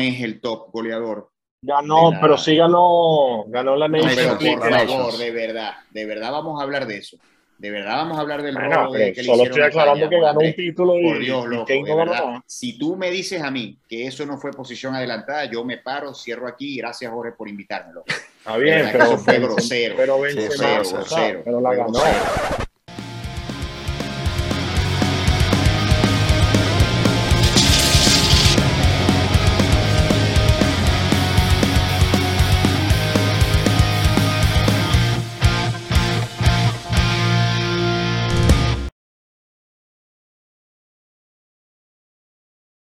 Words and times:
no 0.00 0.14
es 0.14 0.20
el 0.22 0.40
top 0.40 0.70
goleador. 0.72 1.30
Ganó, 1.62 2.12
pero 2.20 2.38
sí 2.38 2.56
ganó, 2.56 3.44
ganó 3.48 3.76
la 3.76 3.86
Nation 3.86 4.38
Por 4.38 4.70
favor, 4.70 5.18
de 5.18 5.30
verdad, 5.30 5.72
de 5.90 6.06
verdad 6.06 6.32
vamos 6.32 6.58
a 6.58 6.62
hablar 6.64 6.86
de 6.86 6.98
eso. 6.98 7.18
De 7.58 7.70
verdad 7.70 7.96
vamos 7.96 8.16
a 8.16 8.22
hablar 8.22 8.42
del 8.42 8.54
bueno, 8.54 8.90
que 8.90 9.22
Solo 9.22 9.42
estoy 9.42 9.60
aclarando 9.60 10.08
que 10.08 10.18
ganó 10.18 10.40
un 10.40 10.54
título 10.54 10.98
y, 10.98 11.04
por 11.04 11.18
Dios, 11.18 11.46
loco, 11.46 11.72
no 12.06 12.42
Si 12.46 12.78
tú 12.78 12.96
me 12.96 13.10
dices 13.10 13.42
a 13.42 13.50
mí 13.50 13.78
que 13.86 14.06
eso 14.06 14.24
no 14.24 14.38
fue 14.38 14.52
posición 14.52 14.94
adelantada, 14.94 15.44
yo 15.44 15.62
me 15.62 15.76
paro, 15.76 16.14
cierro 16.14 16.48
aquí. 16.48 16.78
Gracias, 16.78 17.12
Jorge, 17.12 17.32
por 17.32 17.50
invitármelo. 17.50 18.04
Está 18.06 18.56
bien, 18.56 18.88
pero, 18.90 19.04
eso 19.04 19.18
fue 19.18 19.38
grosero. 19.38 19.94
Pero, 19.98 20.18
grosero, 20.18 20.82
grosero, 20.88 21.42
pero 21.44 21.60
la 21.60 21.74
ganó. 21.74 22.00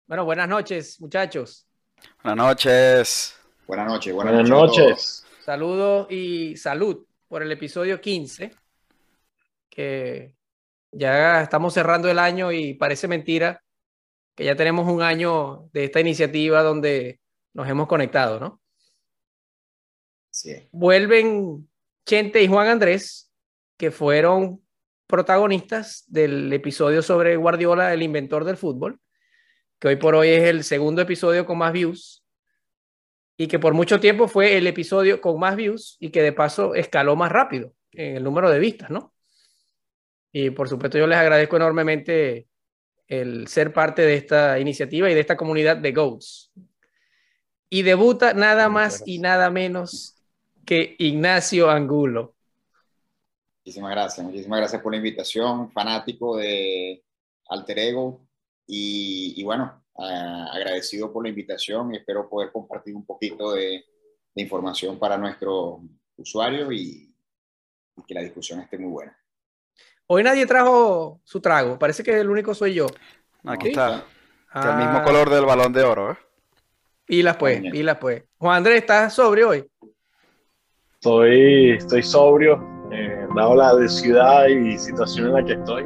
Bueno, 0.08 0.24
buenas 0.24 0.48
noches, 0.48 0.98
muchachos. 1.02 1.66
Buenas 2.24 2.46
noches. 2.46 3.36
Buenas 3.66 3.88
noches. 3.88 4.14
Buenas, 4.14 4.48
noches. 4.48 5.26
Saludos 5.44 6.10
y 6.10 6.56
salud 6.56 7.04
por 7.28 7.42
el 7.42 7.52
episodio 7.52 8.00
15, 8.00 8.54
que 9.68 10.34
ya 10.92 11.42
estamos 11.42 11.74
cerrando 11.74 12.10
el 12.10 12.18
año 12.18 12.50
y 12.52 12.72
parece 12.72 13.06
mentira 13.06 13.62
que 14.34 14.46
ya 14.46 14.56
tenemos 14.56 14.90
un 14.90 15.02
año 15.02 15.68
de 15.74 15.84
esta 15.84 16.00
iniciativa 16.00 16.62
donde 16.62 17.20
nos 17.52 17.68
hemos 17.68 17.86
conectado, 17.86 18.40
¿no? 18.40 18.62
Sí. 20.30 20.70
Vuelven 20.72 21.68
Chente 22.06 22.42
y 22.42 22.48
Juan 22.48 22.68
Andrés, 22.68 23.30
que 23.76 23.90
fueron 23.90 24.62
protagonistas 25.06 26.04
del 26.06 26.50
episodio 26.50 27.02
sobre 27.02 27.36
Guardiola, 27.36 27.92
el 27.92 28.02
inventor 28.02 28.44
del 28.44 28.56
fútbol 28.56 28.98
que 29.78 29.88
hoy 29.88 29.96
por 29.96 30.14
hoy 30.14 30.28
es 30.28 30.44
el 30.44 30.64
segundo 30.64 31.02
episodio 31.02 31.46
con 31.46 31.58
más 31.58 31.72
views 31.72 32.24
y 33.36 33.46
que 33.46 33.58
por 33.58 33.74
mucho 33.74 34.00
tiempo 34.00 34.26
fue 34.26 34.56
el 34.56 34.66
episodio 34.66 35.20
con 35.20 35.38
más 35.38 35.54
views 35.54 35.96
y 36.00 36.10
que 36.10 36.22
de 36.22 36.32
paso 36.32 36.74
escaló 36.74 37.14
más 37.14 37.30
rápido 37.30 37.72
en 37.92 38.16
el 38.16 38.24
número 38.24 38.50
de 38.50 38.58
vistas, 38.58 38.90
¿no? 38.90 39.14
Y 40.32 40.50
por 40.50 40.68
supuesto 40.68 40.98
yo 40.98 41.06
les 41.06 41.18
agradezco 41.18 41.56
enormemente 41.56 42.48
el 43.06 43.46
ser 43.46 43.72
parte 43.72 44.02
de 44.02 44.14
esta 44.14 44.58
iniciativa 44.58 45.10
y 45.10 45.14
de 45.14 45.20
esta 45.20 45.36
comunidad 45.36 45.76
de 45.76 45.92
GOATs. 45.92 46.50
Y 47.70 47.82
debuta 47.82 48.34
nada 48.34 48.68
más 48.68 49.02
y 49.06 49.18
nada 49.18 49.50
menos 49.50 50.16
que 50.64 50.96
Ignacio 50.98 51.70
Angulo. 51.70 52.34
Muchísimas 53.64 53.90
gracias, 53.92 54.26
muchísimas 54.26 54.58
gracias 54.58 54.82
por 54.82 54.92
la 54.92 54.96
invitación, 54.96 55.70
fanático 55.70 56.36
de 56.36 57.02
Alter 57.48 57.78
Ego, 57.78 58.27
y, 58.70 59.42
bueno, 59.44 59.82
agradecido 59.96 61.12
por 61.12 61.24
la 61.24 61.30
invitación 61.30 61.92
y 61.92 61.96
espero 61.96 62.28
poder 62.28 62.52
compartir 62.52 62.94
un 62.94 63.04
poquito 63.04 63.52
de, 63.52 63.84
información 64.34 65.00
para 65.00 65.18
nuestros 65.18 65.80
usuarios 66.16 66.72
y, 66.72 67.12
que 68.06 68.14
la 68.14 68.20
discusión 68.20 68.60
esté 68.60 68.78
muy 68.78 68.90
buena. 68.90 69.18
Hoy 70.06 70.22
nadie 70.22 70.46
trajo 70.46 71.20
su 71.24 71.40
trago, 71.40 71.76
parece 71.76 72.04
que 72.04 72.20
el 72.20 72.30
único 72.30 72.54
soy 72.54 72.74
yo. 72.74 72.86
Aquí 73.44 73.70
está. 73.70 74.04
el 74.54 74.76
mismo 74.76 74.98
ah. 74.98 75.02
color 75.04 75.28
del 75.28 75.44
balón 75.44 75.72
de 75.72 75.82
oro, 75.82 76.12
¿eh? 76.12 76.16
Pilas 77.04 77.36
pues, 77.36 77.60
pilas 77.72 77.96
pues. 77.98 78.22
Juan 78.36 78.58
Andrés, 78.58 78.82
¿estás 78.82 79.14
sobrio 79.14 79.48
hoy? 79.48 79.68
Estoy, 80.94 81.72
estoy 81.72 82.02
sobrio, 82.02 82.62
eh, 82.92 83.26
dado 83.34 83.56
la 83.56 83.88
ciudad 83.88 84.46
y 84.46 84.76
situación 84.78 85.28
en 85.28 85.32
la 85.32 85.44
que 85.44 85.52
estoy. 85.54 85.84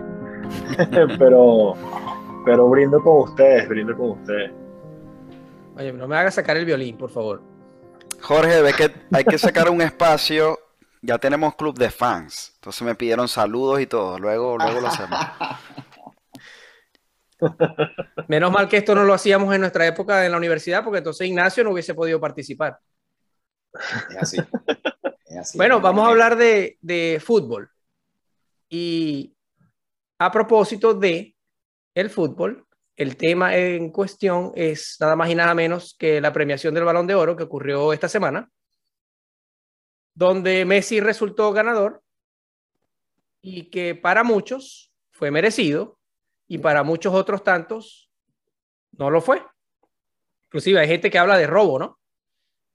Pero 1.18 1.74
pero 2.44 2.68
brindo 2.68 3.02
con 3.02 3.28
ustedes, 3.28 3.68
brindo 3.68 3.96
con 3.96 4.10
ustedes. 4.10 4.52
Oye, 5.76 5.92
no 5.92 6.06
me 6.06 6.16
hagas 6.16 6.34
sacar 6.34 6.56
el 6.56 6.64
violín, 6.64 6.96
por 6.96 7.10
favor. 7.10 7.42
Jorge, 8.20 8.62
ve 8.62 8.72
que 8.72 8.92
hay 9.12 9.24
que 9.24 9.38
sacar 9.38 9.70
un 9.70 9.80
espacio. 9.80 10.58
Ya 11.00 11.18
tenemos 11.18 11.56
club 11.56 11.76
de 11.76 11.90
fans. 11.90 12.52
Entonces 12.56 12.82
me 12.82 12.94
pidieron 12.94 13.26
saludos 13.28 13.80
y 13.80 13.86
todo. 13.86 14.18
Luego, 14.18 14.56
luego 14.56 14.80
lo 14.80 14.88
hacemos. 14.88 15.18
Menos 18.28 18.52
mal 18.52 18.68
que 18.68 18.76
esto 18.76 18.94
no 18.94 19.02
lo 19.02 19.14
hacíamos 19.14 19.52
en 19.52 19.62
nuestra 19.62 19.86
época 19.86 20.24
en 20.24 20.30
la 20.30 20.38
universidad, 20.38 20.84
porque 20.84 20.98
entonces 20.98 21.26
Ignacio 21.26 21.64
no 21.64 21.70
hubiese 21.70 21.94
podido 21.94 22.20
participar. 22.20 22.78
Es 24.10 24.16
así. 24.16 24.36
Es 25.24 25.38
así. 25.38 25.58
Bueno, 25.58 25.80
vamos 25.80 26.06
a 26.06 26.10
hablar 26.10 26.36
de, 26.36 26.78
de 26.80 27.20
fútbol. 27.24 27.68
Y 28.68 29.34
a 30.18 30.30
propósito 30.30 30.94
de 30.94 31.34
el 31.94 32.10
fútbol. 32.10 32.66
El 32.94 33.16
tema 33.16 33.56
en 33.56 33.90
cuestión 33.90 34.52
es 34.54 34.96
nada 35.00 35.16
más 35.16 35.30
y 35.30 35.34
nada 35.34 35.54
menos 35.54 35.96
que 35.98 36.20
la 36.20 36.32
premiación 36.32 36.74
del 36.74 36.84
Balón 36.84 37.06
de 37.06 37.14
Oro 37.14 37.36
que 37.36 37.44
ocurrió 37.44 37.92
esta 37.92 38.08
semana, 38.08 38.50
donde 40.14 40.64
Messi 40.64 41.00
resultó 41.00 41.52
ganador 41.52 42.02
y 43.40 43.70
que 43.70 43.94
para 43.94 44.22
muchos 44.24 44.92
fue 45.10 45.30
merecido 45.30 45.98
y 46.46 46.58
para 46.58 46.82
muchos 46.82 47.14
otros 47.14 47.42
tantos 47.42 48.10
no 48.92 49.10
lo 49.10 49.22
fue. 49.22 49.42
Inclusive 50.44 50.80
hay 50.80 50.88
gente 50.88 51.10
que 51.10 51.18
habla 51.18 51.38
de 51.38 51.46
robo, 51.46 51.78
¿no? 51.78 51.98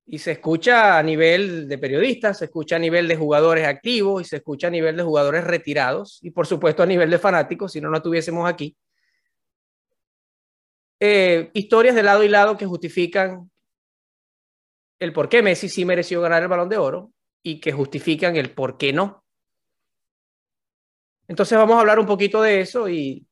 Y 0.08 0.18
se 0.18 0.32
escucha 0.32 0.98
a 0.98 1.04
nivel 1.04 1.68
de 1.68 1.78
periodistas, 1.78 2.40
se 2.40 2.46
escucha 2.46 2.78
a 2.78 2.80
nivel 2.80 3.08
de 3.08 3.18
jugadores 3.18 3.68
activos 3.68 4.22
y 4.22 4.26
se 4.26 4.38
escucha 4.38 4.68
a 4.68 4.72
nivel 4.72 4.98
de 4.98 5.04
jugadores 5.04 5.44
retirados 5.44 6.18
y 6.24 6.32
por 6.32 6.48
supuesto 6.48 6.82
a 6.82 6.88
nivel 6.88 7.12
de 7.12 7.20
fanáticos, 7.20 7.74
si 7.74 7.82
no, 7.82 7.90
no 7.90 8.02
tuviésemos 8.02 8.50
aquí 8.50 8.76
eh, 11.00 11.52
historias 11.53 11.96
de 11.96 12.03
lado 12.03 12.24
y 12.24 12.30
lado 12.30 12.58
que 12.58 12.66
justifican 12.66 13.52
el 15.00 15.13
por 15.13 15.30
qué 15.30 15.41
Messi 15.41 15.69
sí 15.69 15.85
mereció 15.85 16.22
ganar 16.22 16.41
el 16.41 16.50
balón 16.50 16.69
de 16.69 16.78
oro 16.78 17.12
y 17.44 17.59
que 17.59 17.72
justifican 17.72 18.35
el 18.35 18.53
por 18.53 18.78
qué 18.78 18.94
no. 18.94 19.24
Entonces 21.28 21.57
vamos 21.57 21.78
a 21.78 21.81
hablar 21.81 22.00
un 22.00 22.06
poquito 22.06 22.41
de 22.41 22.62
eso 22.62 22.90
y 22.90 23.28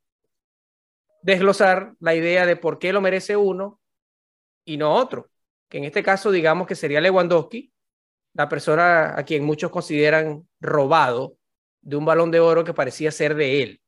desglosar 1.21 1.95
la 1.99 2.13
idea 2.13 2.45
de 2.45 2.55
por 2.55 2.77
qué 2.77 2.93
lo 2.93 3.01
merece 3.01 3.35
uno 3.35 3.81
y 4.63 4.77
no 4.77 4.93
otro, 4.93 5.31
que 5.69 5.79
en 5.79 5.85
este 5.85 6.03
caso 6.03 6.31
digamos 6.31 6.67
que 6.67 6.75
sería 6.75 7.01
Lewandowski, 7.01 7.71
la 8.33 8.49
persona 8.49 9.17
a 9.17 9.23
quien 9.23 9.43
muchos 9.43 9.71
consideran 9.71 10.47
robado 10.59 11.37
de 11.81 11.95
un 11.95 12.05
balón 12.05 12.31
de 12.31 12.41
oro 12.41 12.63
que 12.63 12.73
parecía 12.73 13.11
ser 13.11 13.35
de 13.35 13.63
él. 13.63 13.81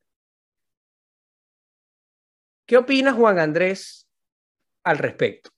¿Qué 2.68 2.76
opina 2.76 3.14
Juan 3.14 3.40
Andrés 3.40 4.06
al 4.84 4.98
respecto? 4.98 5.50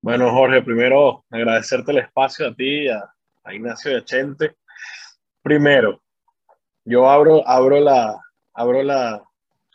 Bueno, 0.00 0.30
Jorge, 0.30 0.62
primero 0.62 1.26
agradecerte 1.30 1.92
el 1.92 1.98
espacio 1.98 2.48
a 2.48 2.54
ti, 2.54 2.88
a, 2.88 3.04
a 3.44 3.54
Ignacio 3.54 3.94
a 3.94 4.02
Chente. 4.02 4.56
Primero, 5.42 6.00
yo 6.86 7.06
abro, 7.06 7.46
abro, 7.46 7.80
la, 7.80 8.18
abro 8.54 8.82
la, 8.82 9.22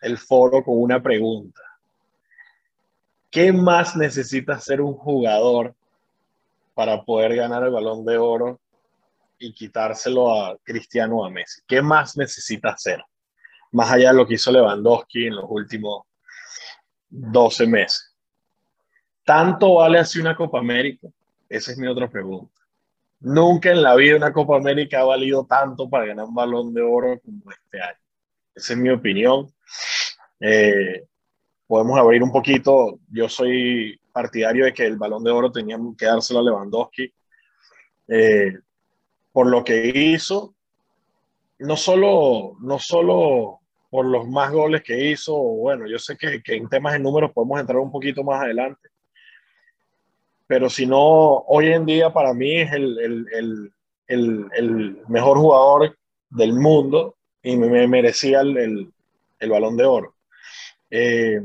el 0.02 0.18
foro 0.18 0.64
con 0.64 0.81
una 0.81 1.00
pregunta. 1.00 1.62
¿Qué 3.30 3.53
más 3.53 3.96
necesita 3.96 4.59
ser 4.59 4.81
un 4.81 4.96
jugador 4.96 5.75
para 6.74 7.03
poder 7.03 7.36
ganar 7.36 7.63
el 7.63 7.72
balón 7.72 8.03
de 8.03 8.18
oro 8.18 8.59
y 9.38 9.53
quitárselo 9.53 10.34
a 10.34 10.58
Cristiano 10.63 11.18
o 11.18 11.25
a 11.25 11.30
Messi? 11.30 11.62
¿Qué 11.68 11.84
más 11.84 12.18
necesita 12.18 12.69
hacer? 12.69 13.03
Más 13.72 13.92
allá 13.92 14.09
de 14.09 14.18
lo 14.18 14.28
que 14.28 14.36
hizo 14.36 14.52
Lewandowski 14.52 15.28
en 15.28 15.36
los 15.36 15.46
últimos 15.48 16.04
12 17.09 17.68
meses. 17.68 18.16
¿Tanto 19.24 19.75
vale 19.75 20.00
así 20.00 20.19
una 20.19 20.36
Copa 20.36 20.60
América? 20.60 21.07
Esa 21.48 21.72
es 21.72 21.78
mi 21.78 21.88
otra 21.88 22.10
pregunta. 22.10 22.62
Nunca 23.19 23.72
en 23.72 23.84
la 23.84 23.95
vida 23.95 24.16
una 24.16 24.34
Copa 24.34 24.57
América 24.57 25.01
ha 25.01 25.04
valido 25.04 25.45
tanto 25.45 25.90
para 25.90 26.06
ganar 26.06 26.25
un 26.25 26.34
balón 26.34 26.74
de 26.74 26.81
oro 26.81 27.19
como 27.19 27.51
este 27.51 27.81
año. 27.81 28.00
Esa 28.56 28.74
es 28.74 28.80
mi 28.80 28.90
opinión. 28.90 29.54
Eh, 30.40 31.06
podemos 31.68 32.00
abrir 32.00 32.24
un 32.24 32.31
poquito. 32.31 33.00
Yo 33.10 33.30
soy 33.30 34.00
partidario 34.12 34.66
de 34.66 34.74
que 34.74 34.86
el 34.86 34.98
balón 34.98 35.24
de 35.24 35.31
oro 35.31 35.51
tenía 35.51 35.78
que 35.98 36.06
dárselo 36.06 36.40
a 36.40 36.44
Lewandowski 36.44 37.13
eh, 38.07 38.57
por 39.31 39.48
lo 39.48 39.63
que 39.63 39.92
hizo. 39.94 40.56
No 41.60 41.78
solo, 41.78 42.57
no 42.60 42.80
solo 42.80 43.61
por 43.92 44.06
los 44.06 44.28
más 44.28 44.52
goles 44.52 44.82
que 44.82 45.12
hizo. 45.12 45.36
Bueno, 45.36 45.86
yo 45.86 46.00
sé 46.00 46.18
que, 46.18 46.42
en 46.46 46.70
temas 46.70 46.94
de 46.94 47.00
números 47.00 47.32
podemos 47.34 47.60
entrar 47.60 47.78
un 47.78 47.92
poquito 47.92 48.24
más 48.24 48.42
adelante. 48.42 48.90
Pero 50.48 50.70
si 50.70 50.88
no, 50.88 51.44
hoy 51.48 51.68
en 51.74 51.86
día 51.86 52.12
para 52.12 52.34
mí 52.34 52.62
es 52.62 52.72
el, 52.72 53.74
mejor 55.08 55.38
jugador 55.38 55.98
del 56.30 56.54
mundo 56.54 57.16
y 57.44 57.58
me, 57.58 57.86
merecía 57.88 58.40
el, 58.40 58.92
balón 59.50 59.76
de 59.76 59.86
oro. 59.86 60.16
Eh, 60.90 61.42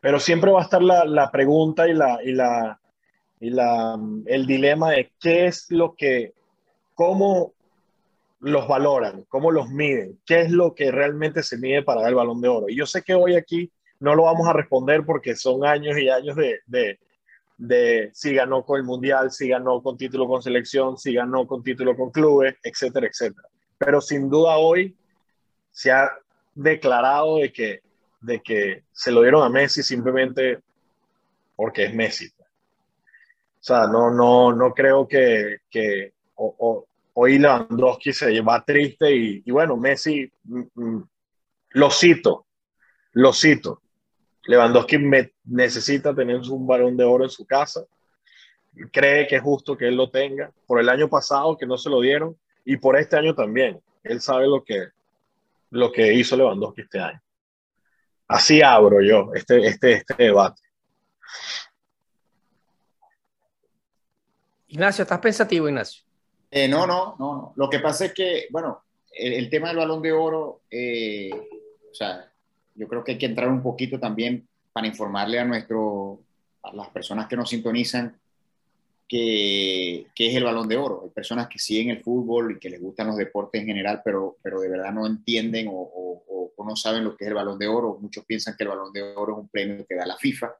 pero 0.00 0.20
siempre 0.20 0.52
va 0.52 0.60
a 0.60 0.64
estar 0.64 0.82
la, 0.82 1.04
la 1.04 1.30
pregunta 1.32 1.88
y, 1.88 1.94
la, 1.94 2.20
y, 2.22 2.32
la, 2.32 2.78
y 3.40 3.50
la, 3.50 3.98
el 4.26 4.46
dilema 4.46 4.92
de 4.92 5.10
qué 5.18 5.46
es 5.46 5.70
lo 5.70 5.96
que, 5.96 6.34
cómo 6.94 7.52
los 8.44 8.68
valoran, 8.68 9.24
cómo 9.28 9.50
los 9.50 9.70
miden, 9.70 10.20
qué 10.26 10.42
es 10.42 10.50
lo 10.50 10.74
que 10.74 10.92
realmente 10.92 11.42
se 11.42 11.56
mide 11.56 11.82
para 11.82 12.02
dar 12.02 12.10
el 12.10 12.16
balón 12.16 12.42
de 12.42 12.48
oro. 12.48 12.68
Y 12.68 12.76
yo 12.76 12.84
sé 12.84 13.02
que 13.02 13.14
hoy 13.14 13.36
aquí 13.36 13.72
no 14.00 14.14
lo 14.14 14.24
vamos 14.24 14.46
a 14.46 14.52
responder 14.52 15.04
porque 15.06 15.34
son 15.34 15.64
años 15.64 15.96
y 15.98 16.10
años 16.10 16.36
de, 16.36 16.60
de, 16.66 16.98
de 17.56 18.10
si 18.12 18.34
ganó 18.34 18.62
con 18.62 18.78
el 18.78 18.84
Mundial, 18.84 19.30
si 19.30 19.48
ganó 19.48 19.82
con 19.82 19.96
título 19.96 20.28
con 20.28 20.42
selección, 20.42 20.98
si 20.98 21.14
ganó 21.14 21.46
con 21.46 21.62
título 21.62 21.96
con 21.96 22.10
clubes, 22.10 22.54
etcétera, 22.62 23.06
etcétera. 23.06 23.48
Pero 23.78 24.02
sin 24.02 24.28
duda 24.28 24.58
hoy 24.58 24.94
se 25.70 25.90
ha 25.90 26.10
declarado 26.54 27.38
de 27.38 27.50
que 27.50 27.80
de 28.20 28.40
que 28.40 28.84
se 28.92 29.10
lo 29.10 29.22
dieron 29.22 29.42
a 29.42 29.48
Messi 29.48 29.82
simplemente 29.82 30.60
porque 31.56 31.84
es 31.84 31.94
Messi. 31.94 32.26
O 32.26 33.66
sea, 33.66 33.86
no, 33.86 34.10
no, 34.10 34.52
no 34.52 34.74
creo 34.74 35.08
que, 35.08 35.58
que 35.70 36.12
hoy 37.14 37.38
Lewandowski 37.38 38.12
se 38.12 38.40
va 38.40 38.64
triste 38.64 39.14
y, 39.14 39.50
bueno, 39.50 39.76
Messi, 39.76 40.30
mm, 40.44 40.62
mm, 40.74 41.08
lo 41.70 41.90
cito, 41.90 42.46
lo 43.12 43.32
cito. 43.32 43.80
Lewandowski 44.46 44.98
necesita 45.44 46.14
tener 46.14 46.36
un 46.50 46.66
balón 46.66 46.96
de 46.96 47.04
oro 47.04 47.24
en 47.24 47.30
su 47.30 47.46
casa. 47.46 47.84
Cree 48.92 49.26
que 49.26 49.36
es 49.36 49.42
justo 49.42 49.76
que 49.76 49.88
él 49.88 49.96
lo 49.96 50.10
tenga. 50.10 50.52
Por 50.66 50.80
el 50.80 50.88
año 50.88 51.08
pasado 51.08 51.56
que 51.56 51.66
no 51.66 51.78
se 51.78 51.88
lo 51.88 52.00
dieron 52.00 52.36
y 52.64 52.76
por 52.76 52.98
este 52.98 53.16
año 53.16 53.34
también. 53.34 53.80
Él 54.02 54.20
sabe 54.20 54.46
lo 54.46 54.62
que, 54.62 54.88
lo 55.70 55.90
que 55.90 56.12
hizo 56.12 56.36
Lewandowski 56.36 56.82
este 56.82 57.00
año. 57.00 57.22
Así 58.28 58.60
abro 58.60 59.00
yo 59.00 59.32
este, 59.34 59.66
este, 59.66 59.92
este 59.92 60.14
debate. 60.14 60.60
Ignacio, 64.66 65.02
¿estás 65.02 65.20
pensativo, 65.20 65.68
Ignacio? 65.68 66.04
Eh, 66.56 66.68
no, 66.68 66.86
no, 66.86 67.16
no. 67.18 67.52
Lo 67.56 67.68
que 67.68 67.80
pasa 67.80 68.04
es 68.04 68.14
que, 68.14 68.46
bueno, 68.48 68.84
el, 69.10 69.50
tema 69.50 69.68
del 69.68 69.78
balón 69.78 70.00
de 70.00 70.12
oro, 70.12 70.60
eh, 70.70 71.28
o 71.90 71.92
sea, 71.92 72.30
yo 72.76 72.86
creo 72.86 73.02
que 73.02 73.12
hay 73.12 73.18
que 73.18 73.26
entrar 73.26 73.48
un 73.48 73.60
poquito 73.60 73.98
también 73.98 74.46
para 74.72 74.86
informarle 74.86 75.40
a 75.40 75.44
nuestro, 75.44 76.20
a 76.62 76.72
las 76.72 76.90
personas 76.90 77.26
que 77.26 77.34
nos 77.34 77.50
sintonizan, 77.50 78.16
que, 79.08 80.06
que, 80.14 80.28
es 80.28 80.36
el 80.36 80.44
balón 80.44 80.68
de 80.68 80.76
oro. 80.76 81.02
Hay 81.02 81.10
personas 81.10 81.48
que 81.48 81.58
siguen 81.58 81.90
el 81.90 82.04
fútbol 82.04 82.52
y 82.52 82.60
que 82.60 82.70
les 82.70 82.80
gustan 82.80 83.08
los 83.08 83.16
deportes 83.16 83.60
en 83.60 83.66
general, 83.66 84.00
pero, 84.04 84.36
pero 84.40 84.60
de 84.60 84.68
verdad 84.68 84.92
no 84.92 85.08
entienden 85.08 85.66
o, 85.68 85.90
no 86.64 86.76
saben 86.76 87.02
lo 87.02 87.16
que 87.16 87.24
es 87.24 87.28
el 87.28 87.34
balón 87.34 87.58
de 87.58 87.66
oro. 87.66 87.98
Muchos 88.00 88.24
piensan 88.24 88.54
que 88.56 88.62
el 88.62 88.70
balón 88.70 88.92
de 88.92 89.02
oro 89.02 89.32
es 89.32 89.38
un 89.40 89.48
premio 89.48 89.84
que 89.86 89.96
da 89.96 90.06
la 90.06 90.16
FIFA. 90.16 90.54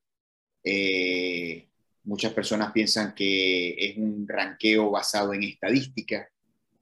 Eh, 0.64 1.68
muchas 2.04 2.32
personas 2.32 2.72
piensan 2.72 3.14
que 3.14 3.70
es 3.70 3.96
un 3.96 4.26
ranqueo 4.28 4.90
basado 4.90 5.34
en 5.34 5.42
estadísticas, 5.42 6.28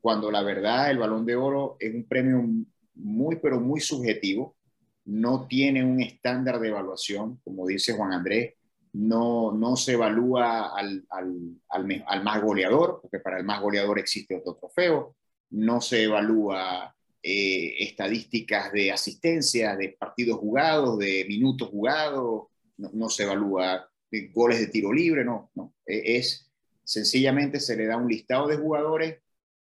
cuando 0.01 0.31
la 0.31 0.43
verdad 0.43 0.91
el 0.91 0.99
balón 0.99 1.25
de 1.25 1.37
oro 1.37 1.77
es 1.79 1.95
un 1.95 2.05
premio 2.05 2.45
muy, 2.95 3.37
pero 3.37 3.61
muy 3.61 3.81
subjetivo. 3.81 4.57
No 5.05 5.47
tiene 5.47 5.85
un 5.85 6.01
estándar 6.01 6.61
de 6.61 6.69
evaluación, 6.69 7.41
como 7.45 7.67
dice 7.67 7.93
Juan 7.93 8.13
Andrés 8.13 8.55
no, 8.93 9.53
no 9.53 9.77
se 9.77 9.93
evalúa 9.93 10.77
al, 10.77 11.05
al, 11.09 11.61
al, 11.69 12.23
más 12.23 12.43
goleador, 12.43 12.99
porque 13.01 13.21
para 13.21 13.39
el 13.39 13.45
más 13.45 13.61
goleador 13.61 13.99
existe 13.99 14.37
otro 14.37 14.55
trofeo, 14.55 15.17
no 15.51 15.81
se 15.81 16.05
evalúa 16.05 16.95
eh, 17.23 17.75
estadísticas 17.81 18.73
de 18.73 18.93
asistencia, 18.93 19.77
de 19.77 19.97
partidos 19.99 20.39
jugados, 20.39 20.99
de 20.99 21.25
minutos 21.27 21.69
jugados, 21.69 22.49
no, 22.77 23.09
se 23.09 23.23
evalúa 23.23 23.89
goles 24.33 24.61
de 24.61 24.67
tiro 24.69 24.93
libre, 24.93 25.25
no, 25.25 25.51
no, 25.55 25.75
e, 25.87 26.17
es 26.17 26.51
sencillamente 26.85 27.61
se 27.61 27.77
le 27.77 27.87
da 27.87 27.97
un 27.97 28.09
listado 28.09 28.49
de 28.49 28.57
jugadores 28.57 29.19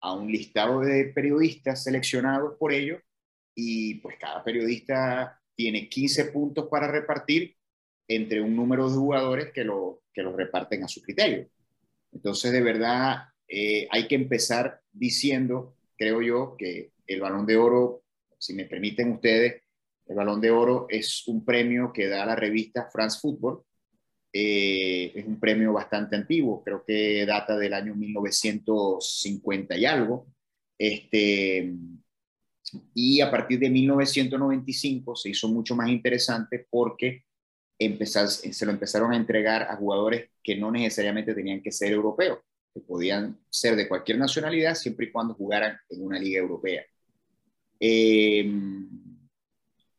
a 0.00 0.14
un 0.14 0.30
listado 0.30 0.80
de 0.80 1.06
periodistas 1.06 1.84
seleccionados 1.84 2.56
por 2.58 2.72
ellos 2.72 3.00
y 3.54 3.96
pues 3.96 4.16
cada 4.18 4.42
periodista 4.42 5.40
tiene 5.54 5.88
15 5.88 6.26
puntos 6.26 6.68
para 6.70 6.90
repartir 6.90 7.56
entre 8.08 8.40
un 8.40 8.56
número 8.56 8.88
de 8.88 8.96
jugadores 8.96 9.52
que 9.52 9.64
lo, 9.64 10.02
que 10.12 10.22
lo 10.22 10.34
reparten 10.34 10.82
a 10.82 10.88
su 10.88 11.02
criterio. 11.02 11.48
Entonces, 12.12 12.50
de 12.50 12.62
verdad, 12.62 13.24
eh, 13.46 13.86
hay 13.90 14.08
que 14.08 14.14
empezar 14.14 14.80
diciendo, 14.90 15.76
creo 15.96 16.22
yo, 16.22 16.56
que 16.56 16.92
el 17.06 17.20
balón 17.20 17.46
de 17.46 17.56
oro, 17.56 18.02
si 18.38 18.54
me 18.54 18.64
permiten 18.64 19.12
ustedes, 19.12 19.62
el 20.06 20.16
balón 20.16 20.40
de 20.40 20.50
oro 20.50 20.86
es 20.88 21.26
un 21.28 21.44
premio 21.44 21.92
que 21.92 22.08
da 22.08 22.26
la 22.26 22.34
revista 22.34 22.88
France 22.90 23.18
Football. 23.20 23.62
Eh, 24.32 25.12
es 25.14 25.26
un 25.26 25.40
premio 25.40 25.72
bastante 25.72 26.14
antiguo, 26.14 26.62
creo 26.62 26.84
que 26.84 27.26
data 27.26 27.56
del 27.56 27.74
año 27.74 27.94
1950 27.94 29.76
y 29.76 29.84
algo. 29.86 30.26
Este, 30.78 31.74
y 32.94 33.20
a 33.20 33.30
partir 33.30 33.58
de 33.58 33.70
1995 33.70 35.16
se 35.16 35.30
hizo 35.30 35.48
mucho 35.48 35.74
más 35.74 35.88
interesante 35.88 36.66
porque 36.70 37.24
se 37.78 38.66
lo 38.66 38.72
empezaron 38.72 39.12
a 39.12 39.16
entregar 39.16 39.62
a 39.62 39.76
jugadores 39.76 40.30
que 40.42 40.56
no 40.56 40.70
necesariamente 40.70 41.34
tenían 41.34 41.62
que 41.62 41.72
ser 41.72 41.92
europeos, 41.92 42.38
que 42.74 42.80
podían 42.80 43.38
ser 43.48 43.74
de 43.74 43.88
cualquier 43.88 44.18
nacionalidad 44.18 44.74
siempre 44.74 45.06
y 45.06 45.12
cuando 45.12 45.34
jugaran 45.34 45.76
en 45.88 46.04
una 46.04 46.18
liga 46.18 46.40
europea. 46.40 46.84
Eh, 47.80 48.52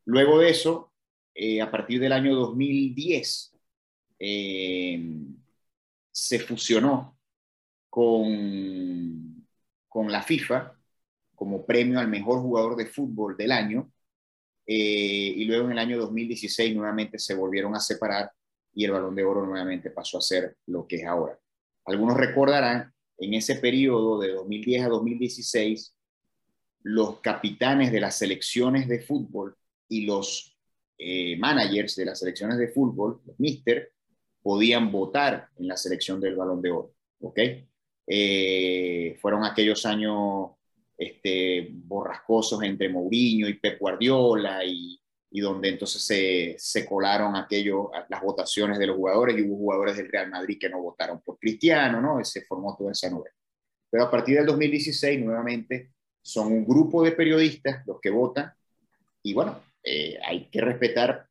luego 0.06 0.39
de 0.39 0.50
eso, 0.50 0.94
eh, 1.33 1.60
a 1.60 1.72
partir 1.72 2.00
del 2.00 2.13
año 2.13 2.36
2010, 2.36 3.51
eh, 4.23 5.01
se 6.12 6.39
fusionó 6.39 7.18
con, 7.89 9.47
con 9.89 10.12
la 10.12 10.21
FIFA 10.21 10.77
como 11.33 11.65
premio 11.65 12.00
al 12.00 12.07
mejor 12.07 12.39
jugador 12.41 12.75
de 12.75 12.85
fútbol 12.85 13.35
del 13.35 13.51
año 13.51 13.91
eh, 14.68 15.33
y 15.35 15.44
luego 15.45 15.65
en 15.65 15.71
el 15.71 15.79
año 15.79 15.97
2016 15.97 16.75
nuevamente 16.75 17.18
se 17.18 17.33
volvieron 17.33 17.73
a 17.73 17.79
separar 17.79 18.31
y 18.75 18.85
el 18.85 18.91
balón 18.91 19.15
de 19.15 19.23
oro 19.23 19.44
nuevamente 19.44 19.89
pasó 19.89 20.19
a 20.19 20.21
ser 20.21 20.56
lo 20.68 20.85
que 20.85 20.97
es 20.97 21.06
ahora. 21.06 21.39
Algunos 21.85 22.15
recordarán, 22.15 22.94
en 23.18 23.33
ese 23.33 23.56
periodo 23.56 24.19
de 24.19 24.33
2010 24.33 24.85
a 24.85 24.88
2016, 24.88 25.95
los 26.83 27.21
capitanes 27.21 27.91
de 27.91 28.01
las 28.01 28.19
selecciones 28.19 28.88
de 28.88 29.01
fútbol 29.01 29.57
y 29.89 30.06
los 30.06 30.56
eh, 31.00 31.38
managers 31.38 31.95
de 31.95 32.06
las 32.06 32.19
selecciones 32.19 32.59
de 32.59 32.68
fútbol, 32.68 33.19
los 33.25 33.39
mister, 33.39 33.91
podían 34.41 34.91
votar 34.91 35.47
en 35.57 35.68
la 35.68 35.77
selección 35.77 36.19
del 36.19 36.35
balón 36.35 36.61
de 36.61 36.71
oro. 36.71 36.94
¿ok? 37.21 37.39
Eh, 38.07 39.18
fueron 39.21 39.44
aquellos 39.45 39.85
años 39.85 40.51
este, 40.97 41.69
borrascosos 41.71 42.61
entre 42.63 42.89
Mourinho 42.89 43.47
y 43.47 43.56
Pep 43.56 43.80
Guardiola 43.80 44.63
y, 44.66 44.99
y 45.31 45.39
donde 45.39 45.69
entonces 45.69 46.01
se, 46.01 46.56
se, 46.57 46.85
colaron 46.85 47.35
aquello, 47.35 47.92
las 48.09 48.21
votaciones 48.21 48.77
de 48.77 48.87
los 48.87 48.97
jugadores 48.97 49.37
y 49.37 49.42
hubo 49.42 49.57
jugadores 49.57 49.97
del 49.97 50.11
Real 50.11 50.30
Madrid 50.30 50.57
que 50.59 50.69
no 50.69 50.81
votaron 50.81 51.21
por 51.21 51.39
Cristiano, 51.39 52.01
¿no? 52.01 52.23
Se 52.25 52.42
formó 52.42 52.75
toda 52.77 52.92
esa 52.92 53.09
novela. 53.09 53.35
Pero 53.89 54.04
a 54.04 54.11
partir 54.11 54.37
del 54.37 54.45
2016, 54.45 55.23
nuevamente, 55.23 55.92
son 56.21 56.47
un 56.47 56.66
grupo 56.66 57.04
de 57.04 57.13
periodistas 57.13 57.85
los 57.87 57.99
que 57.99 58.09
votan 58.09 58.54
y 59.23 59.33
bueno, 59.33 59.61
eh, 59.83 60.19
hay 60.23 60.49
que 60.49 60.61
respetar 60.61 61.27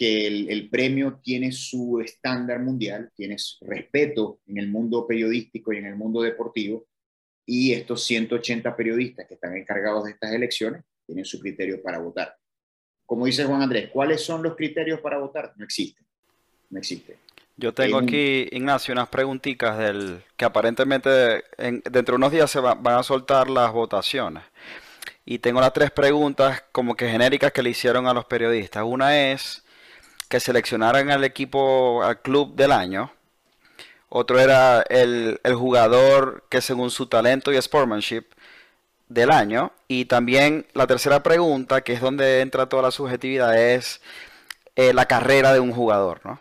que 0.00 0.26
el, 0.26 0.48
el, 0.48 0.70
premio 0.70 1.20
tiene 1.22 1.52
su 1.52 2.00
estándar 2.00 2.58
mundial, 2.60 3.10
tiene 3.14 3.36
respeto 3.60 4.40
en 4.46 4.56
el 4.56 4.70
mundo 4.70 5.06
periodístico 5.06 5.74
y 5.74 5.76
en 5.76 5.84
el 5.84 5.94
mundo 5.94 6.22
deportivo 6.22 6.86
y 7.44 7.74
estos 7.74 8.02
180 8.04 8.74
periodistas 8.74 9.26
que 9.28 9.34
están 9.34 9.54
encargados 9.54 10.04
de 10.04 10.12
estas 10.12 10.32
elecciones 10.32 10.84
tienen 11.04 11.26
su 11.26 11.38
criterio 11.38 11.82
para 11.82 11.98
votar. 11.98 12.34
Como 13.04 13.26
dice 13.26 13.44
Juan 13.44 13.60
Andrés, 13.60 13.90
¿cuáles 13.92 14.22
son 14.22 14.42
los 14.42 14.56
criterios 14.56 15.00
para 15.00 15.18
votar? 15.18 15.52
No 15.58 15.66
existen. 15.66 16.06
No 16.70 16.78
existe. 16.78 17.18
Yo 17.58 17.74
tengo 17.74 17.98
aquí, 17.98 18.48
Ignacio, 18.52 18.92
unas 18.92 19.10
preguntitas 19.10 19.76
del 19.76 20.22
que 20.38 20.46
aparentemente 20.46 21.44
dentro 21.58 22.14
de 22.14 22.16
unos 22.16 22.32
días 22.32 22.50
se 22.50 22.60
van 22.60 22.86
a 22.86 23.02
soltar 23.02 23.50
las 23.50 23.70
votaciones. 23.70 24.44
Y 25.26 25.40
tengo 25.40 25.60
las 25.60 25.74
tres 25.74 25.90
preguntas 25.90 26.64
como 26.72 26.96
que 26.96 27.10
genéricas 27.10 27.52
que 27.52 27.62
le 27.62 27.68
hicieron 27.68 28.06
a 28.06 28.14
los 28.14 28.24
periodistas. 28.24 28.82
Una 28.86 29.30
es 29.30 29.62
que 30.30 30.40
seleccionaran 30.40 31.10
al 31.10 31.24
equipo, 31.24 32.02
al 32.02 32.22
club 32.22 32.54
del 32.54 32.72
año 32.72 33.12
otro 34.12 34.40
era 34.40 34.82
el, 34.82 35.40
jugador 35.54 36.44
que 36.48 36.60
según 36.60 36.90
su 36.90 37.06
talento 37.06 37.52
y 37.52 37.56
sportsmanship 37.56 38.24
del 39.08 39.30
año. 39.30 39.72
Y 39.86 40.06
también 40.06 40.66
la 40.74 40.88
tercera 40.88 41.22
pregunta, 41.22 41.82
que 41.82 41.92
es 41.92 42.00
donde 42.00 42.40
entra 42.40 42.68
toda 42.68 42.82
la 42.82 42.90
subjetividad, 42.90 43.56
es 43.56 44.02
eh, 44.74 44.92
la 44.92 45.06
carrera 45.06 45.52
de 45.52 45.60
un 45.60 45.72
jugador, 45.72 46.20
¿no? 46.24 46.40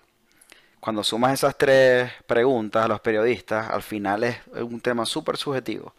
Cuando 0.80 1.04
sumas 1.04 1.34
esas 1.34 1.58
tres 1.58 2.12
preguntas 2.26 2.86
a 2.86 2.88
los 2.88 3.02
periodistas, 3.02 3.70
al 3.70 3.84
final 3.84 4.24
es 4.24 4.38
un 4.54 4.82
tema 4.82 5.06
súper 5.06 5.38
subjetivo. 5.38 5.94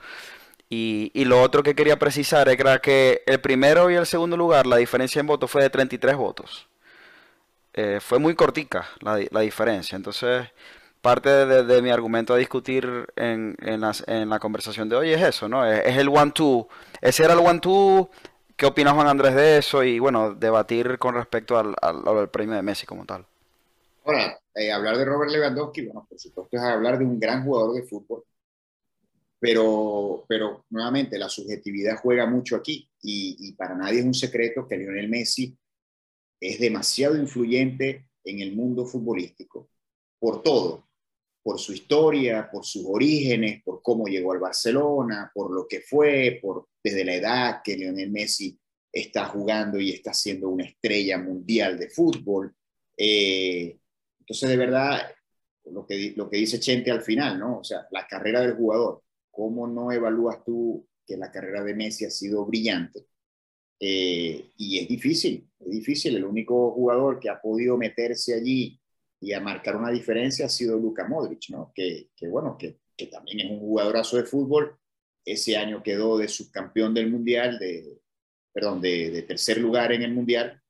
Y, 0.69 1.13
y, 1.15 1.25
lo 1.25 1.43
otro 1.43 1.63
que 1.63 1.75
quería 1.75 1.99
precisar 1.99 2.49
era 2.49 2.81
que 2.81 3.23
el 3.27 3.41
primero 3.41 3.91
y 3.91 3.95
el 3.95 4.07
segundo 4.07 4.37
lugar, 4.37 4.67
la 4.67 4.77
diferencia 4.77 5.21
en 5.21 5.27
votos 5.27 5.51
fue 5.51 5.63
de 5.63 5.71
33 5.71 6.17
votos. 6.17 6.70
Eh, 7.83 7.99
fue 7.99 8.19
muy 8.19 8.35
cortica 8.35 8.87
la, 9.01 9.41
diferencia. 9.41 9.97
Entonces, 9.97 10.47
parte 11.01 11.31
de, 11.31 11.83
mi 11.83 11.89
argumento 11.89 12.35
a 12.35 12.37
discutir 12.37 13.07
en, 13.17 13.57
la, 13.59 14.39
conversación 14.39 14.91
de 14.91 14.97
hoy 14.97 15.13
es 15.13 15.23
eso, 15.23 15.49
¿no? 15.49 15.65
Es, 15.65 15.97
el 15.97 16.09
one-two. 16.09 16.69
Ese 17.01 17.25
era 17.25 17.33
el 17.33 17.39
one-two. 17.39 18.11
¿Qué 18.55 18.67
opina 18.67 18.93
Juan 18.93 19.07
Andrés 19.07 19.35
de 19.35 19.57
eso? 19.57 19.83
Y 19.83 19.99
bueno, 19.99 20.35
debatir 20.35 20.99
con 20.99 21.15
respecto 21.15 21.57
al, 21.57 21.75
al, 21.81 22.29
premio 22.29 22.55
de 22.55 22.61
Messi 22.61 22.85
como 22.85 23.07
tal. 23.07 23.25
Ahora, 24.05 24.39
eh, 24.55 24.71
hablar 24.71 24.99
de 24.99 25.07
Robert 25.07 25.31
Lewandowski, 25.31 25.87
bueno, 25.87 26.07
por 26.07 26.19
supuesto 26.19 26.57
es 26.59 26.63
hablar 26.63 26.99
de 26.99 27.07
un 27.07 27.19
gran 27.19 27.45
jugador 27.45 27.75
de 27.75 27.85
fútbol, 27.85 28.25
pero, 29.39 30.27
pero 30.29 30.67
nuevamente 30.69 31.19
la 31.19 31.31
subjetividad 31.31 31.97
juega 31.97 32.27
mucho 32.27 32.57
aquí 32.57 32.87
y, 33.01 33.37
y 33.39 33.53
para 33.53 33.75
nadie 33.75 34.01
es 34.01 34.05
un 34.05 34.13
secreto 34.13 34.69
que 34.69 34.77
Lionel 34.77 35.09
Messi 35.09 35.57
es 36.41 36.59
demasiado 36.59 37.17
influyente 37.17 38.09
en 38.25 38.41
el 38.41 38.55
mundo 38.55 38.87
futbolístico, 38.87 39.71
por 40.19 40.43
todo, 40.43 40.89
por 41.43 41.59
su 41.59 41.73
historia, 41.73 42.51
por 42.51 42.65
sus 42.65 42.85
orígenes, 42.87 43.63
por 43.63 43.83
cómo 43.83 44.07
llegó 44.07 44.33
al 44.33 44.41
Barcelona, 44.41 45.31
por 45.35 45.53
lo 45.53 45.67
que 45.69 45.81
fue, 45.81 46.39
por 46.43 46.69
desde 46.83 47.05
la 47.05 47.15
edad 47.15 47.61
que 47.63 47.77
Lionel 47.77 48.11
Messi 48.11 48.59
está 48.93 49.27
jugando 49.27 49.79
y 49.79 49.91
está 49.91 50.13
siendo 50.13 50.49
una 50.49 50.65
estrella 50.65 51.19
mundial 51.19 51.79
de 51.79 51.91
fútbol. 51.91 52.55
Eh, 52.97 53.79
entonces, 54.19 54.49
de 54.49 54.57
verdad, 54.57 55.01
lo 55.67 55.87
que, 55.87 56.37
dice 56.37 56.61
Chente 56.61 56.91
al 56.91 57.03
final, 57.03 57.39
¿no? 57.39 57.59
O 57.59 57.65
sea, 57.65 57.87
la 57.91 58.07
carrera 58.07 58.41
del 58.41 58.57
jugador, 58.57 59.03
¿cómo 59.31 59.67
no 59.67 59.93
evalúas 59.93 60.43
tú 60.45 60.87
que 61.07 61.17
la 61.17 61.31
carrera 61.31 61.63
de 61.63 61.75
Messi 61.75 62.05
ha 62.05 62.11
sido 62.11 62.45
brillante? 62.45 63.07
Eh, 63.79 64.51
y 64.57 64.79
es 64.79 64.89
difícil, 64.89 65.50
es 65.61 65.71
difícil. 65.71 66.17
El 66.17 66.25
único 66.25 66.73
jugador 66.73 67.21
que 67.21 67.29
ha 67.29 67.41
podido 67.41 67.77
meterse 67.77 68.35
allí 68.35 68.81
y 69.21 69.33
a 69.33 69.41
marcar 69.41 69.77
una 69.77 69.91
diferencia 69.91 70.47
ha 70.47 70.49
sido 70.49 70.79
Luka 70.79 71.07
Modric, 71.07 71.51
¿no? 71.51 71.73
Que, 71.75 72.09
que 72.17 72.27
bueno, 72.29 72.57
que, 72.59 72.79
que, 72.97 73.07
también 73.07 73.41
es 73.41 73.51
un 73.51 73.61
jugadorazo 73.61 74.17
de 74.17 74.25
fútbol. 74.25 74.77
Ese 75.25 75.57
año 75.57 75.83
quedó 75.83 76.17
de 76.17 76.29
subcampeón 76.29 76.95
del 76.95 77.11
Mundial, 77.11 77.59
de, 77.59 78.01
perdón, 78.53 78.81
de, 78.81 79.11
de 79.11 79.23
tercer 79.23 79.59
lugar 79.59 79.93
en 79.93 80.03
el 80.03 80.15
Mundial. 80.15 80.61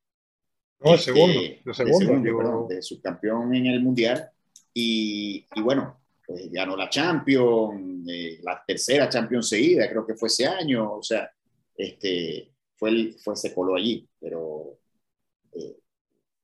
No, 0.80 0.94
este, 0.94 1.12
segundo, 1.12 1.40
de 1.64 1.74
segundo, 1.74 2.66
de 2.68 2.82
subcampeón 2.82 3.54
en 3.54 3.66
el 3.66 3.80
Mundial. 3.80 4.30
Y, 4.74 5.46
y 5.54 5.60
bueno, 5.60 6.00
pues 6.26 6.50
ganó 6.50 6.76
la 6.76 6.88
Champions, 6.88 8.08
eh, 8.08 8.40
la 8.42 8.62
tercera 8.66 9.08
Champions 9.08 9.48
seguida, 9.48 9.88
creo 9.88 10.06
que 10.06 10.14
fue 10.14 10.28
ese 10.28 10.46
año. 10.46 10.94
O 10.94 11.02
sea, 11.02 11.30
este, 11.76 12.52
fue, 12.76 13.12
fue 13.22 13.36
se 13.36 13.54
coló 13.54 13.76
allí, 13.76 14.08
pero 14.18 14.49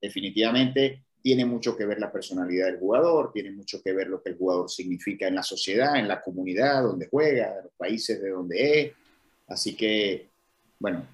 definitivamente 0.01 1.03
tiene 1.21 1.45
mucho 1.45 1.75
que 1.75 1.85
ver 1.85 1.99
la 1.99 2.11
personalidad 2.11 2.67
del 2.67 2.79
jugador, 2.79 3.31
tiene 3.33 3.51
mucho 3.51 3.81
que 3.81 3.91
ver 3.91 4.07
lo 4.07 4.21
que 4.21 4.29
el 4.29 4.37
jugador 4.37 4.69
significa 4.69 5.27
en 5.27 5.35
la 5.35 5.43
sociedad, 5.43 5.97
en 5.97 6.07
la 6.07 6.21
comunidad 6.21 6.83
donde 6.83 7.07
juega, 7.09 7.57
en 7.57 7.63
los 7.63 7.73
países 7.77 8.21
de 8.21 8.29
donde 8.29 8.81
es. 8.81 8.91
Así 9.47 9.75
que, 9.75 10.29
bueno, 10.79 11.05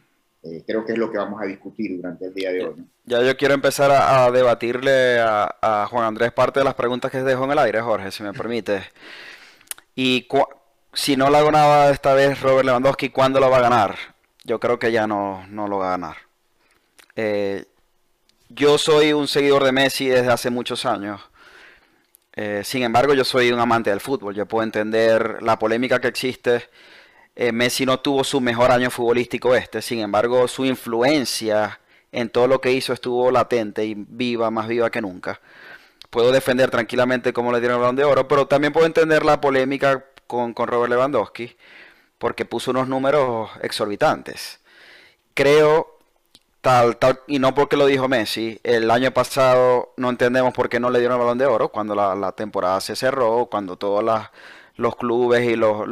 eh, 0.44 0.64
creo 0.68 0.86
que 0.86 0.94
es 0.94 0.98
lo 0.98 1.12
que 1.12 1.18
vamos 1.18 1.42
a 1.42 1.46
discutir 1.46 1.96
durante 1.96 2.26
el 2.26 2.34
día 2.34 2.52
de 2.52 2.66
hoy. 2.66 2.76
Ya 3.06 3.24
yo 3.24 3.36
quiero 3.38 3.54
empezar 3.54 3.92
a, 3.92 4.30
debatirle 4.30 5.20
a, 5.20 5.88
Juan 5.90 6.06
Andrés 6.06 6.32
parte 6.32 6.60
de 6.60 6.66
las 6.66 6.76
preguntas 6.76 7.12
que 7.12 7.24
dejó 7.24 7.46
en 7.46 7.52
el 7.52 7.60
aire, 7.60 7.82
Jorge, 7.82 8.12
si 8.12 8.24
me 8.24 8.34
permite. 8.34 8.84
Y 9.96 10.28
si 10.94 11.18
no 11.18 11.30
la 11.30 11.42
ganaba 11.42 11.90
esta 11.90 12.14
vez 12.14 12.40
Robert 12.42 12.66
Lewandowski, 12.66 13.10
¿cuándo 13.10 13.40
lo 13.40 13.50
va 13.50 13.58
a 13.58 13.62
ganar? 13.62 14.14
yo 14.44 14.60
creo 14.60 14.80
que 14.80 14.92
ya 14.92 15.08
no, 15.08 15.46
lo 15.50 15.78
va 15.78 15.88
a 15.88 15.98
ganar. 15.98 16.18
Eh, 17.16 17.66
yo 18.56 18.78
soy 18.78 19.14
un 19.14 19.28
seguidor 19.28 19.64
de 19.64 19.72
Messi 19.72 20.08
desde 20.08 20.32
hace 20.32 20.50
muchos 20.50 20.86
años. 20.86 21.22
Eh, 22.36 22.62
sin 22.64 22.84
embargo, 22.84 23.14
yo 23.14 23.24
soy 23.24 23.52
un 23.52 23.60
amante 23.60 23.90
del 23.90 24.00
fútbol. 24.00 24.36
Yo 24.36 24.46
puedo 24.46 24.64
entender 24.64 25.42
la 25.42 25.60
polémica 25.60 26.00
que 26.02 26.08
existe. 26.08 26.70
Eh, 27.36 27.52
Messi 27.52 27.86
no 27.86 28.00
tuvo 28.00 28.24
su 28.24 28.42
mejor 28.42 28.72
año 28.72 28.90
futbolístico 28.90 29.56
este. 29.56 29.82
Sin 29.82 30.00
embargo, 30.00 30.48
su 30.48 30.66
influencia 30.66 31.80
en 32.12 32.30
todo 32.30 32.48
lo 32.48 32.62
que 32.62 32.72
hizo 32.72 32.94
estuvo 32.94 33.32
latente 33.32 33.86
y 33.86 33.96
viva, 33.98 34.52
más 34.52 34.68
viva 34.68 34.90
que 34.92 35.02
nunca. 35.02 35.42
Puedo 36.10 36.32
defender 36.32 36.70
tranquilamente 36.70 37.34
cómo 37.34 37.52
le 37.52 37.60
dieron 37.60 37.78
el 37.78 37.82
balón 37.82 37.96
de 37.96 38.04
oro, 38.04 38.28
pero 38.28 38.48
también 38.48 38.72
puedo 38.74 38.86
entender 38.86 39.26
la 39.26 39.42
polémica 39.42 40.06
con, 40.28 40.54
con 40.54 40.68
Robert 40.68 40.92
Lewandowski 40.92 41.56
porque 42.20 42.46
puso 42.46 42.72
unos 42.72 42.88
números 42.88 43.50
exorbitantes. 43.62 44.62
Creo, 45.34 45.93
tal, 46.64 46.98
tal, 46.98 47.20
y 47.28 47.40
no 47.40 47.54
porque 47.54 47.76
lo 47.76 47.86
dijo 47.86 48.08
Messi, 48.08 48.60
el 48.64 48.90
año 48.90 49.12
pasado 49.12 49.94
no 49.98 50.10
entendemos 50.10 50.54
por 50.54 50.70
qué 50.70 50.80
no 50.80 50.90
le 50.90 51.00
dieron 51.00 51.18
el 51.18 51.24
balón 51.24 51.38
de 51.38 51.46
oro 51.46 51.70
cuando 51.70 51.94
la, 51.94 52.32
temporada 52.32 52.80
se 52.80 52.96
cerró, 52.96 53.48
cuando 53.52 53.76
todos 53.78 54.02
los 54.78 54.96
clubes 54.96 55.44
y 55.44 55.58
los, 55.58 55.86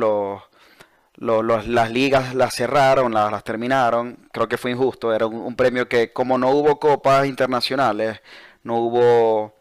las 1.18 1.92
ligas 1.92 2.34
las 2.36 2.56
cerraron, 2.56 3.14
las, 3.14 3.44
terminaron. 3.44 4.30
Creo 4.32 4.48
que 4.48 4.58
fue 4.58 4.72
injusto, 4.72 5.14
era 5.14 5.28
un 5.28 5.56
premio 5.58 5.90
que 5.90 6.14
como 6.14 6.38
no 6.38 6.52
hubo 6.52 6.80
copas 6.80 7.28
internacionales, 7.28 8.22
no 8.64 8.78
hubo 8.78 9.56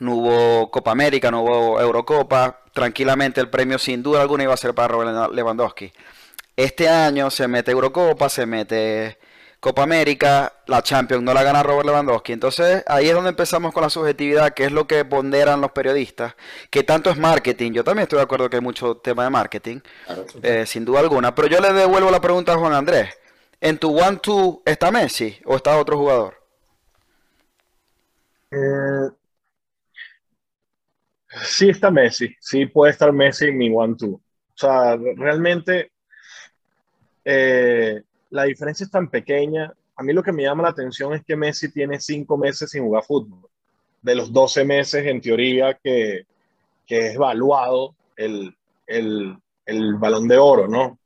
no 0.00 0.16
hubo 0.16 0.70
Copa 0.70 0.90
América, 0.92 1.30
no 1.30 1.42
hubo 1.42 1.80
Eurocopa, 1.80 2.60
tranquilamente 2.74 3.40
el 3.40 3.48
premio 3.48 3.78
sin 3.78 4.02
duda 4.02 4.20
alguna 4.20 4.44
iba 4.44 4.54
a 4.54 4.58
ser 4.58 4.74
para 4.74 4.88
Robert 4.88 5.32
Lewandowski. 5.32 5.92
Este 6.56 6.88
año 6.88 7.30
se 7.30 7.48
mete 7.48 7.70
Eurocopa, 7.70 8.28
se 8.28 8.44
mete 8.46 9.18
Copa 9.62 9.84
América, 9.84 10.52
la 10.66 10.82
Champions 10.82 11.22
no 11.22 11.32
la 11.32 11.44
gana 11.44 11.62
Robert 11.62 11.86
Lewandowski. 11.86 12.32
Entonces 12.32 12.82
ahí 12.88 13.06
es 13.08 13.14
donde 13.14 13.30
empezamos 13.30 13.72
con 13.72 13.84
la 13.84 13.90
subjetividad, 13.90 14.54
que 14.54 14.64
es 14.64 14.72
lo 14.72 14.88
que 14.88 15.04
ponderan 15.04 15.60
los 15.60 15.70
periodistas, 15.70 16.34
que 16.68 16.82
tanto 16.82 17.10
es 17.10 17.16
marketing. 17.16 17.70
Yo 17.70 17.84
también 17.84 18.02
estoy 18.02 18.16
de 18.16 18.24
acuerdo 18.24 18.50
que 18.50 18.56
hay 18.56 18.62
mucho 18.62 18.96
tema 18.96 19.22
de 19.22 19.30
marketing, 19.30 19.78
eh, 20.42 20.66
sin 20.66 20.84
duda 20.84 20.98
alguna. 20.98 21.32
Pero 21.32 21.46
yo 21.46 21.60
le 21.60 21.72
devuelvo 21.72 22.10
la 22.10 22.20
pregunta 22.20 22.54
a 22.54 22.58
Juan 22.58 22.72
Andrés. 22.72 23.14
¿En 23.60 23.78
tu 23.78 23.96
one-two 23.96 24.62
está 24.66 24.90
Messi 24.90 25.38
o 25.44 25.54
está 25.54 25.78
otro 25.78 25.96
jugador? 25.96 26.34
Eh, 28.50 29.10
Sí 31.40 31.68
está 31.68 31.88
Messi, 31.92 32.34
sí 32.40 32.66
puede 32.66 32.90
estar 32.90 33.12
Messi 33.12 33.46
en 33.46 33.58
mi 33.58 33.70
one-two. 33.72 34.14
O 34.14 34.22
sea, 34.56 34.96
realmente 34.96 35.92
eh, 37.24 38.02
la 38.32 38.44
diferencia 38.44 38.84
es 38.84 38.90
tan 38.90 39.08
pequeña. 39.08 39.72
A 39.94 40.02
mí 40.02 40.12
lo 40.12 40.22
que 40.22 40.32
me 40.32 40.42
llama 40.42 40.62
la 40.62 40.70
atención 40.70 41.12
es 41.12 41.22
que 41.22 41.36
Messi 41.36 41.70
tiene 41.70 42.00
cinco 42.00 42.38
meses 42.38 42.70
sin 42.70 42.82
jugar 42.82 43.04
fútbol. 43.04 43.48
De 44.00 44.14
los 44.14 44.32
12 44.32 44.64
meses, 44.64 45.06
en 45.06 45.20
teoría, 45.20 45.78
que, 45.82 46.24
que 46.86 47.08
es 47.08 47.14
evaluado 47.14 47.94
el, 48.16 48.56
el, 48.86 49.36
el, 49.66 49.94
balón 49.96 50.26
de 50.28 50.38
oro, 50.38 50.66
¿no? 50.66 50.98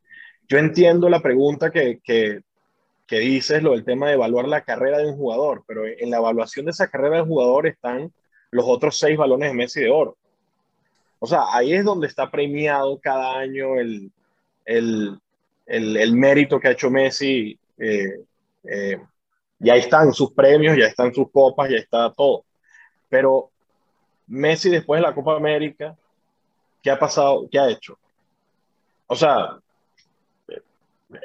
Yo 0.48 0.58
entiendo 0.58 1.08
la 1.08 1.20
pregunta 1.20 1.70
que, 1.70 1.98
que, 2.02 2.42
que 3.08 3.18
dices, 3.18 3.60
lo 3.60 3.72
del 3.72 3.84
tema 3.84 4.06
de 4.06 4.14
evaluar 4.14 4.46
la 4.46 4.62
carrera 4.62 4.98
de 4.98 5.08
un 5.08 5.16
jugador, 5.16 5.64
pero 5.66 5.84
en 5.84 6.10
la 6.10 6.18
evaluación 6.18 6.66
de 6.66 6.70
esa 6.70 6.88
carrera 6.88 7.16
de 7.16 7.26
jugador 7.26 7.66
están 7.66 8.12
los 8.52 8.64
otros 8.68 9.00
seis 9.00 9.18
balones 9.18 9.50
de 9.50 9.56
Messi 9.56 9.80
de 9.80 9.90
oro. 9.90 10.16
O 11.18 11.26
sea, 11.26 11.40
ahí 11.50 11.74
es 11.74 11.84
donde 11.84 12.06
está 12.06 12.30
premiado 12.30 13.00
cada 13.00 13.36
año 13.36 13.80
el, 13.80 14.12
el, 14.64 15.18
el, 15.66 16.12
mérito 16.14 16.58
que 16.58 16.68
ha 16.68 16.72
hecho 16.72 16.90
Messi. 16.90 17.58
Eh, 17.78 18.20
eh, 18.64 19.00
ya 19.58 19.74
están 19.74 20.12
sus 20.12 20.32
premios, 20.32 20.76
ya 20.76 20.86
están 20.86 21.12
sus 21.12 21.30
copas, 21.30 21.70
ya 21.70 21.78
está 21.78 22.12
todo. 22.12 22.44
Pero 23.08 23.50
Messi 24.26 24.70
después 24.70 25.00
de 25.00 25.06
la 25.06 25.14
Copa 25.14 25.36
América, 25.36 25.96
¿qué 26.82 26.90
ha 26.90 26.98
pasado? 26.98 27.48
¿Qué 27.50 27.58
ha 27.58 27.68
hecho? 27.68 27.98
O 29.06 29.16
sea, 29.16 29.58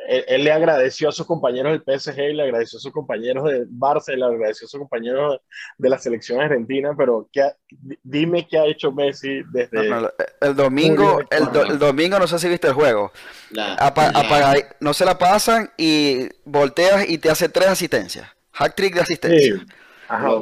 él, 0.07 0.43
le 0.43 0.51
agradeció 0.51 1.09
a 1.09 1.11
sus 1.11 1.25
compañeros 1.25 1.71
del 1.71 1.99
PSG 1.99 2.19
y 2.19 2.33
le 2.33 2.43
agradeció 2.43 2.77
a 2.77 2.81
sus 2.81 2.91
compañeros 2.91 3.45
de 3.45 3.65
Barça 3.67 4.13
y 4.13 4.17
le 4.17 4.25
agradeció 4.25 4.65
a 4.65 4.69
sus 4.69 4.79
compañeros 4.79 5.39
de 5.77 5.89
la 5.89 5.97
selección 5.97 6.39
argentina, 6.39 6.93
pero 6.95 7.27
¿qué 7.31 7.51
dime 8.03 8.47
qué 8.47 8.59
ha 8.59 8.65
hecho 8.65 8.91
Messi 8.91 9.41
desde... 9.51 9.89
el 10.41 10.55
domingo, 10.55 11.21
el, 11.29 11.79
domingo 11.79 12.19
no 12.19 12.27
sé 12.27 12.37
si 12.37 12.47
viste 12.47 12.67
el 12.67 12.73
juego. 12.73 13.11
no 14.79 14.93
se 14.93 15.05
la 15.05 15.17
pasan 15.17 15.71
y 15.77 16.29
volteas 16.45 17.09
y 17.09 17.17
te 17.17 17.29
hace 17.29 17.49
tres 17.49 17.69
asistencias. 17.69 18.27
Hack 18.51 18.75
trick 18.75 18.93
de 18.93 19.01
asistencia. 19.01 19.65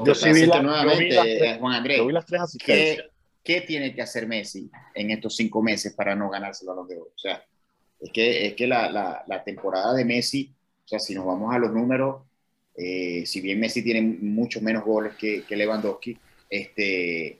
yo 0.05 0.15
sí 0.15 0.33
vi, 0.33 0.47
nuevamente, 0.47 1.57
Juan 1.59 1.75
Andrés, 1.75 2.01
las 2.11 2.25
tres 2.25 2.41
asistencias. 2.41 2.97
¿qué, 2.97 3.09
¿Qué 3.41 3.61
tiene 3.61 3.95
que 3.95 4.01
hacer 4.01 4.27
Messi 4.27 4.69
en 4.93 5.11
estos 5.11 5.35
cinco 5.35 5.61
meses 5.61 5.93
para 5.93 6.13
no 6.13 6.29
ganarse 6.29 6.65
el 6.65 6.69
balón 6.69 6.87
de 6.87 6.97
oro? 6.97 7.11
O 7.15 7.17
sea, 7.17 7.41
es 7.99 8.11
que, 8.11 8.47
es 8.47 8.53
que 8.53 8.67
la, 8.67 9.23
la, 9.25 9.43
temporada 9.43 9.93
de 9.93 10.05
Messi, 10.05 10.53
o 10.85 10.87
sea, 10.87 10.99
si 10.99 11.13
nos 11.13 11.25
vamos 11.25 11.53
a 11.53 11.59
los 11.59 11.71
números, 11.71 12.23
eh, 12.75 13.23
si 13.25 13.41
bien 13.41 13.59
Messi 13.59 13.83
tiene 13.83 14.01
muchos 14.01 14.61
menos 14.61 14.85
goles 14.85 15.15
que, 15.15 15.43
que, 15.43 15.55
Lewandowski, 15.55 16.17
este, 16.49 17.39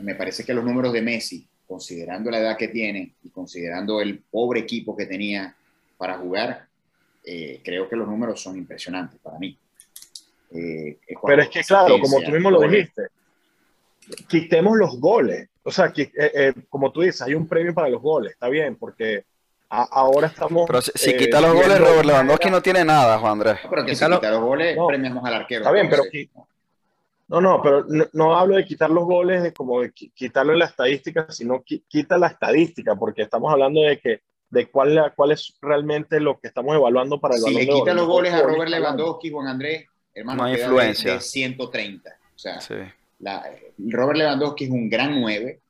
me 0.00 0.14
parece 0.14 0.44
que 0.44 0.52
los 0.52 0.64
números 0.64 0.92
de 0.92 1.02
Messi, 1.02 1.46
considerando 1.66 2.30
la 2.30 2.38
edad 2.38 2.56
que 2.56 2.68
tiene 2.68 3.14
y 3.22 3.30
considerando 3.30 4.00
el 4.00 4.18
pobre 4.18 4.60
equipo 4.60 4.94
que 4.94 5.06
tenía 5.06 5.56
para 5.96 6.18
jugar, 6.18 6.66
eh, 7.24 7.60
creo 7.64 7.88
que 7.88 7.96
los 7.96 8.06
números 8.06 8.42
son 8.42 8.58
impresionantes 8.58 9.18
para 9.20 9.38
mí. 9.38 9.56
Eh, 10.50 10.98
Pero 11.26 11.42
es 11.42 11.48
que, 11.48 11.62
claro, 11.62 11.98
como 11.98 12.20
tú 12.20 12.30
mismo 12.30 12.50
lo 12.50 12.60
dijiste, 12.60 13.04
quitemos 14.28 14.76
los 14.76 14.98
goles. 14.98 15.48
O 15.62 15.70
sea, 15.70 15.92
que, 15.92 16.02
eh, 16.02 16.30
eh, 16.34 16.52
como 16.68 16.92
tú 16.92 17.00
dices, 17.00 17.22
hay 17.22 17.34
un 17.34 17.48
premio 17.48 17.72
para 17.74 17.88
los 17.88 18.02
goles, 18.02 18.32
está 18.32 18.48
bien, 18.48 18.76
porque 18.76 19.24
ahora 19.68 20.28
estamos. 20.28 20.66
Pero 20.66 20.82
si, 20.82 21.16
quita 21.16 21.40
los 21.40 21.54
goles, 21.54 21.78
Robert 21.78 22.04
Lewandowski 22.04 22.50
no 22.50 22.62
tiene 22.62 22.84
nada, 22.84 23.18
Juan 23.18 23.32
Andrés. 23.32 23.58
pero 23.68 23.84
que 23.84 23.94
si 23.94 24.04
quita 24.04 24.30
los 24.30 24.40
goles, 24.40 24.76
premiamos 24.86 25.24
al 25.24 25.34
arquero. 25.34 25.60
Está 25.62 25.72
bien, 25.72 25.88
pero. 25.88 26.02
No, 27.26 27.40
no, 27.40 27.62
pero 27.62 27.86
no, 28.12 28.36
hablo 28.36 28.56
de 28.56 28.66
quitar 28.66 28.90
los 28.90 29.04
goles, 29.04 29.42
de 29.42 29.52
como 29.54 29.80
de 29.80 29.90
quitarlo 29.92 30.52
en 30.52 30.58
la 30.58 30.66
estadística, 30.66 31.26
sino 31.30 31.62
quita 31.62 32.18
la 32.18 32.26
estadística, 32.26 32.94
porque 32.96 33.22
estamos 33.22 33.50
hablando 33.50 33.80
de 33.80 33.98
que 33.98 34.20
de 34.50 34.70
cuál, 34.70 35.12
cuál 35.16 35.32
es 35.32 35.56
realmente 35.62 36.20
lo 36.20 36.38
que 36.38 36.48
estamos 36.48 36.76
evaluando 36.76 37.18
para 37.18 37.34
el 37.34 37.40
Si 37.40 37.54
le 37.54 37.66
quita 37.66 37.94
los 37.94 38.06
goles 38.06 38.32
a 38.32 38.42
Robert 38.42 38.70
Lewandowski, 38.70 39.30
Juan 39.30 39.48
Andrés, 39.48 39.86
hermano, 40.14 40.42
no 40.44 40.50
influencia. 40.50 41.14
De, 41.14 41.20
130. 41.20 42.10
O 42.10 42.38
sea, 42.38 42.60
Robert 43.78 44.18
Lewandowski 44.18 44.64
es 44.64 44.70
un 44.70 44.88
gran 44.88 45.20
9, 45.20 45.60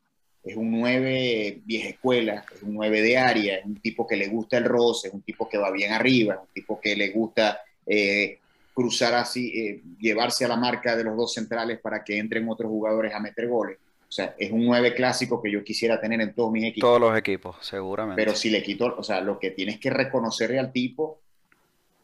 es 0.44 0.56
un 0.56 0.70
9 0.78 1.62
vieja 1.64 1.88
escuela, 1.88 2.44
es 2.54 2.62
un 2.62 2.74
9 2.74 3.00
de 3.00 3.16
área, 3.16 3.56
es 3.56 3.64
un 3.64 3.76
tipo 3.76 4.06
que 4.06 4.16
le 4.16 4.28
gusta 4.28 4.58
el 4.58 4.64
roce, 4.64 5.08
es 5.08 5.14
un 5.14 5.22
tipo 5.22 5.48
que 5.48 5.58
va 5.58 5.70
bien 5.70 5.92
arriba, 5.92 6.34
es 6.34 6.40
un 6.40 6.52
tipo 6.52 6.80
que 6.80 6.94
le 6.94 7.10
gusta 7.10 7.60
eh, 7.86 8.38
cruzar 8.74 9.14
así, 9.14 9.48
eh, 9.58 9.82
llevarse 9.98 10.44
a 10.44 10.48
la 10.48 10.56
marca 10.56 10.96
de 10.96 11.04
los 11.04 11.16
dos 11.16 11.32
centrales 11.32 11.78
para 11.80 12.04
que 12.04 12.18
entren 12.18 12.48
otros 12.48 12.68
jugadores 12.68 13.14
a 13.14 13.20
meter 13.20 13.48
goles. 13.48 13.78
O 14.06 14.12
sea, 14.14 14.34
es 14.38 14.52
un 14.52 14.64
9 14.64 14.94
clásico 14.94 15.42
que 15.42 15.50
yo 15.50 15.64
quisiera 15.64 16.00
tener 16.00 16.20
en 16.20 16.34
todos 16.34 16.52
mis 16.52 16.64
equipos. 16.64 16.88
Todos 16.88 17.00
los 17.00 17.18
equipos, 17.18 17.56
seguramente. 17.60 18.20
Pero 18.22 18.36
si 18.36 18.50
le 18.50 18.62
quito, 18.62 18.94
o 18.96 19.02
sea, 19.02 19.20
lo 19.20 19.38
que 19.38 19.50
tienes 19.50 19.80
que 19.80 19.90
reconocerle 19.90 20.58
al 20.58 20.72
tipo 20.72 21.20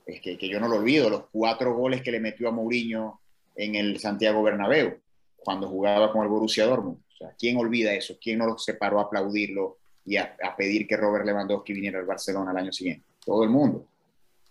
es 0.07 0.21
que, 0.21 0.37
que 0.37 0.49
yo 0.49 0.59
no 0.59 0.67
lo 0.67 0.77
olvido, 0.77 1.11
los 1.11 1.25
cuatro 1.31 1.75
goles 1.75 2.03
que 2.03 2.11
le 2.11 2.21
metió 2.21 2.49
a 2.49 2.53
Mourinho 2.53 3.21
en 3.55 3.75
el 3.77 4.01
Santiago 4.01 4.43
Bernabéu, 4.43 4.99
cuando 5.43 5.69
jugaba 5.69 6.13
con 6.13 6.23
el 6.23 6.29
Borussia 6.29 6.67
Dortmund. 6.67 6.99
O 6.99 7.17
sea, 7.17 7.35
¿quién 7.39 7.57
olvida 7.57 7.93
eso? 7.93 8.17
¿Quién 8.21 8.39
no 8.39 8.59
se 8.59 8.75
paró 8.75 9.01
a 9.01 9.05
aplaudirlo 9.05 9.79
y 10.05 10.17
a, 10.17 10.37
pedir 10.57 10.87
que 10.87 10.97
Robert 10.97 11.27
Lewandowski 11.27 11.73
viniera 11.73 11.99
al 11.99 12.07
Barcelona 12.07 12.53
el 12.53 12.57
año 12.57 12.73
siguiente? 12.73 13.05
Todo 13.25 13.45
el 13.45 13.51
mundo. 13.51 13.87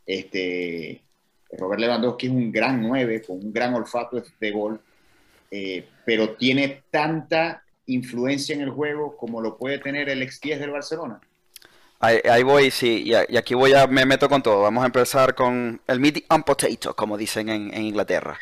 Este, 0.05 1.01
Robert 1.51 1.81
Lewandowski 1.81 2.27
es 2.27 2.34
un 2.34 2.51
gran 2.51 2.81
9, 2.81 3.24
con 3.25 3.38
un 3.38 3.51
gran 3.51 3.74
olfato 3.74 4.22
de 4.39 4.51
gol, 4.51 4.81
eh, 5.51 5.88
pero 6.05 6.36
tiene 6.36 6.84
tanta 6.91 7.63
influencia 7.88 8.55
en 8.55 8.62
el 8.62 8.69
juego 8.69 9.17
como 9.17 9.41
lo 9.41 9.58
puede 9.58 9.79
tener 9.79 10.10
el 10.10 10.22
ex 10.22 10.39
10 10.39 10.60
del 10.60 10.72
Barcelona. 10.72 11.19
Ahí, 12.01 12.43
voy, 12.43 12.72
sí, 12.72 13.03
y, 13.08 13.36
aquí 13.36 13.55
voy 13.55 13.74
a, 13.74 13.86
me 13.86 14.05
meto 14.05 14.29
con 14.29 14.41
todo. 14.41 14.62
Vamos 14.62 14.84
a 14.84 14.86
empezar 14.86 15.36
con 15.36 15.81
el 15.86 16.00
meat 16.00 16.24
and 16.29 16.46
potato, 16.46 16.96
como 16.96 17.17
dicen 17.17 17.50
en, 17.50 17.74
Inglaterra. 17.74 18.39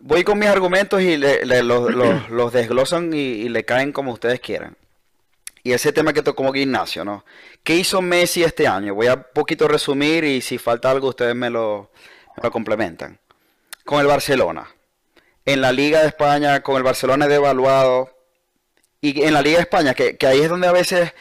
Voy 0.00 0.24
con 0.24 0.38
mis 0.38 0.48
argumentos 0.48 1.00
y 1.02 1.16
los, 1.62 2.52
desglosan 2.52 3.12
y, 3.12 3.48
le 3.48 3.64
caen 3.64 3.92
como 3.92 4.12
ustedes 4.12 4.40
quieran. 4.40 4.76
Y 5.62 5.72
ese 5.72 5.92
tema 5.92 6.12
que 6.12 6.22
tocó 6.22 6.36
como 6.42 6.54
Ignacio, 6.54 7.04
¿no? 7.04 7.24
¿Qué 7.62 7.76
hizo 7.76 8.00
Messi 8.00 8.42
este 8.42 8.66
año? 8.66 8.94
Voy 8.94 9.08
a 9.08 9.22
poquito 9.22 9.68
resumir 9.68 10.24
y 10.24 10.40
si 10.40 10.56
falta 10.56 10.90
algo 10.90 11.08
ustedes 11.08 11.34
me 11.34 11.50
lo, 11.50 11.90
me 12.36 12.44
lo 12.44 12.50
complementan. 12.50 13.18
Con 13.84 14.00
el 14.00 14.06
Barcelona 14.06 14.68
en 15.44 15.60
la 15.60 15.72
Liga 15.72 16.00
de 16.00 16.08
España 16.08 16.60
con 16.62 16.76
el 16.76 16.82
Barcelona 16.82 17.26
devaluado 17.28 18.10
y 19.00 19.22
en 19.22 19.32
la 19.32 19.42
Liga 19.42 19.56
de 19.56 19.62
España, 19.62 19.94
que, 19.94 20.16
ahí 20.26 20.40
es 20.40 20.48
donde 20.48 20.68
a 20.68 20.72
veces 20.72 21.14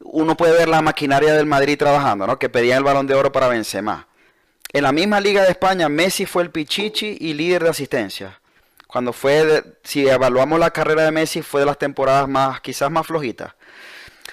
uno 0.00 0.36
puede 0.36 0.56
ver 0.56 0.68
la 0.68 0.80
maquinaria 0.80 1.34
del 1.34 1.46
Madrid 1.46 1.78
trabajando, 1.78 2.26
¿no? 2.26 2.38
Que 2.38 2.48
pedían 2.48 2.78
el 2.78 2.84
balón 2.84 3.06
de 3.06 3.14
oro 3.14 3.30
para 3.30 3.48
Benzema. 3.48 4.08
En 4.76 4.82
la 4.82 4.92
misma 4.92 5.20
Liga 5.20 5.42
de 5.42 5.52
España, 5.52 5.88
Messi 5.88 6.26
fue 6.26 6.42
el 6.42 6.50
pichichi 6.50 7.16
y 7.18 7.32
líder 7.32 7.62
de 7.62 7.70
asistencia. 7.70 8.38
Cuando 8.86 9.14
fue, 9.14 9.64
si 9.82 10.06
evaluamos 10.06 10.60
la 10.60 10.70
carrera 10.70 11.04
de 11.04 11.12
Messi, 11.12 11.40
fue 11.40 11.60
de 11.60 11.66
las 11.66 11.78
temporadas 11.78 12.28
más, 12.28 12.60
quizás 12.60 12.90
más 12.90 13.06
flojitas. 13.06 13.54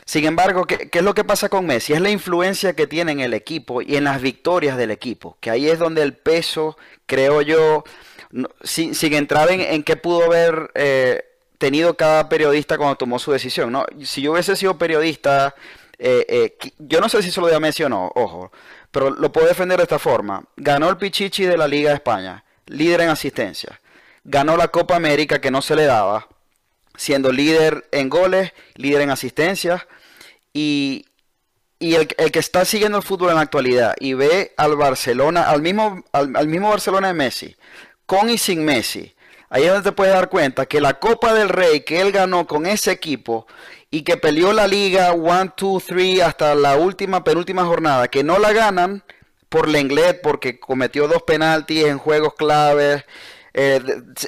Sin 0.04 0.26
embargo, 0.26 0.66
¿qué, 0.66 0.90
¿qué, 0.90 1.00
es 1.00 1.06
lo 1.06 1.14
que 1.14 1.24
pasa 1.24 1.48
con 1.48 1.66
Messi? 1.66 1.94
Es 1.94 2.02
la 2.02 2.10
influencia 2.10 2.74
que 2.74 2.88
tiene 2.88 3.14
en 3.14 3.22
el 3.22 3.34
equipo 3.34 3.82
y 3.82 3.96
en 3.96 4.04
las 4.04 4.22
victorias 4.22 4.76
del 4.76 4.92
equipo, 4.92 5.38
que 5.40 5.50
ahí 5.50 5.70
es 5.70 5.80
donde 5.80 6.02
el 6.02 6.12
peso, 6.12 6.78
creo 7.06 7.42
yo, 7.42 7.86
sin, 8.64 8.94
entrar 9.14 9.50
en, 9.50 9.82
qué 9.84 9.96
pudo 9.96 10.26
haber 10.26 10.72
eh, 10.76 11.24
tenido 11.58 11.96
cada 11.96 12.28
periodista 12.28 12.78
cuando 12.78 12.98
tomó 12.98 13.18
su 13.18 13.32
decisión. 13.32 13.72
¿no? 13.72 13.86
Si 14.04 14.22
yo 14.22 14.34
hubiese 14.34 14.58
sido 14.58 14.78
periodista, 14.78 15.56
eh, 15.98 16.26
eh, 16.28 16.74
yo 16.80 17.00
no 17.00 17.08
sé 17.08 17.24
si 17.24 17.32
se 17.32 17.40
lo 17.40 17.48
había 17.48 17.62
mencionado, 17.62 18.12
ojo, 18.16 18.52
pero 18.94 19.10
lo 19.10 19.32
puedo 19.32 19.48
defender 19.48 19.78
de 19.78 19.84
esta 19.84 19.98
forma. 19.98 20.46
Ganó 20.56 20.88
el 20.88 20.98
Pichichi 20.98 21.46
de 21.46 21.58
la 21.58 21.68
Liga 21.68 21.90
de 21.90 21.96
España, 21.96 22.44
líder 22.68 23.02
en 23.02 23.10
asistencia. 23.10 23.82
Ganó 24.24 24.56
la 24.56 24.68
Copa 24.68 24.96
América 24.96 25.42
que 25.42 25.50
no 25.50 25.64
se 25.64 25.76
le 25.76 25.86
daba, 25.86 26.28
siendo 26.96 27.32
líder 27.32 27.88
en 27.92 28.08
goles, 28.08 28.54
líder 28.76 29.02
en 29.02 29.10
asistencias. 29.10 29.82
Y, 30.54 31.08
el, 31.80 32.08
que 32.08 32.40
está 32.40 32.66
siguiendo 32.66 33.00
el 33.00 33.04
fútbol 33.04 33.32
en 33.32 33.36
la 33.38 33.42
actualidad 33.42 33.96
y 34.00 34.14
ve 34.14 34.54
al 34.58 34.76
Barcelona, 34.76 35.50
al 35.50 35.64
mismo, 35.64 36.06
al 36.14 36.48
mismo 36.48 36.70
Barcelona 36.70 37.08
de 37.08 37.16
Messi, 37.16 37.56
con 38.06 38.30
y 38.30 38.38
sin 38.38 38.64
Messi. 38.64 39.16
Ahí 39.50 39.64
es 39.64 39.70
donde 39.70 39.90
te 39.90 39.96
puedes 39.96 40.14
dar 40.14 40.30
cuenta 40.30 40.68
que 40.68 40.80
la 40.80 41.00
Copa 41.00 41.34
del 41.34 41.50
Rey 41.50 41.82
que 41.82 42.00
él 42.00 42.12
ganó 42.12 42.46
con 42.46 42.68
ese 42.68 42.92
equipo 42.92 43.48
y 43.94 44.02
que 44.02 44.18
peleó 44.18 44.54
la 44.54 44.66
liga 44.66 45.14
1, 45.14 45.54
2, 45.56 45.84
3 45.86 46.22
hasta 46.24 46.56
la 46.56 46.78
última, 46.78 47.24
penúltima 47.24 47.64
jornada, 47.64 48.08
que 48.08 48.24
no 48.24 48.40
la 48.40 48.52
ganan 48.52 49.04
por 49.50 49.70
Lenglet 49.70 50.20
porque 50.24 50.60
cometió 50.60 51.08
dos 51.08 51.22
penaltis 51.22 51.86
en 51.86 52.00
juegos 52.00 52.34
claves. 52.34 53.06
Eh, 53.54 53.80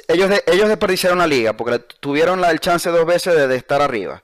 ellos, 0.06 0.30
ellos 0.46 0.68
desperdiciaron 0.68 1.18
la 1.18 1.26
liga 1.26 1.56
porque 1.56 1.80
tuvieron 1.98 2.40
la, 2.40 2.52
el 2.52 2.60
chance 2.60 2.88
dos 2.90 3.04
veces 3.06 3.48
de, 3.48 3.56
estar 3.56 3.82
arriba. 3.82 4.22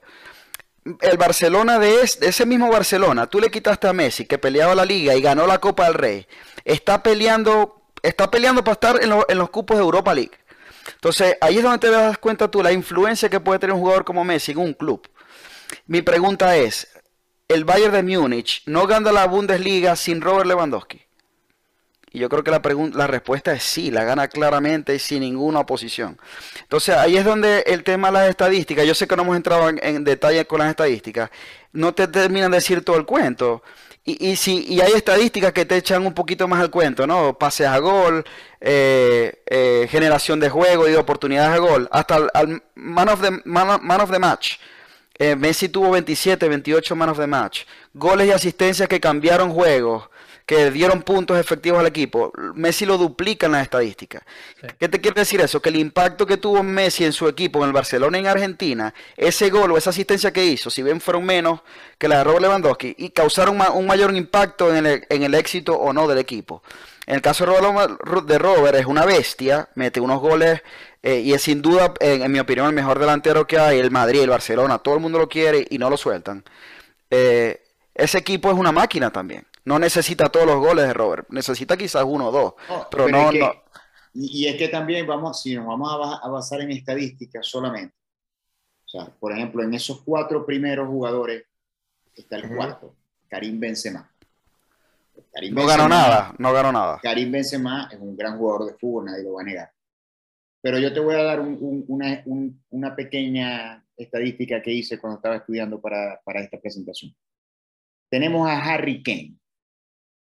El 1.01 1.17
Barcelona 1.17 1.77
de, 1.77 2.03
ese 2.03 2.45
mismo 2.45 2.69
Barcelona, 2.71 3.27
tú 3.27 3.41
le 3.41 3.51
quitaste 3.51 3.89
a 3.89 3.91
Messi 3.91 4.25
que 4.25 4.37
peleaba 4.37 4.73
la 4.75 4.85
liga 4.85 5.13
y 5.13 5.21
ganó 5.21 5.45
la 5.45 5.59
Copa 5.59 5.87
del 5.87 5.95
Rey. 5.95 6.25
Está 6.63 7.03
peleando 7.03 7.81
está 8.01 8.31
peleando 8.31 8.63
para 8.63 8.75
estar 8.75 9.03
en, 9.03 9.37
los 9.37 9.49
cupos 9.49 9.75
de 9.75 9.83
Europa 9.83 10.15
League. 10.15 10.37
Entonces, 10.93 11.35
ahí 11.41 11.57
es 11.57 11.63
donde 11.63 11.79
te 11.79 11.91
das 11.91 12.17
cuenta 12.17 12.49
tú 12.49 12.63
la 12.63 12.71
influencia 12.71 13.29
que 13.29 13.41
puede 13.41 13.59
tener 13.59 13.73
un 13.73 13.81
jugador 13.81 14.05
como 14.05 14.23
Messi 14.23 14.53
en 14.53 14.59
un 14.59 14.73
club. 14.73 15.05
Mi 15.87 16.01
pregunta 16.01 16.55
es, 16.57 16.87
¿el 17.47 17.65
Bayern 17.65 17.93
de 17.93 18.03
Múnich 18.03 18.63
no 18.65 18.87
gana 18.87 19.11
la 19.11 19.27
Bundesliga 19.27 19.95
sin 19.95 20.21
Robert 20.21 20.47
Lewandowski? 20.47 21.01
Y 22.11 22.19
yo 22.19 22.29
creo 22.29 22.43
que 22.43 22.51
la, 22.51 22.61
la 22.93 23.07
respuesta 23.07 23.53
es 23.53 23.63
sí, 23.63 23.89
la 23.89 24.03
gana 24.03 24.27
claramente 24.27 24.93
y 24.93 24.99
sin 24.99 25.21
ninguna 25.21 25.61
oposición. 25.61 26.19
Entonces 26.61 26.95
ahí 26.95 27.17
es 27.17 27.25
donde 27.25 27.61
el 27.65 27.83
tema 27.83 28.09
de 28.09 28.13
las 28.13 28.29
estadísticas, 28.29 28.85
yo 28.85 28.93
sé 28.93 29.07
que 29.07 29.15
no 29.15 29.23
hemos 29.23 29.35
entrado 29.35 29.67
en, 29.67 29.79
en 29.81 30.03
detalle 30.03 30.45
con 30.45 30.59
las 30.59 30.69
estadísticas, 30.69 31.31
no 31.71 31.93
te 31.95 32.07
terminan 32.07 32.51
de 32.51 32.57
decir 32.57 32.85
todo 32.85 32.97
el 32.97 33.05
cuento. 33.05 33.63
Y, 34.05 34.31
y, 34.31 34.35
si, 34.35 34.65
y 34.67 34.81
hay 34.81 34.91
estadísticas 34.91 35.53
que 35.53 35.65
te 35.65 35.77
echan 35.77 36.05
un 36.05 36.13
poquito 36.13 36.47
más 36.47 36.59
al 36.59 36.69
cuento, 36.69 37.07
¿no? 37.07 37.37
Pases 37.37 37.67
a 37.67 37.77
gol, 37.79 38.23
eh, 38.59 39.41
eh, 39.47 39.87
generación 39.89 40.39
de 40.39 40.49
juego 40.49 40.87
y 40.87 40.91
de 40.91 40.97
oportunidades 40.97 41.53
de 41.53 41.59
gol. 41.59 41.87
Hasta 41.89 42.17
el 42.17 42.61
man, 42.75 43.09
of 43.09 43.21
the, 43.21 43.31
man, 43.45 44.01
of 44.01 44.11
the 44.11 44.19
match. 44.19 44.57
Eh, 45.19 45.35
Messi 45.35 45.69
tuvo 45.69 45.91
27, 45.91 46.49
28 46.49 46.95
man 46.95 47.09
of 47.09 47.19
the 47.19 47.27
match. 47.27 47.61
Goles 47.93 48.27
y 48.27 48.31
asistencias 48.31 48.89
que 48.89 48.99
cambiaron 48.99 49.51
juegos 49.51 50.09
que 50.45 50.71
dieron 50.71 51.03
puntos 51.03 51.39
efectivos 51.39 51.79
al 51.79 51.87
equipo, 51.87 52.31
Messi 52.55 52.85
lo 52.85 52.97
duplica 52.97 53.45
en 53.45 53.53
las 53.53 53.63
estadísticas. 53.63 54.23
¿Qué 54.77 54.89
te 54.89 54.99
quiere 54.99 55.21
decir 55.21 55.39
eso? 55.41 55.61
Que 55.61 55.69
el 55.69 55.77
impacto 55.77 56.25
que 56.25 56.37
tuvo 56.37 56.61
Messi 56.63 57.05
en 57.05 57.13
su 57.13 57.27
equipo, 57.27 57.59
en 57.59 57.67
el 57.67 57.73
Barcelona 57.73 58.17
y 58.17 58.21
en 58.21 58.27
Argentina, 58.27 58.93
ese 59.15 59.49
gol 59.49 59.71
o 59.71 59.77
esa 59.77 59.91
asistencia 59.91 60.33
que 60.33 60.45
hizo, 60.45 60.69
si 60.69 60.83
bien 60.83 60.99
fueron 60.99 61.25
menos 61.25 61.61
que 61.97 62.07
la 62.07 62.17
de 62.17 62.23
Robert 62.25 62.41
Lewandowski, 62.41 62.95
y 62.97 63.09
causaron 63.09 63.59
un 63.73 63.87
mayor 63.87 64.13
impacto 64.15 64.75
en 64.75 64.85
el, 64.85 65.33
éxito 65.35 65.75
o 65.75 65.93
no 65.93 66.07
del 66.07 66.17
equipo. 66.17 66.61
En 67.05 67.15
el 67.15 67.21
caso 67.21 67.45
de 67.45 68.37
Robert, 68.39 68.75
es 68.75 68.85
una 68.85 69.05
bestia, 69.05 69.69
mete 69.75 69.99
unos 69.99 70.21
goles 70.21 70.61
eh, 71.01 71.19
y 71.19 71.33
es 71.33 71.41
sin 71.41 71.61
duda, 71.61 71.93
en, 71.99 72.31
mi 72.31 72.39
opinión, 72.39 72.67
el 72.67 72.73
mejor 72.73 72.97
delantero 72.97 73.45
que 73.45 73.59
hay, 73.59 73.77
el 73.77 73.91
Madrid, 73.91 74.21
el 74.21 74.29
Barcelona, 74.29 74.79
todo 74.79 74.95
el 74.95 75.01
mundo 75.01 75.19
lo 75.19 75.27
quiere 75.27 75.67
y 75.69 75.77
no 75.77 75.89
lo 75.89 75.97
sueltan. 75.97 76.43
Eh, 77.09 77.61
ese 77.93 78.17
equipo 78.17 78.49
es 78.49 78.57
una 78.57 78.71
máquina 78.71 79.11
también. 79.11 79.45
No 79.65 79.79
necesita 79.79 80.29
todos 80.29 80.45
los 80.45 80.57
goles 80.57 80.87
de 80.87 80.93
Robert, 80.93 81.27
necesita 81.29 81.75
quizás 81.75 82.03
uno 82.05 82.29
o 82.29 82.31
dos. 82.31 82.53
pero, 82.89 83.09
no, 83.09 83.31
Y, 84.13 84.47
es 84.47 84.55
que 84.55 84.69
también 84.69 85.05
vamos, 85.05 85.41
si 85.41 85.55
nos 85.55 85.65
vamos 85.65 86.19
a, 86.21 86.27
basar 86.29 86.61
en 86.61 86.71
estadísticas 86.71 87.45
solamente, 87.45 87.95
o 88.85 88.89
sea, 88.89 89.05
por 89.19 89.31
ejemplo, 89.33 89.63
en 89.63 89.73
esos 89.73 90.01
cuatro 90.03 90.45
primeros 90.45 90.87
jugadores 90.87 91.43
está 92.15 92.37
el 92.37 92.55
cuarto, 92.55 92.95
Karim 93.27 93.59
Benzema. 93.59 94.12
No 95.51 95.65
ganó 95.65 95.87
nada, 95.87 96.33
no 96.37 96.53
ganó 96.53 96.71
nada. 96.71 96.99
Karim 97.01 97.31
Benzema 97.31 97.89
es 97.91 97.99
un 97.99 98.15
gran 98.15 98.37
jugador 98.37 98.71
de 98.71 98.77
fútbol, 98.77 99.05
nadie 99.05 99.23
lo 99.23 99.33
va 99.33 99.41
a 99.41 99.45
negar. 99.45 99.71
Pero 100.61 100.79
yo 100.79 100.93
te 100.93 100.99
voy 100.99 101.15
a 101.15 101.23
dar 101.23 101.41
una, 101.41 102.23
una, 102.69 102.95
pequeña 102.95 103.85
estadística 103.97 104.61
que 104.61 104.71
hice 104.71 104.97
cuando 104.97 105.17
estaba 105.17 105.35
estudiando 105.35 105.81
para, 105.81 106.21
para 106.23 106.41
esta 106.41 106.59
presentación. 106.59 107.13
Tenemos 108.09 108.47
a 108.47 108.63
Harry 108.63 109.03
Kane, 109.03 109.37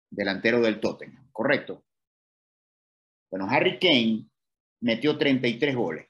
delantero 0.09 0.61
del 0.61 0.79
Tottenham, 0.79 1.29
¿correcto? 1.31 1.83
Bueno, 3.29 3.47
Harry 3.49 3.79
Kane 3.79 4.29
metió 4.81 5.17
33 5.17 5.75
goles, 5.75 6.07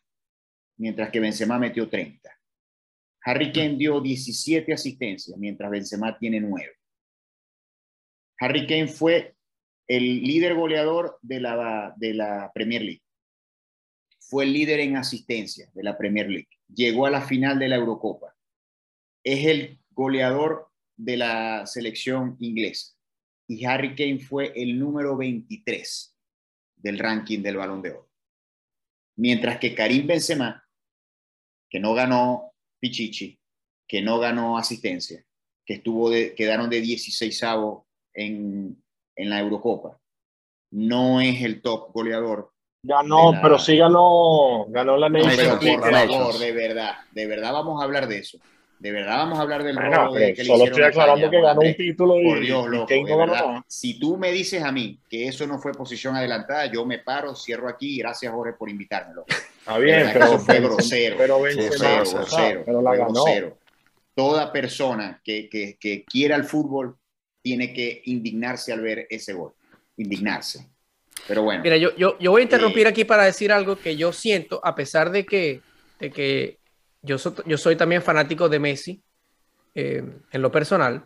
mientras 0.77 1.09
que 1.09 1.19
Benzema 1.19 1.57
metió 1.57 1.89
30. 1.89 2.29
Harry 3.25 3.51
Kane 3.51 3.77
dio 3.77 4.01
17 4.01 4.73
asistencias, 4.73 5.37
mientras 5.37 5.71
Benzema 5.71 6.17
tiene 6.17 6.41
9. 6.41 6.71
Harry 8.43 8.67
Kane 8.67 8.89
fue 8.89 9.37
el 9.87 10.21
líder 10.21 10.55
goleador 10.55 11.17
de 11.21 11.39
la, 11.39 11.93
de 11.95 12.13
la 12.13 12.51
Premier 12.53 12.81
League. 12.81 13.01
Fue 14.19 14.43
el 14.43 14.51
líder 14.51 14.81
en 14.81 14.97
asistencia 14.97 15.69
de 15.73 15.81
la 15.81 15.97
Premier 15.97 16.29
League. 16.29 16.49
Llegó 16.67 17.05
a 17.05 17.09
la 17.09 17.21
final 17.21 17.57
de 17.57 17.69
la 17.69 17.77
Eurocopa. 17.77 18.35
Es 19.23 19.45
el 19.45 19.79
goleador 19.91 20.69
de 20.97 21.15
la 21.15 21.65
selección 21.65 22.35
inglesa. 22.41 22.93
Y 23.47 23.63
Harry 23.63 23.95
Kane 23.95 24.19
fue 24.19 24.51
el 24.61 24.77
número 24.77 25.15
23 25.15 26.13
del 26.75 26.99
ranking 26.99 27.39
del 27.39 27.55
Balón 27.55 27.81
de 27.81 27.91
Oro. 27.91 28.09
Mientras 29.15 29.57
que 29.57 29.73
Karim 29.73 30.05
Benzema, 30.05 30.67
que 31.69 31.79
no 31.79 31.93
ganó 31.93 32.51
Pichichi, 32.81 33.39
que 33.87 34.01
no 34.01 34.19
ganó 34.19 34.57
asistencia, 34.57 35.25
que 35.65 35.75
estuvo 35.75 36.09
de, 36.09 36.35
quedaron 36.35 36.69
de 36.69 36.81
16 36.81 37.41
avos 37.43 37.85
en, 38.13 38.81
en 39.15 39.29
la 39.29 39.39
Eurocopa, 39.39 39.99
no 40.71 41.21
es 41.21 41.41
el 41.41 41.61
top 41.61 41.91
goleador. 41.93 42.51
Ganó, 42.85 43.31
la... 43.31 43.41
pero 43.41 43.57
sí 43.59 43.77
ganó, 43.77 44.65
ganó 44.67 44.97
la 44.97 45.07
Nations 45.09 45.63
League. 45.63 45.79
Por 45.79 45.91
favor, 45.91 46.37
de 46.37 46.51
verdad, 46.51 46.95
de 47.11 47.27
verdad 47.27 47.53
vamos 47.53 47.81
a 47.81 47.85
hablar 47.85 48.07
de 48.07 48.17
eso. 48.17 48.37
De 48.79 48.91
verdad 48.91 49.19
vamos 49.19 49.39
a 49.39 49.43
hablar 49.43 49.63
del 49.63 49.75
bueno, 49.75 50.07
robo 50.07 50.15
de 50.15 50.33
que 50.33 50.43
solo 50.43 50.65
estoy 50.65 50.83
aclarando 50.83 51.29
que 51.29 51.39
ganó 51.39 51.61
un 51.61 51.73
título 51.73 52.19
y, 52.19 52.25
por 52.25 52.39
Dios, 52.41 52.67
loco, 52.67 52.93
y 52.93 53.03
no 53.05 53.15
ganó. 53.15 53.63
Si 53.65 53.97
tú 53.97 54.17
me 54.17 54.33
dices 54.33 54.61
a 54.61 54.73
mí 54.73 54.99
que 55.09 55.29
eso 55.29 55.47
no 55.47 55.57
fue 55.59 55.71
posición 55.71 56.17
adelantada, 56.17 56.65
yo 56.65 56.85
me 56.85 56.99
paro, 56.99 57.33
cierro 57.33 57.69
aquí. 57.69 57.99
Gracias, 57.99 58.33
Jorge, 58.33 58.51
por 58.51 58.69
invitármelo. 58.69 59.23
Está 59.29 59.77
bien, 59.77 60.09
pero 60.11 60.25
eso 60.25 60.39
fue 60.39 60.59
grosero. 60.59 61.15
Pero 61.17 61.39
grosero, 61.39 62.03
grosero, 62.11 62.63
pero 62.65 62.81
la 62.81 62.95
ganó. 62.97 63.13
grosero. 63.13 63.57
Toda 64.13 64.51
persona 64.51 65.21
que, 65.23 65.47
que, 65.47 65.77
que 65.79 66.03
quiera 66.03 66.35
el 66.35 66.43
fútbol 66.43 66.97
tiene 67.43 67.73
que 67.73 68.01
indignarse 68.05 68.73
al 68.73 68.81
ver 68.81 69.05
ese 69.09 69.33
gol. 69.33 69.51
Indignarse. 69.97 70.65
Pero 71.27 71.43
bueno. 71.43 71.61
Mira, 71.61 71.77
yo, 71.77 71.95
yo, 71.95 72.17
yo 72.17 72.31
voy 72.31 72.41
a 72.41 72.43
interrumpir 72.43 72.87
eh, 72.87 72.89
aquí 72.89 73.03
para 73.03 73.25
decir 73.25 73.51
algo 73.51 73.75
que 73.75 73.95
yo 73.95 74.11
siento, 74.11 74.59
a 74.63 74.73
pesar 74.73 75.11
de 75.11 75.25
que, 75.25 75.61
de 75.99 76.09
que 76.09 76.57
yo, 77.01 77.17
so, 77.17 77.35
yo 77.45 77.57
soy 77.57 77.75
también 77.75 78.01
fanático 78.01 78.49
de 78.49 78.59
Messi 78.59 79.03
eh, 79.75 80.03
en 80.31 80.41
lo 80.41 80.51
personal, 80.51 81.05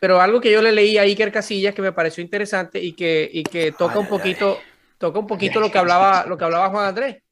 pero 0.00 0.20
algo 0.20 0.40
que 0.40 0.52
yo 0.52 0.60
le 0.60 0.72
leí 0.72 0.98
a 0.98 1.02
Iker 1.02 1.32
Casillas 1.32 1.74
que 1.74 1.82
me 1.82 1.92
pareció 1.92 2.22
interesante 2.22 2.80
y 2.80 2.92
que, 2.92 3.28
y 3.32 3.42
que 3.44 3.72
toca 3.72 3.94
ay, 3.94 4.00
un 4.00 4.06
poquito, 4.06 4.58
ay. 4.58 4.66
toca 4.98 5.18
un 5.18 5.26
poquito 5.26 5.60
lo 5.60 5.70
que 5.70 5.78
hablaba, 5.78 6.26
lo 6.26 6.36
que 6.36 6.44
hablaba 6.44 6.70
Juan 6.70 6.86
Andrés. 6.86 7.22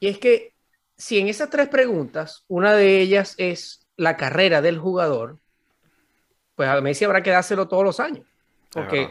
Y 0.00 0.08
es 0.08 0.18
que 0.18 0.52
si 0.96 1.18
en 1.18 1.28
esas 1.28 1.50
tres 1.50 1.68
preguntas, 1.68 2.44
una 2.48 2.74
de 2.74 3.00
ellas 3.00 3.34
es 3.38 3.86
la 3.96 4.16
carrera 4.16 4.60
del 4.60 4.78
jugador, 4.78 5.38
pues 6.56 6.68
a 6.68 6.80
Messi 6.80 7.04
habrá 7.04 7.22
que 7.22 7.30
dárselo 7.30 7.68
todos 7.68 7.84
los 7.84 8.00
años. 8.00 8.26
Porque, 8.70 9.08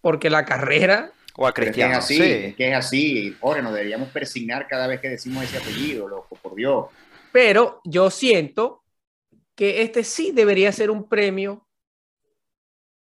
porque 0.00 0.28
la 0.28 0.44
carrera. 0.44 1.12
O 1.36 1.46
a 1.46 1.54
Cristiano. 1.54 1.92
Es 1.92 1.98
así, 1.98 2.16
sí. 2.16 2.22
es 2.22 2.56
que 2.56 2.68
es 2.68 2.76
así. 2.76 3.36
Jorge, 3.40 3.62
nos 3.62 3.72
deberíamos 3.72 4.10
persignar 4.10 4.66
cada 4.68 4.86
vez 4.86 5.00
que 5.00 5.08
decimos 5.08 5.44
ese 5.44 5.58
apellido, 5.58 6.08
loco, 6.08 6.36
por 6.36 6.54
Dios. 6.54 6.86
Pero 7.32 7.80
yo 7.84 8.10
siento 8.10 8.82
que 9.54 9.82
este 9.82 10.04
sí 10.04 10.32
debería 10.32 10.72
ser 10.72 10.90
un 10.90 11.08
premio 11.08 11.66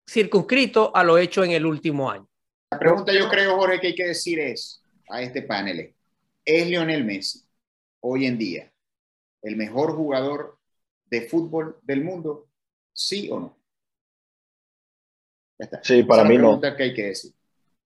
circunscrito 0.08 0.96
a 0.96 1.04
lo 1.04 1.18
hecho 1.18 1.44
en 1.44 1.52
el 1.52 1.66
último 1.66 2.12
año. 2.12 2.28
La 2.72 2.80
pregunta 2.80 3.14
yo 3.14 3.30
creo, 3.30 3.56
Jorge, 3.56 3.80
que 3.80 3.88
hay 3.88 3.96
que 3.96 4.08
decir 4.08 4.40
es 4.40 4.84
a 5.10 5.22
este 5.22 5.42
panel, 5.42 5.94
¿es 6.44 6.68
Lionel 6.68 7.04
Messi 7.04 7.42
hoy 8.02 8.26
en 8.26 8.38
día 8.38 8.72
el 9.42 9.56
mejor 9.56 9.96
jugador 9.96 10.58
de 11.06 11.22
fútbol 11.22 11.78
del 11.84 12.04
mundo? 12.04 12.48
¿Sí 12.94 13.30
o 13.32 13.40
no? 13.40 13.61
Sí, 15.84 16.04
para 16.04 16.24
mí 16.24 16.38
no. 16.38 16.60
Que 16.60 16.84
hay 16.84 16.94
que 16.94 17.08
decir. 17.08 17.32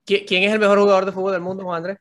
¿Quién 0.05 0.43
es 0.43 0.53
el 0.53 0.59
mejor 0.59 0.79
jugador 0.79 1.05
de 1.05 1.11
fútbol 1.11 1.33
del 1.33 1.41
mundo, 1.41 1.63
Juan 1.63 1.77
Andrés? 1.77 1.97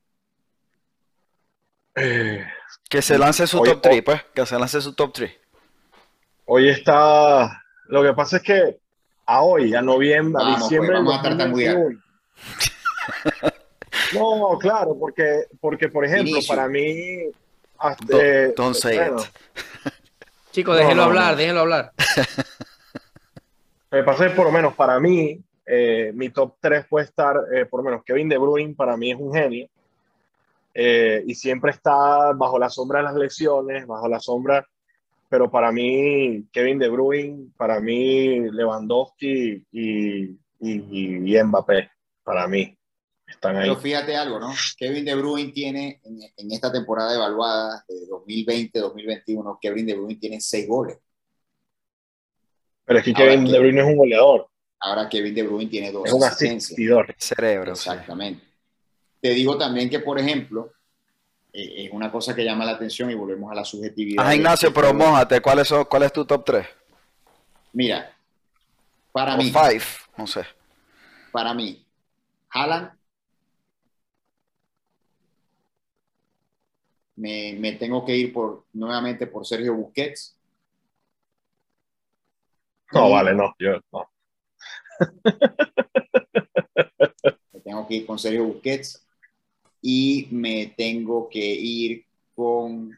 Eh, 1.97 2.45
que 2.89 3.03
se 3.03 3.19
lance 3.19 3.47
su 3.47 3.61
hoy, 3.61 3.71
top 3.71 3.81
3, 3.83 4.03
pues. 4.03 4.23
Que 4.35 4.47
se 4.47 4.59
lance 4.59 4.81
su 4.81 4.95
top 4.95 5.13
3. 5.13 5.33
Hoy 6.47 6.69
está. 6.69 7.63
Lo 7.87 8.03
que 8.03 8.13
pasa 8.13 8.37
es 8.39 8.43
que 8.43 8.79
a 9.27 9.43
hoy, 9.43 9.75
a 9.75 9.81
noviembre, 9.83 10.43
a 10.43 10.47
vamos, 10.47 10.61
diciembre. 10.61 10.93
Pues, 10.93 11.05
vamos 11.05 11.19
a 11.19 11.23
tartamudear. 11.23 11.77
No, 14.13 14.59
claro, 14.61 14.97
porque, 14.99 15.45
porque 15.61 15.89
por 15.89 16.05
ejemplo, 16.05 16.31
Inicio. 16.31 16.55
para 16.55 16.69
mí. 16.69 17.31
Hasta, 17.79 18.05
Don't, 18.07 18.57
don't 18.57 18.77
say 18.77 18.97
bueno, 18.97 19.21
it. 19.21 19.27
Chicos, 20.53 20.77
déjenlo 20.77 21.03
no, 21.03 21.03
no, 21.03 21.09
hablar, 21.11 21.33
no. 21.33 21.37
déjenlo 21.37 21.61
hablar. 21.61 21.93
Lo 23.91 23.99
que 23.99 24.05
pasa 24.05 24.25
es 24.27 24.31
que 24.31 24.37
por 24.37 24.47
lo 24.47 24.53
menos 24.53 24.75
para 24.75 25.01
mí, 25.01 25.41
eh, 25.67 26.13
mi 26.15 26.29
top 26.31 26.57
3 26.61 26.87
puede 26.89 27.07
estar, 27.07 27.37
eh, 27.55 27.67
por 27.67 27.81
lo 27.81 27.85
menos 27.91 28.05
Kevin 28.05 28.29
De 28.29 28.39
Bruyne 28.39 28.75
para 28.75 28.97
mí 28.97 29.11
es 29.11 29.19
un 29.19 29.33
genio. 29.33 29.69
Eh, 30.75 31.23
y 31.27 31.35
siempre 31.35 31.71
está 31.71 32.33
bajo 32.33 32.59
la 32.59 32.69
sombra 32.69 32.99
de 32.99 33.05
las 33.05 33.15
lesiones, 33.15 33.87
bajo 33.87 34.09
la 34.09 34.19
sombra, 34.19 34.67
pero 35.29 35.51
para 35.51 35.71
mí 35.71 36.47
Kevin 36.53 36.79
De 36.79 36.89
Bruyne, 36.89 37.49
para 37.57 37.81
mí 37.81 38.51
Lewandowski 38.51 39.65
y, 39.71 40.23
y, 40.23 40.37
y, 40.61 41.37
y 41.37 41.43
Mbappé, 41.43 41.91
para 42.25 42.49
mí 42.49 42.77
están 43.27 43.57
ahí. 43.57 43.69
Pero 43.69 43.81
fíjate 43.81 44.17
algo, 44.17 44.41
¿no? 44.41 44.53
Kevin 44.77 45.05
De 45.05 45.15
Bruyne 45.15 45.53
tiene 45.53 46.01
en, 46.03 46.19
en 46.37 46.51
esta 46.51 46.73
temporada 46.73 47.15
evaluada 47.15 47.85
de 47.89 47.95
2020-2021, 48.09 49.59
Kevin 49.61 49.87
De 49.87 49.95
Bruyne 49.95 50.19
tiene 50.19 50.41
6 50.41 50.69
goles. 50.69 50.99
Pero 52.85 52.99
es 52.99 53.05
que 53.05 53.15
Kevin 53.15 53.41
Ahora, 53.41 53.53
De 53.53 53.59
Bruyne 53.61 53.81
es 53.81 53.87
un 53.87 53.97
goleador. 53.97 54.49
Ahora 54.85 55.09
Kevin 55.09 55.35
De 55.35 55.43
Bruyne 55.43 55.71
tiene 55.71 55.91
dos 55.91 56.05
Es 56.07 56.13
un 56.13 56.23
asistencias. 56.23 56.65
asistidor. 56.65 57.15
Cerebro. 57.17 57.73
Exactamente. 57.73 58.45
Sí. 58.45 58.51
Te 59.23 59.31
digo 59.31 59.57
también 59.57 59.89
que, 59.89 60.01
por 60.01 60.19
ejemplo, 60.19 60.75
eh, 61.55 61.87
es 61.87 61.91
una 61.91 62.13
cosa 62.13 62.35
que 62.35 62.45
llama 62.45 62.67
la 62.67 62.73
atención 62.73 63.11
y 63.11 63.15
volvemos 63.15 63.51
a 63.51 63.55
la 63.55 63.65
subjetividad. 63.65 64.27
Ah, 64.27 64.35
Ignacio, 64.35 64.75
pero 64.75 64.93
mójate, 64.93 65.41
¿cuál 65.41 65.61
es, 65.61 65.73
¿cuál 65.89 66.03
es 66.03 66.13
tu 66.13 66.27
top 66.27 66.45
3? 66.45 66.67
Mira, 67.73 68.15
para 69.11 69.35
o 69.35 69.39
mí. 69.39 69.45
Five, 69.51 69.85
no 70.19 70.27
sé. 70.27 70.45
Para 71.33 71.55
mí, 71.55 71.87
Haaland. 72.51 72.91
Me, 77.17 77.55
me 77.59 77.73
tengo 77.73 78.05
que 78.05 78.15
ir 78.17 78.35
por 78.35 78.67
nuevamente 78.75 79.27
por 79.27 79.47
Sergio 79.47 79.75
Busquets. 79.75 80.37
No, 82.93 83.11
vale, 83.11 83.35
no, 83.35 83.55
yo 83.59 83.81
no. 83.91 84.11
Me 87.53 87.61
tengo 87.61 87.87
que 87.87 87.95
ir 87.95 88.07
con 88.07 88.19
Sergio 88.19 88.45
Busquets 88.45 89.07
y 89.81 90.29
me 90.31 90.75
tengo 90.77 91.29
que 91.29 91.45
ir 91.45 92.07
con 92.35 92.97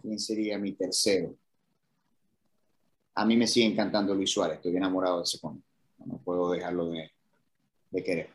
quién 0.00 0.18
sería 0.18 0.58
mi 0.58 0.72
tercero. 0.72 1.34
A 3.14 3.24
mí 3.24 3.36
me 3.36 3.46
sigue 3.46 3.66
encantando 3.66 4.14
Luis 4.14 4.30
Suárez, 4.30 4.56
estoy 4.56 4.76
enamorado 4.76 5.18
de 5.18 5.24
ese 5.24 5.38
con. 5.38 5.62
No 6.04 6.18
puedo 6.18 6.50
dejarlo 6.50 6.90
de, 6.90 7.12
de 7.90 8.02
querer. 8.02 8.30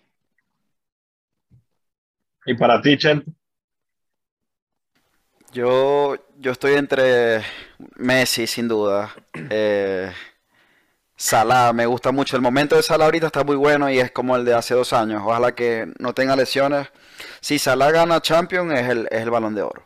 ¿Y 2.46 2.54
para 2.54 2.82
ti, 2.82 2.98
Chente? 2.98 3.32
Yo, 5.52 6.16
yo 6.38 6.52
estoy 6.52 6.74
entre 6.74 7.42
Messi, 7.96 8.48
sin 8.48 8.68
duda. 8.68 9.14
Eh, 9.50 10.12
Salah, 11.20 11.74
me 11.74 11.88
gusta 11.88 12.12
mucho. 12.12 12.36
El 12.36 12.44
momento 12.44 12.76
de 12.76 12.84
Salah 12.84 13.06
ahorita 13.06 13.28
está 13.28 13.44
muy 13.44 13.56
bueno 13.56 13.90
y 13.90 13.98
es 13.98 14.12
como 14.12 14.36
el 14.36 14.46
de 14.46 14.54
hace 14.54 14.76
dos 14.76 14.94
años. 14.94 15.24
Ojalá 15.26 15.56
que 15.56 15.92
no 15.98 16.14
tenga 16.14 16.36
lesiones. 16.36 16.90
Si 17.42 17.58
Salah 17.58 17.90
gana 17.90 18.22
Champions, 18.22 18.72
es 18.74 18.88
el, 18.88 19.08
es 19.10 19.22
el 19.22 19.32
balón 19.32 19.56
de 19.56 19.64
oro. 19.64 19.84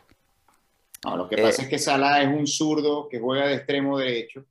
No, 1.04 1.16
lo 1.16 1.28
que 1.28 1.36
eh, 1.36 1.42
pasa 1.42 1.62
es 1.62 1.68
que 1.68 1.78
Salah 1.78 2.22
es 2.22 2.28
un 2.28 2.46
zurdo 2.46 3.08
que 3.08 3.18
juega 3.18 3.46
de 3.46 3.54
extremo 3.54 3.98
derecho 3.98 4.44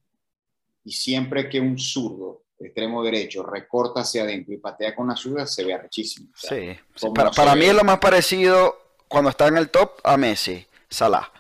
y 0.83 0.91
siempre 0.91 1.47
que 1.47 1.59
un 1.59 1.77
zurdo 1.77 2.41
de 2.57 2.67
extremo 2.67 3.03
derecho 3.03 3.43
recorta 3.43 4.01
hacia 4.01 4.23
adentro 4.23 4.55
y 4.55 4.57
patea 4.57 4.95
con 4.95 5.07
la 5.07 5.15
zurda, 5.15 5.45
se 5.45 5.63
ve 5.63 5.75
arrechísimo. 5.75 6.29
O 6.33 6.37
sea, 6.37 6.57
sí, 6.57 6.79
sí. 6.95 7.07
Para, 7.13 7.29
no 7.29 7.35
para 7.35 7.55
mí 7.55 7.65
es 7.65 7.75
lo 7.75 7.83
más 7.83 7.99
parecido 7.99 8.75
cuando 9.07 9.29
está 9.29 9.47
en 9.47 9.57
el 9.57 9.69
top 9.69 9.99
a 10.03 10.17
Messi, 10.17 10.65
Salah. 10.89 11.31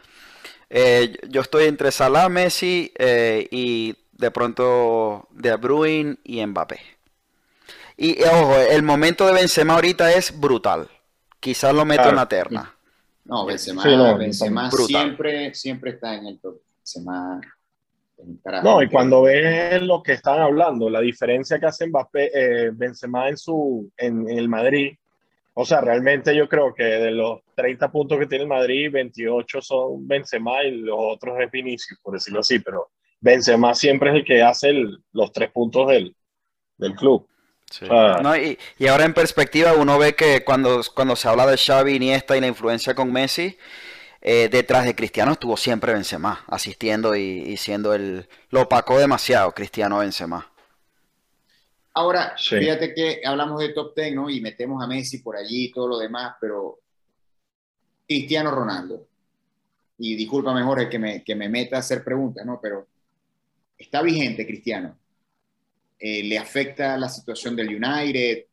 Eh, 0.69 1.17
yo 1.29 1.41
estoy 1.41 1.65
entre 1.65 1.91
Salah, 1.91 2.29
Messi 2.29 2.93
eh, 2.95 3.47
y 3.51 3.95
de 4.21 4.31
pronto 4.31 5.27
De 5.31 5.55
Bruyne 5.57 6.17
y 6.23 6.45
Mbappé. 6.45 6.79
Y 7.97 8.21
ojo, 8.23 8.55
el 8.55 8.83
momento 8.83 9.25
de 9.25 9.33
Benzema 9.33 9.73
ahorita 9.73 10.13
es 10.13 10.39
brutal. 10.39 10.87
Quizás 11.39 11.73
lo 11.73 11.83
meto 11.85 12.03
claro. 12.03 12.09
en 12.11 12.15
la 12.15 12.29
terna. 12.29 12.75
No, 13.25 13.45
Benzema, 13.45 13.83
sí, 13.83 13.89
no, 13.89 14.17
Benzema 14.17 14.71
siempre, 14.71 15.53
siempre 15.55 15.91
está 15.91 16.15
en 16.15 16.27
el 16.27 16.39
top. 16.39 16.57
Benzema, 16.77 17.41
no, 18.63 18.83
y 18.83 18.89
cuando 18.89 19.23
ves 19.23 19.81
lo 19.81 20.03
que 20.03 20.13
están 20.13 20.39
hablando, 20.39 20.89
la 20.89 21.01
diferencia 21.01 21.59
que 21.59 21.65
hace 21.65 21.87
Mbappé, 21.87 22.31
eh, 22.33 22.71
Benzema 22.71 23.27
en, 23.27 23.37
su, 23.37 23.91
en, 23.97 24.29
en, 24.29 24.37
el 24.37 24.47
Madrid 24.47 24.93
O 25.55 25.65
sea, 25.65 25.81
realmente 25.81 26.35
yo 26.35 26.47
creo 26.47 26.75
que 26.75 26.83
de 26.83 27.11
los 27.11 27.39
30 27.55 27.91
puntos 27.91 28.19
que 28.19 28.27
tiene 28.27 28.43
el 28.43 28.49
Madrid, 28.49 28.91
28 28.91 29.61
son 29.61 30.07
Benzema 30.07 30.63
y 30.63 30.81
los 30.81 30.97
otros 30.99 31.39
es 31.39 31.49
Vinicius, 31.49 31.99
por 32.03 32.13
decirlo 32.13 32.41
así, 32.41 32.59
pero 32.59 32.91
Benzema 33.21 33.75
siempre 33.75 34.09
es 34.09 34.15
el 34.17 34.25
que 34.25 34.41
hace 34.41 34.73
los 35.13 35.31
tres 35.31 35.51
puntos 35.51 35.87
del, 35.87 36.15
del 36.77 36.95
club. 36.95 37.27
y, 38.79 38.87
ahora 38.87 39.05
en 39.05 39.13
perspectiva 39.13 39.73
uno 39.73 39.97
ve 39.99 40.15
que 40.15 40.43
cuando, 40.43 40.81
cuando 40.93 41.15
se 41.15 41.27
habla 41.29 41.45
de 41.45 41.55
Xavi, 41.55 41.95
Iniesta 41.95 42.35
y 42.35 42.41
la 42.41 42.47
influencia 42.47 42.95
con 42.95 43.13
Messi, 43.13 43.57
eh, 44.21 44.49
detrás 44.51 44.85
de 44.85 44.95
Cristiano 44.95 45.33
estuvo 45.33 45.55
siempre 45.55 45.93
Benzema, 45.93 46.43
asistiendo 46.47 47.15
y, 47.15 47.55
siendo 47.57 47.93
el... 47.93 48.27
Lo 48.49 48.61
opacó 48.63 48.97
demasiado 48.99 49.51
Cristiano 49.51 49.99
Benzema. 49.99 50.51
Ahora, 51.93 52.35
fíjate 52.37 52.93
que 52.93 53.21
hablamos 53.23 53.59
de 53.59 53.69
top 53.69 53.93
10, 53.95 54.15
¿no? 54.15 54.29
Y 54.29 54.41
metemos 54.41 54.83
a 54.83 54.87
Messi 54.87 55.19
por 55.19 55.35
allí 55.35 55.65
y 55.65 55.71
todo 55.71 55.89
lo 55.89 55.97
demás, 55.99 56.35
pero 56.39 56.79
Cristiano 58.07 58.49
Ronaldo, 58.49 59.07
y 59.97 60.15
disculpa 60.15 60.53
mejor 60.53 60.87
que 60.89 60.97
me, 60.97 61.23
que 61.23 61.35
me 61.35 61.49
meta 61.49 61.75
a 61.75 61.79
hacer 61.79 62.03
preguntas, 62.03 62.45
¿no? 62.45 62.59
Pero 62.61 62.87
está 63.81 64.01
vigente 64.01 64.45
Cristiano. 64.45 64.97
Eh, 65.99 66.23
le 66.23 66.37
afecta 66.37 66.97
la 66.97 67.09
situación 67.09 67.55
del 67.55 67.67
United. 67.67 68.45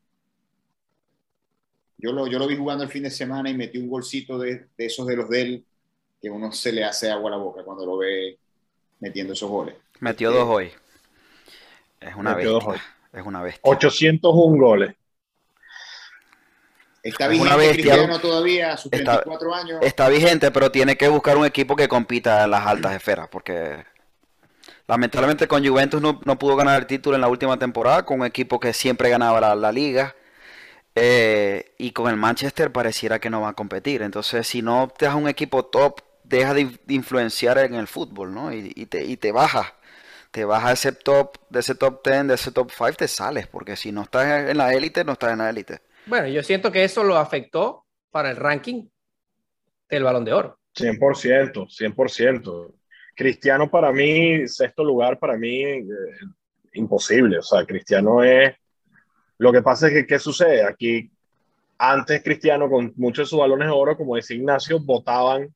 Yo 1.97 2.13
lo, 2.13 2.27
yo 2.27 2.39
lo 2.39 2.47
vi 2.47 2.57
jugando 2.57 2.85
el 2.85 2.91
fin 2.91 3.03
de 3.03 3.11
semana 3.11 3.51
y 3.51 3.55
metí 3.55 3.79
un 3.79 3.89
golcito 3.89 4.39
de, 4.39 4.67
de 4.77 4.87
esos 4.87 5.07
de 5.07 5.17
los 5.17 5.29
de 5.29 5.41
él 5.41 5.65
que 6.21 6.31
uno 6.31 6.53
se 6.53 6.73
le 6.73 6.85
hace 6.85 7.11
agua 7.11 7.31
a 7.31 7.37
la 7.37 7.43
boca 7.43 7.63
cuando 7.65 7.87
lo 7.87 7.97
ve 7.99 8.39
metiendo 9.01 9.33
esos 9.33 9.49
goles. 9.49 9.77
Metió 10.01 10.31
dos 10.31 10.49
hoy. 10.49 10.71
Es 12.01 12.15
una 12.15 12.35
bestia. 12.35 12.83
Es 13.13 13.25
una 13.25 13.43
bestia. 13.43 13.63
801 13.65 14.59
goles. 14.63 14.95
Está 17.03 17.29
vigente 17.29 17.71
Cristiano 17.73 18.19
todavía 18.19 18.73
a 18.73 18.77
sus 18.77 18.91
34 18.91 19.55
años. 19.55 19.79
Está 19.83 20.09
vigente, 20.09 20.51
pero 20.51 20.71
tiene 20.71 20.97
que 20.97 21.09
buscar 21.09 21.37
un 21.37 21.47
equipo 21.47 21.77
que 21.77 21.89
compita 21.89 22.45
en 22.45 22.51
las 22.51 22.67
altas 22.67 22.95
esferas, 22.95 23.29
porque 23.29 23.85
lamentablemente 24.89 25.47
con 25.47 25.65
Juventus 25.65 26.01
no, 26.01 26.19
pudo 26.39 26.57
ganar 26.57 26.81
el 26.81 26.87
título 26.87 27.15
en 27.15 27.21
la 27.21 27.29
última 27.29 27.59
temporada, 27.59 28.05
con 28.05 28.21
un 28.21 28.27
equipo 28.27 28.59
que 28.59 28.73
siempre 28.73 29.11
ganaba 29.11 29.55
la, 29.55 29.73
liga. 29.73 30.17
Eh, 30.95 31.75
y 31.79 31.93
con 31.93 32.11
el 32.11 32.17
Manchester 32.17 32.73
pareciera 32.73 33.21
que 33.21 33.31
no 33.31 33.43
va 33.43 33.51
a 33.51 33.53
competir. 33.53 34.03
Entonces, 34.03 34.47
si 34.47 34.63
no 34.63 34.89
te 34.89 35.05
das 35.05 35.15
un 35.15 35.29
equipo 35.29 35.65
top, 35.67 36.01
deja 36.25 36.55
de, 36.55 36.81
influenciar 36.89 37.59
en 37.59 37.75
el 37.75 37.87
fútbol, 37.87 38.35
¿no? 38.35 38.53
Y, 38.53 38.87
te, 38.87 39.05
y 39.05 39.17
te 39.17 39.31
baja 39.31 39.75
te 40.31 40.45
ese 40.73 40.93
top, 40.93 41.37
de 41.49 41.61
ese 41.61 41.75
top 41.75 42.05
10, 42.05 42.29
de 42.29 42.35
ese 42.35 42.53
top 42.53 42.71
5, 42.71 42.93
te 42.93 43.09
sales, 43.09 43.47
porque 43.47 43.77
si 43.77 43.93
no 43.93 44.03
estás 44.03 44.51
en 44.51 44.57
la 44.57 44.73
élite, 44.75 45.05
no 45.05 45.13
estás 45.13 45.33
en 45.33 45.39
la 45.39 45.51
élite. 45.51 45.81
Bueno, 46.07 46.29
yo 46.29 46.43
siento 46.43 46.71
que 46.71 46.85
eso 46.85 47.03
lo 47.03 47.17
afectó 47.17 47.87
para 48.11 48.31
el 48.31 48.37
ranking 48.37 48.89
del 49.89 50.05
balón 50.05 50.25
de 50.25 50.33
oro. 50.33 50.59
100%, 50.75 51.67
100%. 51.67 52.75
Cristiano 53.19 53.69
para 53.69 53.91
mí, 53.91 54.47
sexto 54.47 54.85
lugar 54.85 55.19
para 55.19 55.37
mí, 55.37 55.61
eh, 55.65 55.85
imposible. 56.75 57.39
O 57.39 57.43
sea, 57.43 57.67
Cristiano 57.67 58.23
es... 58.23 58.55
Lo 59.39 59.51
que 59.51 59.61
pasa 59.61 59.89
es 59.89 59.93
que, 59.93 60.07
¿qué 60.07 60.21
sucede? 60.21 60.63
Aquí, 60.63 61.11
antes 61.79 62.23
Cristiano, 62.23 62.71
con 62.71 62.93
muchos 62.95 63.27
de 63.27 63.31
sus 63.31 63.41
balones 63.41 63.67
de 63.67 63.75
oro, 63.75 63.97
como 63.97 64.15
decía 64.15 64.37
Ignacio, 64.37 64.79
votaban 64.79 65.53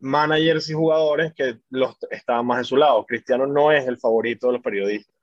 managers 0.00 0.68
y 0.68 0.74
jugadores 0.74 1.32
que 1.32 1.58
los 1.70 1.96
estaban 2.10 2.44
más 2.44 2.58
de 2.58 2.64
su 2.64 2.76
lado. 2.76 3.06
Cristiano 3.06 3.46
no 3.46 3.72
es 3.72 3.88
el 3.88 3.96
favorito 3.96 4.48
de 4.48 4.52
los 4.52 4.62
periodistas. 4.62 5.14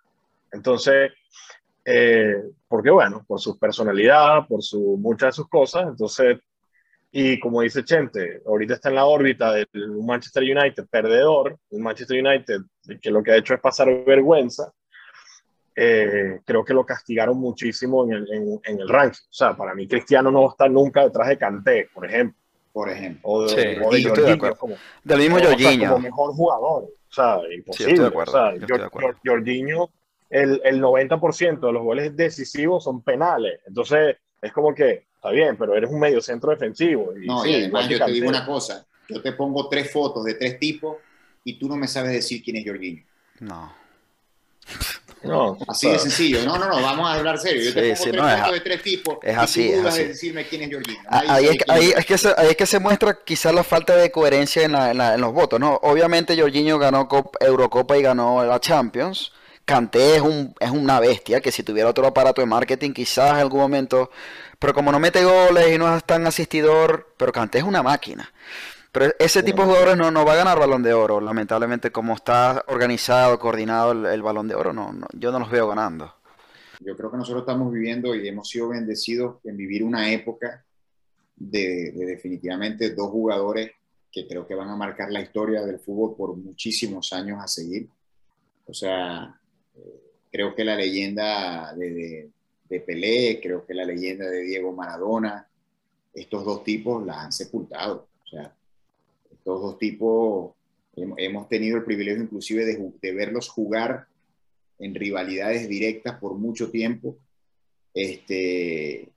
Entonces, 0.51 1.12
eh, 1.86 2.41
porque 2.67 2.89
bueno, 2.89 3.23
por 3.28 3.39
su 3.39 3.56
personalidad, 3.60 4.47
por 4.47 4.63
su, 4.63 4.97
muchas 4.99 5.28
de 5.28 5.34
sus 5.34 5.47
cosas, 5.47 5.86
entonces, 5.89 6.39
y 7.17 7.39
como 7.39 7.62
dice 7.62 7.86
Chente, 7.86 8.41
ahorita 8.45 8.73
está 8.73 8.89
en 8.89 8.95
la 8.95 9.06
órbita 9.06 9.54
del 9.54 9.67
Manchester 10.04 10.43
United 10.43 10.86
perdedor, 10.89 11.58
un 11.69 11.82
Manchester 11.82 12.21
United 12.21 12.62
que 13.01 13.10
lo 13.10 13.23
que 13.23 13.32
ha 13.32 13.38
hecho 13.38 13.54
es 13.54 13.62
pasar 13.62 13.88
vergüenza, 14.04 14.73
eh, 15.73 16.41
creo 16.43 16.65
que 16.65 16.73
lo 16.73 16.86
castigaron 16.86 17.38
muchísimo 17.38 18.04
en 18.04 18.13
el, 18.13 18.60
en 18.63 18.80
el 18.80 18.89
ranking. 18.89 19.23
O 19.30 19.34
sea, 19.34 19.56
para 19.56 19.73
mí 19.73 19.88
Cristiano 19.88 20.30
no 20.30 20.41
va 20.41 20.47
a 20.47 20.51
estar 20.51 20.69
nunca 20.69 21.04
detrás 21.04 21.30
de 21.30 21.38
Canté, 21.38 21.89
por 21.93 22.06
ejemplo 22.06 22.38
por 22.75 22.89
ejemplo. 22.89 23.21
O 23.23 23.43
de, 23.43 23.47
sí, 23.47 23.80
o 23.82 23.89
de 23.89 24.04
Jorginho, 24.04 24.56
como, 24.58 24.75
del 25.01 25.19
mismo 25.19 25.39
Jorginho. 25.39 25.91
como 25.91 26.01
mejor 26.01 26.34
jugador. 26.34 26.84
O 26.84 27.13
sea, 27.13 27.39
imposible. 27.49 27.95
Sí, 27.95 28.01
de 28.01 28.08
acuerdo, 28.08 28.34
o 28.34 28.67
sea, 28.67 28.89
Jorginho, 29.25 29.89
el, 30.30 30.60
el 30.65 30.82
90% 30.82 31.60
de 31.62 31.71
los 31.71 31.82
goles 31.82 32.17
decisivos 32.17 32.84
son 32.84 33.01
penales. 33.01 33.62
Entonces, 33.65 34.17
es 34.41 34.51
como 34.51 34.75
que, 34.75 35.06
está 35.25 35.31
bien, 35.31 35.57
pero 35.57 35.75
eres 35.75 35.89
un 35.89 35.99
medio 35.99 36.21
centro 36.21 36.51
defensivo. 36.51 37.13
Y, 37.17 37.25
no, 37.25 37.41
sí, 37.41 37.49
y 37.49 37.55
además 37.55 37.89
yo 37.89 38.05
te 38.05 38.11
digo 38.11 38.29
una 38.29 38.45
cosa. 38.45 38.85
Yo 39.09 39.21
te 39.21 39.31
pongo 39.31 39.67
tres 39.69 39.91
fotos 39.91 40.23
de 40.23 40.35
tres 40.35 40.59
tipos 40.59 40.97
y 41.43 41.57
tú 41.57 41.67
no 41.67 41.75
me 41.75 41.88
sabes 41.88 42.11
decir 42.11 42.43
quién 42.43 42.57
es 42.57 42.65
Jorginho. 42.65 43.03
No. 43.39 43.73
No, 45.23 45.57
así 45.67 45.89
de 45.89 45.97
sencillo. 45.97 46.45
No, 46.45 46.59
no, 46.59 46.67
no, 46.67 46.81
vamos 46.81 47.07
a 47.07 47.13
hablar 47.13 47.39
serio. 47.39 47.63
Yo 47.63 47.73
te 47.73 47.81
pongo 47.95 48.11
tres 48.11 48.45
es, 48.45 48.51
de 48.51 48.59
tres 48.61 48.83
tipos. 48.83 49.17
Es 49.23 49.38
así, 49.38 49.69
y 49.69 49.73
tú 49.73 49.88
es 49.88 49.95
De 49.95 50.07
decirme 50.09 50.45
quién 50.47 50.61
es 50.63 50.73
Jorginho. 50.73 50.99
Ahí, 51.07 51.45
es, 51.47 51.57
ahí, 51.67 51.93
es 51.97 52.05
que 52.05 52.17
se, 52.17 52.29
ahí 52.38 52.49
es 52.49 52.55
que 52.55 52.65
se 52.67 52.79
muestra 52.79 53.19
quizás 53.23 53.53
la 53.53 53.63
falta 53.63 53.95
de 53.95 54.11
coherencia 54.11 54.63
en, 54.63 54.73
la, 54.73 55.15
en, 55.15 55.21
los 55.21 55.33
votos, 55.33 55.59
¿no? 55.59 55.79
Obviamente 55.81 56.39
Jorginho 56.39 56.77
ganó 56.77 57.07
Eurocopa 57.39 57.97
y 57.97 58.03
ganó 58.03 58.43
la 58.45 58.59
Champions. 58.59 59.31
Kanté 59.65 60.17
es, 60.17 60.21
un, 60.21 60.53
es 60.59 60.69
una 60.69 60.99
bestia 60.99 61.41
que 61.41 61.51
si 61.51 61.63
tuviera 61.63 61.89
otro 61.89 62.05
aparato 62.05 62.41
de 62.41 62.45
marketing 62.45 62.91
quizás 62.91 63.31
en 63.31 63.38
algún 63.38 63.61
momento... 63.61 64.11
Pero 64.59 64.73
como 64.73 64.91
no 64.91 64.99
mete 64.99 65.23
goles 65.23 65.73
y 65.73 65.77
no 65.77 65.95
es 65.95 66.03
tan 66.03 66.25
asistidor, 66.27 67.13
pero 67.17 67.31
Kanté 67.31 67.59
es 67.59 67.63
una 67.63 67.83
máquina. 67.83 68.31
Pero 68.95 69.13
ese 69.19 69.43
tipo 69.43 69.61
de 69.61 69.67
jugadores 69.67 69.97
no, 69.97 70.09
no 70.09 70.23
va 70.23 70.33
a 70.33 70.37
ganar 70.37 70.57
balón 70.57 70.81
de 70.81 70.93
oro, 70.93 71.19
lamentablemente, 71.19 71.91
como 71.91 72.13
está 72.13 72.63
organizado, 72.67 73.37
coordinado 73.39 73.91
el, 73.91 74.21
balón 74.21 74.47
de 74.47 74.55
oro, 74.55 74.71
no, 74.71 74.95
yo 75.11 75.33
no 75.33 75.39
los 75.39 75.51
veo 75.51 75.67
ganando. 75.67 76.13
Yo 76.79 76.95
creo 76.95 77.11
que 77.11 77.17
nosotros 77.17 77.41
estamos 77.41 77.73
viviendo 77.73 78.15
y 78.15 78.25
hemos 78.25 78.47
sido 78.47 78.69
bendecidos 78.69 79.37
en 79.43 79.57
vivir 79.57 79.83
una 79.83 80.09
época 80.13 80.63
de, 81.35 81.91
definitivamente 81.93 82.95
dos 82.95 83.09
jugadores 83.09 83.71
que 84.09 84.27
creo 84.27 84.47
que 84.47 84.55
van 84.55 84.69
a 84.69 84.77
marcar 84.77 85.11
la 85.11 85.19
historia 85.19 85.61
del 85.63 85.79
fútbol 85.79 86.15
por 86.15 86.37
muchísimos 86.37 87.11
años 87.11 87.43
a 87.43 87.49
seguir. 87.49 87.89
O 88.65 88.73
sea, 88.73 89.37
eh, 89.75 90.13
creo 90.31 90.55
que 90.55 90.63
la 90.63 90.75
leyenda 90.77 91.73
de, 91.73 91.93
de, 91.93 92.31
de, 92.69 92.80
Pelé, 92.80 93.39
creo 93.41 93.65
que 93.65 93.73
la 93.73 93.86
leyenda 93.86 94.30
de 94.30 94.41
Diego 94.41 94.73
Maradona, 94.73 95.47
estos 96.13 96.45
dos 96.45 96.63
tipos 96.63 97.06
la 97.06 97.23
han 97.23 97.32
sepultado. 97.32 98.08
O 98.23 98.28
sea, 98.28 98.56
estos 99.32 99.62
dos 99.62 99.78
tipos 99.78 100.54
hemos 100.95 101.47
tenido 101.49 101.78
el 101.78 101.84
privilegio 101.84 102.23
inclusive 102.23 102.65
de, 102.65 103.13
verlos 103.13 103.49
jugar 103.49 104.08
en 104.80 104.95
rivalidades 104.95 105.67
directas 105.67 106.19
por 106.19 106.36
mucho 106.36 106.71
tiempo. 106.71 107.17
Este, 107.93 109.10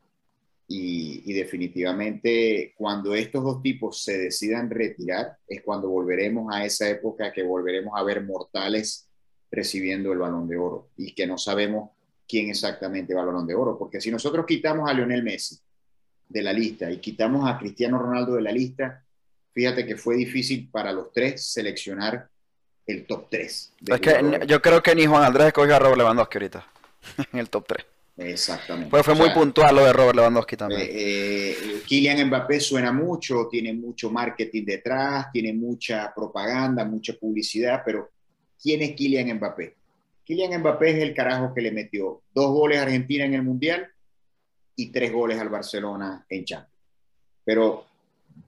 y, 0.71 1.33
definitivamente 1.33 2.75
cuando 2.77 3.15
estos 3.15 3.43
dos 3.43 3.63
tipos 3.63 4.03
se 4.03 4.19
decidan 4.19 4.69
retirar 4.71 5.39
es 5.47 5.63
cuando 5.63 5.89
volveremos 5.89 6.53
a 6.55 6.65
esa 6.65 6.89
época 6.91 7.33
que 7.33 7.43
volveremos 7.43 7.95
a 7.97 8.03
ver 8.03 8.25
mortales 8.25 9.09
recibiendo 9.51 10.13
el 10.13 10.19
balón 10.19 10.47
de 10.47 10.59
oro 10.59 10.91
y 10.97 11.15
que 11.15 11.27
no 11.27 11.39
sabemos 11.39 11.91
quién 12.29 12.51
exactamente 12.51 13.15
va 13.15 13.23
al 13.23 13.29
balón 13.29 13.47
de 13.47 13.55
oro, 13.55 13.79
porque 13.79 14.01
si 14.01 14.11
nosotros 14.11 14.45
quitamos 14.47 14.89
a 14.89 14.93
Lionel 14.93 15.23
Messi 15.23 15.59
de 16.29 16.43
la 16.43 16.53
lista 16.53 16.91
y 16.91 16.99
quitamos 16.99 17.49
a 17.49 17.59
Cristiano 17.59 17.99
Ronaldo 17.99 18.35
de 18.35 18.43
la 18.43 18.53
lista, 18.53 19.03
fíjate 19.53 19.87
que 19.87 19.97
fue 19.97 20.17
difícil 20.17 20.69
para 20.71 20.93
los 20.93 21.11
tres 21.13 21.45
seleccionar 21.45 22.29
el 22.87 23.07
top 23.07 23.29
3. 23.31 23.73
Es 23.87 24.01
que 24.01 24.41
yo 24.47 24.61
creo 24.63 24.83
que 24.83 24.95
ni 24.95 25.07
Juan 25.07 25.25
Andrés 25.25 25.49
escogió 25.49 25.77
a 25.77 25.79
Robert 25.79 25.99
Lewandowski 25.99 26.39
ahorita, 26.39 26.67
en 27.33 27.39
el 27.39 27.49
top 27.49 27.67
3. 27.67 27.87
Exactamente. 28.19 28.91
Pues 28.91 29.05
fue 29.05 29.15
muy 29.15 29.31
puntual 29.31 29.77
lo 29.77 29.85
de 29.85 29.93
Robert 29.93 30.17
Lewandowski 30.17 30.57
también. 30.57 30.81
Eh, 30.83 30.89
eh, 30.91 31.83
Kylian 31.87 32.27
Mbappé 32.27 32.59
suena 32.59 32.93
mucho, 32.93 33.47
tiene 33.49 33.73
mucho 33.73 34.11
marketing 34.11 34.65
detrás, 34.65 35.31
tiene 35.33 35.53
mucha 35.53 36.13
propaganda, 36.15 36.85
mucha 36.85 37.13
publicidad, 37.13 37.83
pero 37.85 38.11
¿quién 38.61 38.83
es 38.83 38.93
Kylian 38.97 39.37
Mbappé? 39.37 39.78
Kylian 40.29 40.61
Mbappé 40.61 40.91
es 40.91 40.97
el 41.03 41.15
carajo 41.15 41.55
que 41.55 41.63
le 41.63 41.73
metió 41.73 42.21
dos 42.35 42.51
goles 42.51 42.79
a 42.79 42.83
Argentina 42.83 43.25
en 43.25 43.33
el 43.33 43.43
Mundial 43.43 43.89
y 44.77 44.93
tres 44.93 45.11
goles 45.11 45.41
al 45.41 45.49
Barcelona 45.49 46.27
en 46.29 46.45
Champions. 46.45 46.85
Pero 47.47 47.87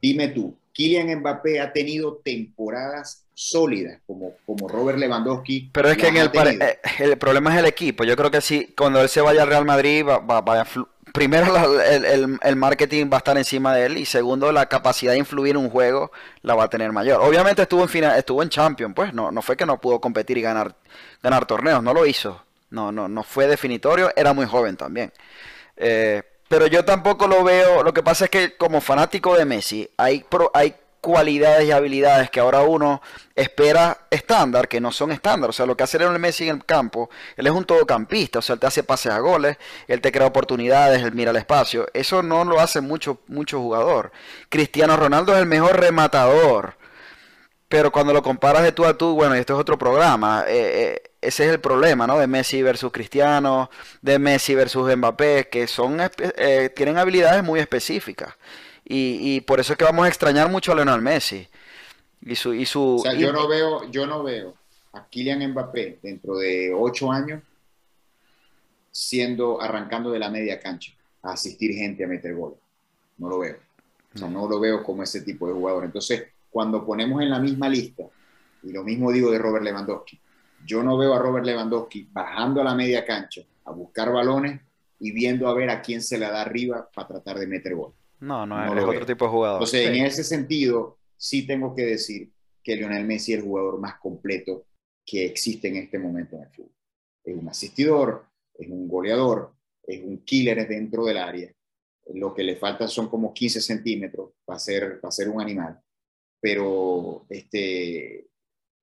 dime 0.03 0.29
tú, 0.29 0.55
Kylian 0.75 1.21
Mbappé 1.21 1.59
ha 1.59 1.73
tenido 1.73 2.21
temporadas 2.23 3.25
sólidas, 3.33 4.03
como, 4.07 4.35
como 4.45 4.69
Robert 4.69 4.99
Lewandowski. 4.99 5.71
Pero 5.73 5.89
es 5.89 5.97
que 5.97 6.09
en 6.09 6.19
el, 6.19 6.31
eh, 6.61 6.79
el, 6.99 7.17
problema 7.17 7.55
es 7.55 7.61
el 7.61 7.67
equipo. 7.67 8.05
Yo 8.05 8.15
creo 8.15 8.31
que 8.31 8.43
sí, 8.43 8.75
cuando 8.77 9.01
él 9.01 9.09
se 9.09 9.23
vaya 9.23 9.43
al 9.43 9.49
Real 9.49 9.65
Madrid, 9.65 10.05
va, 10.05 10.65
primero 11.13 11.81
el, 11.83 12.39
el, 12.43 12.57
marketing 12.57 13.11
va 13.13 13.17
a 13.17 13.19
estar 13.19 13.37
encima 13.37 13.75
de 13.75 13.87
él 13.87 13.99
y 13.99 14.05
segundo 14.05 14.53
la 14.53 14.67
capacidad 14.67 15.13
de 15.13 15.19
influir 15.19 15.53
en 15.53 15.59
un 15.59 15.71
juego 15.71 16.13
la 16.43 16.55
va 16.55 16.65
a 16.65 16.69
tener 16.71 16.93
mayor. 16.93 17.21
Obviamente 17.21 17.63
estuvo 17.63 17.83
en 17.83 17.89
final, 17.89 18.19
estuvo 18.19 18.43
en 18.43 18.49
Champions, 18.49 18.95
pues 18.95 19.15
no, 19.15 19.31
no 19.31 19.43
fue 19.43 19.57
que 19.57 19.67
no 19.67 19.81
pudo 19.81 20.01
competir 20.01 20.39
y 20.39 20.43
ganar, 20.43 20.75
ganar 21.23 21.47
torneos, 21.47 21.83
no 21.83 21.95
lo 21.95 22.07
hizo. 22.07 22.43
No, 22.71 22.93
no, 22.93 23.09
no 23.09 23.23
fue 23.25 23.49
definitorio, 23.49 24.13
era 24.15 24.33
muy 24.33 24.47
joven 24.47 24.77
también. 24.77 25.13
Eh, 25.77 26.23
pero 26.49 26.67
yo 26.67 26.85
tampoco 26.85 27.27
lo 27.27 27.45
veo. 27.45 27.83
Lo 27.83 27.93
que 27.93 28.03
pasa 28.03 28.25
es 28.25 28.31
que 28.31 28.57
como 28.57 28.81
fanático 28.81 29.37
de 29.37 29.45
Messi, 29.45 29.89
hay, 29.97 30.25
hay 30.53 30.75
cualidades 31.01 31.67
y 31.67 31.73
habilidades 31.73 32.31
que 32.31 32.41
ahora 32.41 32.63
uno 32.63 33.01
espera 33.35 34.07
estándar, 34.11 34.69
que 34.69 34.81
no 34.81 34.93
son 34.93 35.13
estándar. 35.13 35.51
O 35.51 35.53
sea, 35.53 35.67
lo 35.67 35.77
que 35.77 35.85
hace 35.85 35.99
Lionel 35.99 36.19
Messi 36.19 36.49
en 36.49 36.57
el 36.57 36.65
campo, 36.65 37.11
él 37.37 37.47
es 37.47 37.53
un 37.53 37.65
todocampista, 37.65 38.41
o 38.41 38.43
sea, 38.43 38.55
él 38.55 38.61
te 38.61 38.67
hace 38.67 38.83
pases 38.83 39.13
a 39.13 39.19
goles, 39.19 39.57
él 39.89 40.01
te 40.01 40.13
crea 40.13 40.27
oportunidades, 40.27 41.03
él 41.03 41.13
mira 41.13 41.31
el 41.31 41.37
espacio. 41.37 41.87
Eso 41.95 42.23
no 42.23 42.45
lo 42.45 42.61
hace 42.61 42.81
mucho, 42.81 43.21
mucho 43.29 43.61
jugador. 43.61 44.13
Cristiano 44.49 44.97
Ronaldo 44.97 45.33
es 45.35 45.41
el 45.41 45.47
mejor 45.47 45.81
rematador. 45.81 46.81
Pero 47.71 47.93
cuando 47.93 48.13
lo 48.13 48.21
comparas 48.23 48.65
de 48.65 48.73
tú 48.73 48.85
a 48.85 48.99
tú, 48.99 49.15
bueno, 49.15 49.37
y 49.37 49.39
esto 49.39 49.55
es 49.55 49.61
otro 49.61 49.79
programa, 49.79 50.45
eh, 50.49 50.97
eh, 51.05 51.11
ese 51.21 51.47
es 51.47 51.53
el 51.53 51.61
problema, 51.61 52.05
¿no? 52.05 52.19
De 52.19 52.27
Messi 52.27 52.63
versus 52.63 52.91
Cristiano, 52.91 53.71
de 54.03 54.19
Messi 54.19 54.57
versus 54.57 54.97
Mbappé, 54.97 55.49
que 55.49 55.69
son 55.69 55.99
eh, 56.01 56.73
tienen 56.75 56.99
habilidades 56.99 57.45
muy 57.45 57.61
específicas. 57.61 58.35
Y, 58.93 59.41
por 59.43 59.61
eso 59.61 59.73
es 59.73 59.79
que 59.79 59.85
vamos 59.85 60.05
a 60.05 60.09
extrañar 60.09 60.51
mucho 60.51 60.73
a 60.73 60.75
Lionel 60.75 61.01
Messi. 61.01 61.47
Y 62.23 62.35
su, 62.35 62.53
y 62.53 62.67
su, 62.67 62.97
o 62.97 62.99
sea, 62.99 63.15
yo 63.15 63.33
no 63.33 63.47
veo, 63.47 63.89
yo 63.91 64.05
no 64.07 64.25
veo 64.25 64.55
a 64.93 65.07
Kylian 65.07 65.53
Mbappé 65.53 66.01
dentro 66.03 66.37
de 66.37 66.75
ocho 66.75 67.11
años 67.11 67.41
siendo, 68.91 69.61
arrancando 69.61 70.11
de 70.11 70.19
la 70.19 70.29
media 70.29 70.59
cancha, 70.59 70.93
a 71.23 71.33
asistir 71.33 71.73
gente 71.73 72.05
a 72.05 72.09
meter 72.09 72.35
gol. 72.35 72.57
No 73.19 73.29
lo 73.29 73.39
veo. 73.39 73.57
O 74.13 74.19
sea, 74.19 74.29
no 74.29 74.49
lo 74.49 74.59
veo 74.59 74.83
como 74.83 75.05
ese 75.05 75.21
tipo 75.21 75.47
de 75.47 75.55
jugador. 75.55 75.85
Entonces, 75.85 76.25
cuando 76.51 76.85
ponemos 76.85 77.23
en 77.23 77.31
la 77.31 77.39
misma 77.39 77.69
lista, 77.69 78.03
y 78.63 78.73
lo 78.73 78.83
mismo 78.83 79.13
digo 79.13 79.31
de 79.31 79.39
Robert 79.39 79.65
Lewandowski, 79.65 80.21
yo 80.67 80.83
no 80.83 80.99
veo 80.99 81.15
a 81.15 81.19
Robert 81.21 81.47
Lewandowski 81.47 82.09
bajando 82.13 82.61
a 82.61 82.65
la 82.65 82.75
media 82.75 83.05
cancha 83.05 83.43
a 83.65 83.71
buscar 83.71 84.13
balones 84.13 84.61
y 84.99 85.13
viendo 85.13 85.49
a 85.49 85.55
ver 85.55 85.71
a 85.71 85.81
quién 85.81 86.03
se 86.03 86.19
le 86.19 86.27
da 86.27 86.43
arriba 86.43 86.91
para 86.93 87.07
tratar 87.07 87.39
de 87.39 87.47
meter 87.47 87.77
gol. 87.77 87.95
No, 88.21 88.47
no, 88.47 88.77
es 88.77 88.85
otro 88.85 89.07
tipo 89.07 89.25
de 89.25 89.31
jugador. 89.31 89.57
Entonces, 89.57 89.89
en 89.89 90.07
ese 90.07 90.25
sentido, 90.25 90.99
sí 91.17 91.47
tengo 91.47 91.75
que 91.75 91.87
decir 91.87 92.31
que 92.63 92.77
Lionel 92.77 93.07
Messi 93.07 93.33
es 93.33 93.39
el 93.39 93.45
jugador 93.45 93.81
más 93.81 93.99
completo 93.99 94.67
que 95.05 95.25
existe 95.25 95.69
en 95.69 95.77
este 95.77 95.99
momento 95.99 96.37
en 96.37 96.43
el 96.43 96.51
fútbol. 96.51 96.75
Es 97.25 97.37
un 97.37 97.49
asistidor, 97.49 98.27
es 98.55 98.69
un 98.69 98.89
goleador, 98.89 99.55
es 99.83 100.03
un 100.03 100.25
killer 100.25 100.69
dentro 100.69 101.05
del 101.05 101.17
área. 101.17 101.53
Lo 102.15 102.35
que 102.35 102.43
le 102.43 102.57
falta 102.57 102.89
son 102.89 103.09
como 103.09 103.33
15 103.33 103.61
centímetros 103.61 104.33
para 104.45 104.59
ser, 104.59 105.01
para 105.01 105.13
ser 105.13 105.29
un 105.29 105.41
animal. 105.41 105.81
Pero 106.41 107.27
este, 107.29 108.29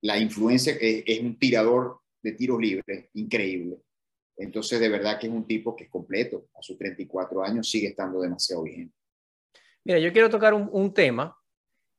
la 0.02 0.18
influencia 0.18 0.74
es, 0.74 1.04
es 1.06 1.20
un 1.20 1.38
tirador 1.38 2.00
de 2.22 2.32
tiros 2.34 2.60
libres 2.60 3.10
increíble. 3.14 3.78
Entonces, 4.38 4.80
de 4.80 4.90
verdad 4.90 5.20
que 5.20 5.28
es 5.28 5.34
un 5.34 5.48
tipo 5.48 5.76
que 5.76 5.86
es 5.86 5.90
completo. 5.90 6.48
A 6.58 6.62
sus 6.62 6.78
34 6.78 7.44
años 7.44 7.70
sigue 7.70 7.88
estando 7.88 8.22
demasiado 8.22 8.64
vigente. 8.64 8.96
Mira, 9.88 10.00
yo 10.00 10.12
quiero 10.12 10.30
tocar 10.30 10.54
un, 10.54 10.94
tema 10.94 11.38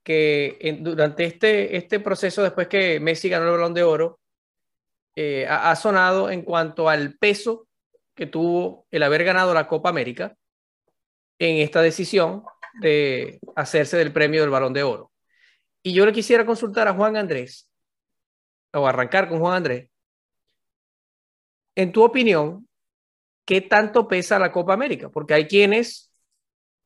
que 0.03 0.79
durante 0.83 1.25
este, 1.25 1.75
este 1.75 2.01
proceso, 2.01 2.43
después 2.43 2.69
que 2.69 3.01
Messi 3.01 3.31
ganó 3.31 3.47
el 3.47 3.53
balón 3.53 3.73
de 3.73 3.83
oro, 3.83 4.21
eh, 5.17 5.47
ha, 5.49 5.75
sonado 5.75 6.31
en 6.31 6.43
cuanto 6.43 6.91
al 6.91 7.17
peso 7.17 7.67
que 8.15 8.27
tuvo 8.27 8.87
el 8.91 9.03
haber 9.03 9.25
ganado 9.25 9.55
la 9.55 9.67
Copa 9.67 9.89
América 9.89 10.37
en 11.39 11.63
esta 11.63 11.81
decisión 11.81 12.43
de 12.83 13.41
hacerse 13.57 13.97
del 13.97 14.13
premio 14.13 14.43
del 14.43 14.51
balón 14.51 14.75
de 14.75 14.83
oro. 14.83 15.11
Y 15.83 15.95
yo 15.95 16.05
le 16.05 16.13
quisiera 16.13 16.45
consultar 16.45 16.89
a 16.89 16.93
Juan 16.93 17.17
Andrés, 17.17 17.71
o 18.75 18.87
arrancar 18.87 19.31
con 19.31 19.39
Juan 19.39 19.55
Andrés, 19.57 19.91
en 21.75 21.91
tu 21.91 22.05
opinión, 22.05 22.69
¿qué 23.47 23.63
tanto 23.63 24.07
pesa 24.07 24.39
la 24.39 24.53
Copa 24.53 24.75
América? 24.75 25.09
Porque 25.09 25.33
hay 25.33 25.49
quienes 25.49 26.08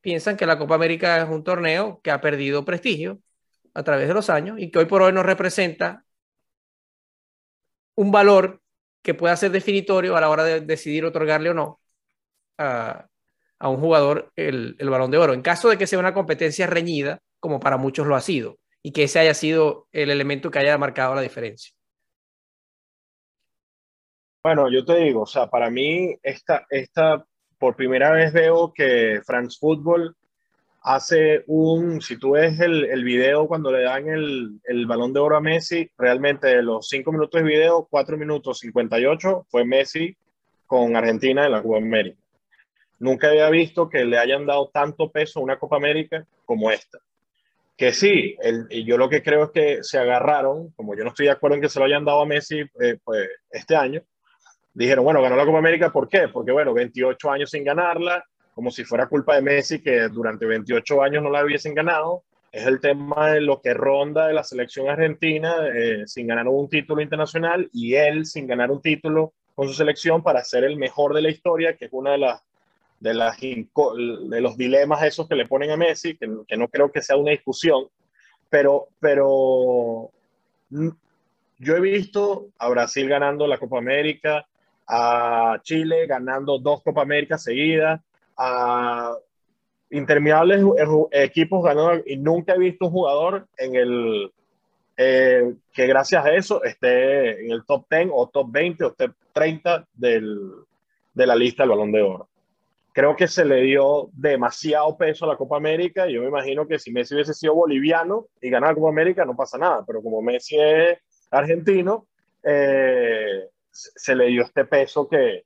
piensan 0.02 0.36
que 0.36 0.46
la 0.46 0.58
Copa 0.58 0.74
América 0.74 1.22
es 1.22 1.28
un 1.28 1.44
torneo 1.44 2.00
que 2.02 2.10
ha 2.10 2.20
perdido 2.20 2.64
prestigio 2.64 3.20
a 3.74 3.82
través 3.82 4.08
de 4.08 4.14
los 4.14 4.28
años 4.28 4.58
y 4.58 4.70
que 4.70 4.80
hoy 4.80 4.86
por 4.86 5.02
hoy 5.02 5.12
no 5.12 5.22
representa 5.22 6.04
un 7.94 8.10
valor 8.10 8.60
que 9.02 9.14
pueda 9.14 9.36
ser 9.36 9.50
definitorio 9.52 10.16
a 10.16 10.20
la 10.20 10.28
hora 10.28 10.44
de 10.44 10.60
decidir 10.60 11.04
otorgarle 11.04 11.50
o 11.50 11.54
no 11.54 11.80
a, 12.58 13.08
un 13.60 13.78
jugador 13.78 14.32
el, 14.36 14.76
el, 14.78 14.90
balón 14.90 15.10
de 15.10 15.18
oro. 15.18 15.34
En 15.34 15.42
caso 15.42 15.68
de 15.68 15.78
que 15.78 15.86
sea 15.86 15.98
una 15.98 16.14
competencia 16.14 16.66
reñida, 16.66 17.20
como 17.38 17.60
para 17.60 17.76
muchos 17.76 18.06
lo 18.06 18.16
ha 18.16 18.20
sido, 18.20 18.58
y 18.82 18.92
que 18.92 19.04
ese 19.04 19.20
haya 19.20 19.34
sido 19.34 19.86
el 19.92 20.10
elemento 20.10 20.50
que 20.50 20.58
haya 20.58 20.76
marcado 20.78 21.14
la 21.14 21.20
diferencia. 21.20 21.72
Bueno, 24.44 24.68
yo 24.68 24.84
te 24.84 24.96
digo, 24.96 25.22
o 25.22 25.26
sea, 25.26 25.48
para 25.48 25.70
mí 25.70 26.16
esta, 26.22 26.66
esta 26.68 27.24
por 27.62 27.76
primera 27.76 28.10
vez 28.10 28.32
veo 28.32 28.72
que 28.74 29.20
France 29.24 29.56
Football 29.60 30.16
hace 30.82 31.44
un, 31.46 32.00
si 32.00 32.16
tú 32.16 32.32
ves 32.32 32.58
el, 32.58 32.86
el 32.86 33.04
video 33.04 33.46
cuando 33.46 33.70
le 33.70 33.84
dan 33.84 34.08
el, 34.08 34.58
el, 34.64 34.84
balón 34.86 35.12
de 35.12 35.20
oro 35.20 35.36
a 35.36 35.40
Messi, 35.40 35.88
realmente 35.96 36.48
de 36.48 36.60
los 36.60 36.88
5 36.88 37.12
minutos 37.12 37.40
de 37.40 37.46
video, 37.46 37.86
4 37.88 38.16
minutos 38.18 38.58
58 38.58 39.46
fue 39.48 39.64
Messi 39.64 40.16
con 40.66 40.96
Argentina 40.96 41.46
en 41.46 41.52
la 41.52 41.62
Copa 41.62 41.76
América. 41.76 42.18
Nunca 42.98 43.28
había 43.28 43.48
visto 43.48 43.88
que 43.88 44.04
le 44.04 44.18
hayan 44.18 44.44
dado 44.44 44.68
tanto 44.74 45.12
peso 45.12 45.38
a 45.38 45.44
una 45.44 45.60
Copa 45.60 45.76
América 45.76 46.26
como 46.44 46.68
esta. 46.68 46.98
Que 47.76 47.92
sí, 47.92 48.36
el, 48.42 48.66
yo 48.84 48.98
lo 48.98 49.08
que 49.08 49.22
creo 49.22 49.44
es 49.44 49.50
que 49.52 49.84
se 49.84 50.00
agarraron, 50.00 50.72
como 50.72 50.96
yo 50.96 51.04
no 51.04 51.10
estoy 51.10 51.26
de 51.26 51.32
acuerdo 51.32 51.54
en 51.54 51.62
que 51.62 51.68
se 51.68 51.78
lo 51.78 51.84
hayan 51.84 52.04
dado 52.04 52.22
a 52.22 52.26
Messi 52.26 52.58
eh, 52.80 52.98
pues, 53.04 53.28
este 53.52 53.76
año, 53.76 54.02
dijeron, 54.74 55.04
bueno, 55.04 55.22
ganó 55.22 55.36
la 55.36 55.44
Copa 55.44 55.58
América, 55.58 55.92
¿por 55.92 56.08
qué? 56.08 56.28
Porque, 56.28 56.52
bueno, 56.52 56.72
28 56.72 57.30
años 57.30 57.50
sin 57.50 57.64
ganarla, 57.64 58.24
como 58.54 58.70
si 58.70 58.84
fuera 58.84 59.06
culpa 59.06 59.34
de 59.34 59.42
Messi 59.42 59.80
que 59.80 60.08
durante 60.08 60.46
28 60.46 61.02
años 61.02 61.22
no 61.22 61.30
la 61.30 61.44
hubiesen 61.44 61.74
ganado. 61.74 62.22
Es 62.50 62.66
el 62.66 62.80
tema 62.80 63.30
de 63.30 63.40
lo 63.40 63.62
que 63.62 63.72
ronda 63.72 64.26
de 64.26 64.34
la 64.34 64.44
selección 64.44 64.88
argentina 64.88 65.54
eh, 65.74 66.02
sin 66.06 66.26
ganar 66.26 66.48
un 66.48 66.68
título 66.68 67.00
internacional 67.00 67.70
y 67.72 67.94
él 67.94 68.26
sin 68.26 68.46
ganar 68.46 68.70
un 68.70 68.82
título 68.82 69.32
con 69.54 69.68
su 69.68 69.74
selección 69.74 70.22
para 70.22 70.44
ser 70.44 70.64
el 70.64 70.76
mejor 70.76 71.14
de 71.14 71.22
la 71.22 71.30
historia, 71.30 71.76
que 71.76 71.86
es 71.86 71.92
una 71.92 72.12
de 72.12 72.18
las 72.18 72.42
de, 73.00 73.14
las, 73.14 73.40
de 73.40 74.40
los 74.40 74.56
dilemas 74.56 75.02
esos 75.02 75.28
que 75.28 75.34
le 75.34 75.46
ponen 75.46 75.70
a 75.72 75.76
Messi, 75.76 76.16
que, 76.16 76.30
que 76.46 76.56
no 76.56 76.68
creo 76.68 76.92
que 76.92 77.02
sea 77.02 77.16
una 77.16 77.32
discusión, 77.32 77.88
pero, 78.48 78.88
pero 79.00 80.10
yo 81.58 81.76
he 81.76 81.80
visto 81.80 82.48
a 82.58 82.68
Brasil 82.68 83.08
ganando 83.08 83.46
la 83.46 83.58
Copa 83.58 83.78
América, 83.78 84.46
a 84.86 85.58
Chile 85.62 86.06
ganando 86.06 86.58
dos 86.58 86.82
Copa 86.82 87.02
América 87.02 87.38
seguidas, 87.38 88.00
a 88.36 89.14
interminables 89.90 90.64
equipos 91.10 91.62
ganando 91.62 92.02
y 92.06 92.16
nunca 92.16 92.54
he 92.54 92.58
visto 92.58 92.86
un 92.86 92.92
jugador 92.92 93.46
en 93.58 93.74
el 93.76 94.32
eh, 94.96 95.54
que 95.72 95.86
gracias 95.86 96.24
a 96.24 96.32
eso 96.32 96.62
esté 96.62 97.44
en 97.44 97.50
el 97.50 97.64
top 97.64 97.86
10 97.90 98.10
o 98.12 98.28
top 98.28 98.50
20 98.50 98.84
o 98.84 98.92
top 98.92 99.12
30 99.32 99.88
del, 99.94 100.38
de 101.14 101.26
la 101.26 101.34
lista 101.34 101.62
del 101.62 101.70
balón 101.70 101.92
de 101.92 102.02
oro. 102.02 102.28
Creo 102.92 103.16
que 103.16 103.26
se 103.26 103.44
le 103.44 103.62
dio 103.62 104.10
demasiado 104.12 104.96
peso 104.98 105.24
a 105.24 105.28
la 105.28 105.36
Copa 105.36 105.56
América. 105.56 106.06
Yo 106.08 106.20
me 106.20 106.28
imagino 106.28 106.66
que 106.68 106.78
si 106.78 106.92
Messi 106.92 107.14
hubiese 107.14 107.32
sido 107.32 107.54
boliviano 107.54 108.26
y 108.40 108.50
ganara 108.50 108.72
la 108.72 108.76
Copa 108.76 108.90
América 108.90 109.24
no 109.24 109.34
pasa 109.34 109.56
nada, 109.56 109.82
pero 109.86 110.02
como 110.02 110.20
Messi 110.20 110.56
es 110.60 110.98
argentino, 111.30 112.06
eh, 112.42 113.48
se 113.72 114.14
le 114.14 114.26
dio 114.26 114.42
este 114.42 114.64
peso 114.64 115.08
que, 115.08 115.44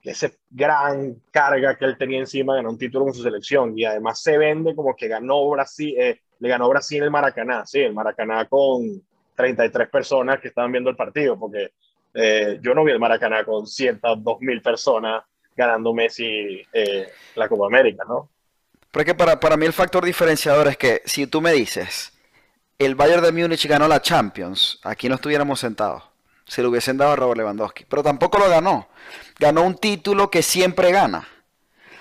que 0.00 0.10
esa 0.10 0.30
gran 0.50 1.16
carga 1.30 1.76
que 1.76 1.84
él 1.84 1.98
tenía 1.98 2.18
encima 2.18 2.56
ganó 2.56 2.70
un 2.70 2.78
título 2.78 3.04
con 3.04 3.14
su 3.14 3.22
selección 3.22 3.78
y 3.78 3.84
además 3.84 4.22
se 4.22 4.38
vende 4.38 4.74
como 4.74 4.94
que 4.96 5.08
ganó 5.08 5.48
Brasil, 5.50 5.94
eh, 5.98 6.20
le 6.38 6.48
ganó 6.48 6.68
Brasil 6.68 7.02
el 7.02 7.10
Maracaná, 7.10 7.66
sí, 7.66 7.80
el 7.80 7.92
Maracaná 7.92 8.46
con 8.46 9.02
33 9.34 9.88
personas 9.88 10.40
que 10.40 10.48
estaban 10.48 10.72
viendo 10.72 10.90
el 10.90 10.96
partido, 10.96 11.38
porque 11.38 11.72
eh, 12.14 12.58
yo 12.62 12.74
no 12.74 12.84
vi 12.84 12.92
el 12.92 12.98
Maracaná 12.98 13.44
con 13.44 13.66
102 13.66 14.40
mil 14.40 14.62
personas 14.62 15.22
ganando 15.54 15.92
Messi 15.92 16.62
eh, 16.72 17.08
la 17.34 17.48
Copa 17.48 17.66
América, 17.66 18.04
¿no? 18.06 18.30
Porque 18.90 19.14
para, 19.14 19.38
para 19.40 19.56
mí 19.56 19.66
el 19.66 19.72
factor 19.72 20.04
diferenciador 20.04 20.68
es 20.68 20.76
que 20.76 21.02
si 21.04 21.26
tú 21.26 21.40
me 21.40 21.52
dices, 21.52 22.12
el 22.78 22.94
Bayern 22.94 23.22
de 23.22 23.32
Múnich 23.32 23.66
ganó 23.66 23.88
la 23.88 24.00
Champions, 24.00 24.80
aquí 24.84 25.08
no 25.08 25.16
estuviéramos 25.16 25.60
sentados 25.60 26.02
se 26.46 26.62
lo 26.62 26.70
hubiesen 26.70 26.96
dado 26.96 27.12
a 27.12 27.16
Robert 27.16 27.38
Lewandowski. 27.38 27.84
Pero 27.88 28.02
tampoco 28.02 28.38
lo 28.38 28.48
ganó. 28.48 28.88
Ganó 29.38 29.62
un 29.64 29.76
título 29.76 30.30
que 30.30 30.42
siempre 30.42 30.92
gana. 30.92 31.28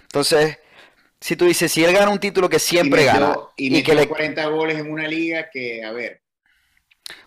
Entonces, 0.04 0.60
si 1.20 1.36
tú 1.36 1.46
dices, 1.46 1.72
si 1.72 1.84
él 1.84 1.94
gana 1.94 2.12
un 2.12 2.20
título 2.20 2.48
que 2.48 2.60
siempre 2.60 3.04
gana. 3.06 3.36
Y, 3.58 3.82
que 3.84 3.96
le 3.96 4.08
40 4.08 4.46
goles 4.48 4.78
en 4.78 4.92
una 4.92 5.08
liga 5.08 5.50
que, 5.52 5.84
a 5.84 5.92
ver. 5.92 6.22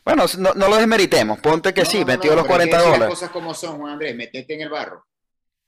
Bueno, 0.05 0.25
no, 0.39 0.55
lo 0.55 0.77
desmeritemos. 0.77 1.41
Ponte 1.41 1.75
que 1.75 1.85
sí, 1.85 2.05
metió 2.05 2.35
los 2.35 2.47
40 2.47 2.83
goles. 2.83 2.93
Hay 2.93 2.99
que 2.99 2.99
decir 2.99 3.01
las 3.01 3.11
cosas 3.11 3.31
como 3.31 3.55
son, 3.55 3.79
Juan 3.79 3.93
Andrés. 3.93 4.17
Metete 4.17 4.55
en 4.55 4.61
el 4.63 4.69
barro. 4.69 5.05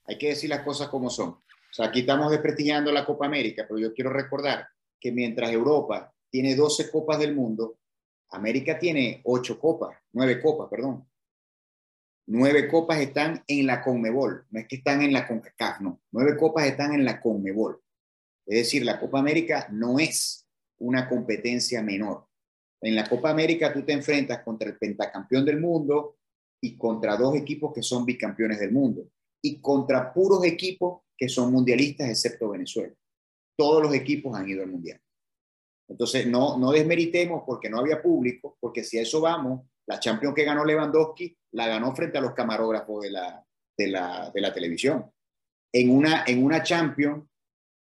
Hay 0.05 0.17
que 0.17 0.29
decir 0.29 0.49
las 0.49 0.61
cosas 0.61 0.87
como 0.87 1.09
son. 1.09 1.29
O 1.29 1.73
sea, 1.73 1.87
aquí 1.87 2.01
estamos 2.01 2.31
desprestigiando 2.31 2.91
la 2.91 3.05
Copa 3.05 3.25
América, 3.25 3.65
pero 3.67 3.79
yo 3.79 3.93
quiero 3.93 4.09
recordar 4.11 4.67
que 4.99 5.11
mientras 5.11 5.51
Europa 5.51 6.13
tiene 6.29 6.55
12 6.55 6.91
copas 6.91 7.19
del 7.19 7.35
mundo, 7.35 7.77
América 8.29 8.79
tiene 8.79 9.21
8 9.23 9.59
copas, 9.59 9.97
9 10.13 10.41
copas, 10.41 10.67
perdón. 10.69 11.07
Nueve 12.33 12.69
copas 12.69 13.01
están 13.01 13.43
en 13.45 13.67
la 13.67 13.83
Conmebol, 13.83 14.45
no 14.51 14.59
es 14.61 14.65
que 14.65 14.77
están 14.77 15.01
en 15.01 15.11
la 15.11 15.27
CONCACAF, 15.27 15.81
no. 15.81 16.01
Nueve 16.11 16.37
copas 16.37 16.65
están 16.65 16.93
en 16.93 17.03
la 17.03 17.19
Conmebol. 17.19 17.81
Es 18.45 18.59
decir, 18.59 18.85
la 18.85 19.01
Copa 19.01 19.19
América 19.19 19.67
no 19.69 19.99
es 19.99 20.47
una 20.79 21.09
competencia 21.09 21.83
menor. 21.83 22.25
En 22.79 22.95
la 22.95 23.09
Copa 23.09 23.31
América 23.31 23.73
tú 23.73 23.83
te 23.83 23.91
enfrentas 23.91 24.43
contra 24.43 24.69
el 24.69 24.77
pentacampeón 24.77 25.43
del 25.43 25.59
mundo 25.59 26.19
y 26.61 26.77
contra 26.77 27.17
dos 27.17 27.35
equipos 27.35 27.73
que 27.73 27.83
son 27.83 28.05
bicampeones 28.05 28.61
del 28.61 28.71
mundo 28.71 29.09
y 29.41 29.59
contra 29.59 30.13
puros 30.13 30.45
equipos 30.45 31.01
que 31.17 31.27
son 31.27 31.51
mundialistas 31.51 32.07
excepto 32.07 32.51
Venezuela. 32.51 32.95
Todos 33.57 33.83
los 33.83 33.93
equipos 33.93 34.33
han 34.37 34.47
ido 34.47 34.63
al 34.63 34.71
mundial. 34.71 35.01
Entonces, 35.89 36.25
no, 36.27 36.57
no 36.57 36.71
desmeritemos 36.71 37.43
porque 37.45 37.69
no 37.69 37.79
había 37.79 38.01
público, 38.01 38.57
porque 38.61 38.85
si 38.85 38.99
a 38.99 39.01
eso 39.01 39.19
vamos, 39.19 39.67
la 39.85 39.99
Champions 39.99 40.33
que 40.33 40.45
ganó 40.45 40.63
Lewandowski 40.63 41.37
la 41.51 41.67
ganó 41.67 41.95
frente 41.95 42.17
a 42.17 42.21
los 42.21 42.33
camarógrafos 42.33 43.03
de 43.03 43.11
la, 43.11 43.45
de 43.77 43.87
la, 43.87 44.31
de 44.33 44.41
la 44.41 44.53
televisión. 44.53 45.11
En 45.73 45.89
una, 45.89 46.23
en 46.27 46.43
una 46.43 46.63
Champions 46.63 47.25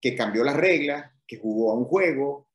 que 0.01 0.15
cambió 0.15 0.45
las 0.45 0.57
reglas, 0.57 1.11
que 1.27 1.39
jugó 1.39 1.73
a 1.73 1.75
un 1.75 1.85
juego, 1.85 2.49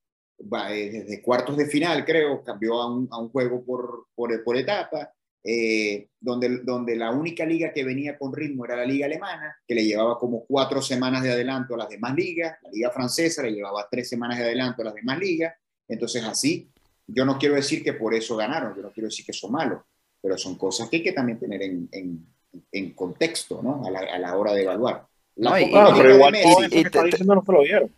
eh, 0.70 0.90
desde 0.92 1.22
cuartos 1.22 1.58
de 1.58 1.66
final, 1.66 2.06
creo, 2.06 2.44
cambió 2.44 2.82
a 2.82 2.94
un, 2.94 3.08
a 3.12 3.20
un 3.20 3.30
juego 3.30 3.64
por, 3.66 4.08
por, 4.16 4.58
etapa, 4.58 5.12
eh, 5.44 6.10
donde, 6.20 6.60
donde 6.60 6.96
la 6.96 7.12
única 7.12 7.46
liga 7.46 7.74
que 7.74 7.84
venía 7.84 8.18
con 8.18 8.34
ritmo 8.34 8.66
era 8.66 8.76
la 8.76 8.86
liga 8.86 9.06
alemana, 9.06 9.58
que 9.68 9.76
le 9.76 9.86
llevaba 9.86 10.18
como 10.18 10.46
cuatro 10.46 10.82
semanas 10.82 11.24
de 11.24 11.32
adelanto 11.32 11.74
a 11.74 11.80
las 11.80 11.90
demás 11.90 12.16
ligas, 12.16 12.58
la 12.62 12.72
liga 12.72 12.90
francesa 12.92 13.44
le 13.44 13.52
llevaba 13.52 13.88
tres 13.90 14.08
semanas 14.08 14.38
de 14.38 14.46
adelanto 14.46 14.82
a 14.82 14.86
las 14.86 14.96
demás 14.96 15.20
ligas, 15.20 15.56
entonces 15.88 16.24
así, 16.24 16.70
yo 17.06 17.26
no 17.26 17.38
quiero 17.38 17.56
decir 17.56 17.84
que 17.84 17.94
por 17.94 18.14
eso 18.14 18.38
ganaron, 18.38 18.76
yo 18.76 18.84
no 18.84 18.92
quiero 18.92 19.08
decir 19.10 19.26
que 19.26 19.34
son 19.34 19.52
malos, 19.52 19.82
pero 20.22 20.38
son 20.38 20.56
cosas 20.56 20.90
que 20.90 20.98
hay 20.98 21.04
que 21.04 21.14
también 21.14 21.40
tener 21.40 21.62
en, 21.62 21.90
en, 21.92 22.26
en 22.72 22.92
contexto, 22.94 23.62
¿no? 23.62 23.84
A 23.86 23.92
la, 23.92 24.00
a 24.00 24.20
la, 24.20 24.38
hora 24.38 24.54
de 24.54 24.64
evaluar. 24.64 25.06
La 25.36 25.60
no, 25.60 25.66
Copa 25.68 25.94
pero 25.98 26.16
igual 26.16 26.32
Messi, 26.32 26.44
todo 26.44 26.62
eso 26.62 26.70
que 26.70 26.82
está 26.82 27.04
diciendo 27.04 27.36
no 27.36 27.44
se 27.46 27.52
lo 27.52 27.62
vieron. 27.62 27.92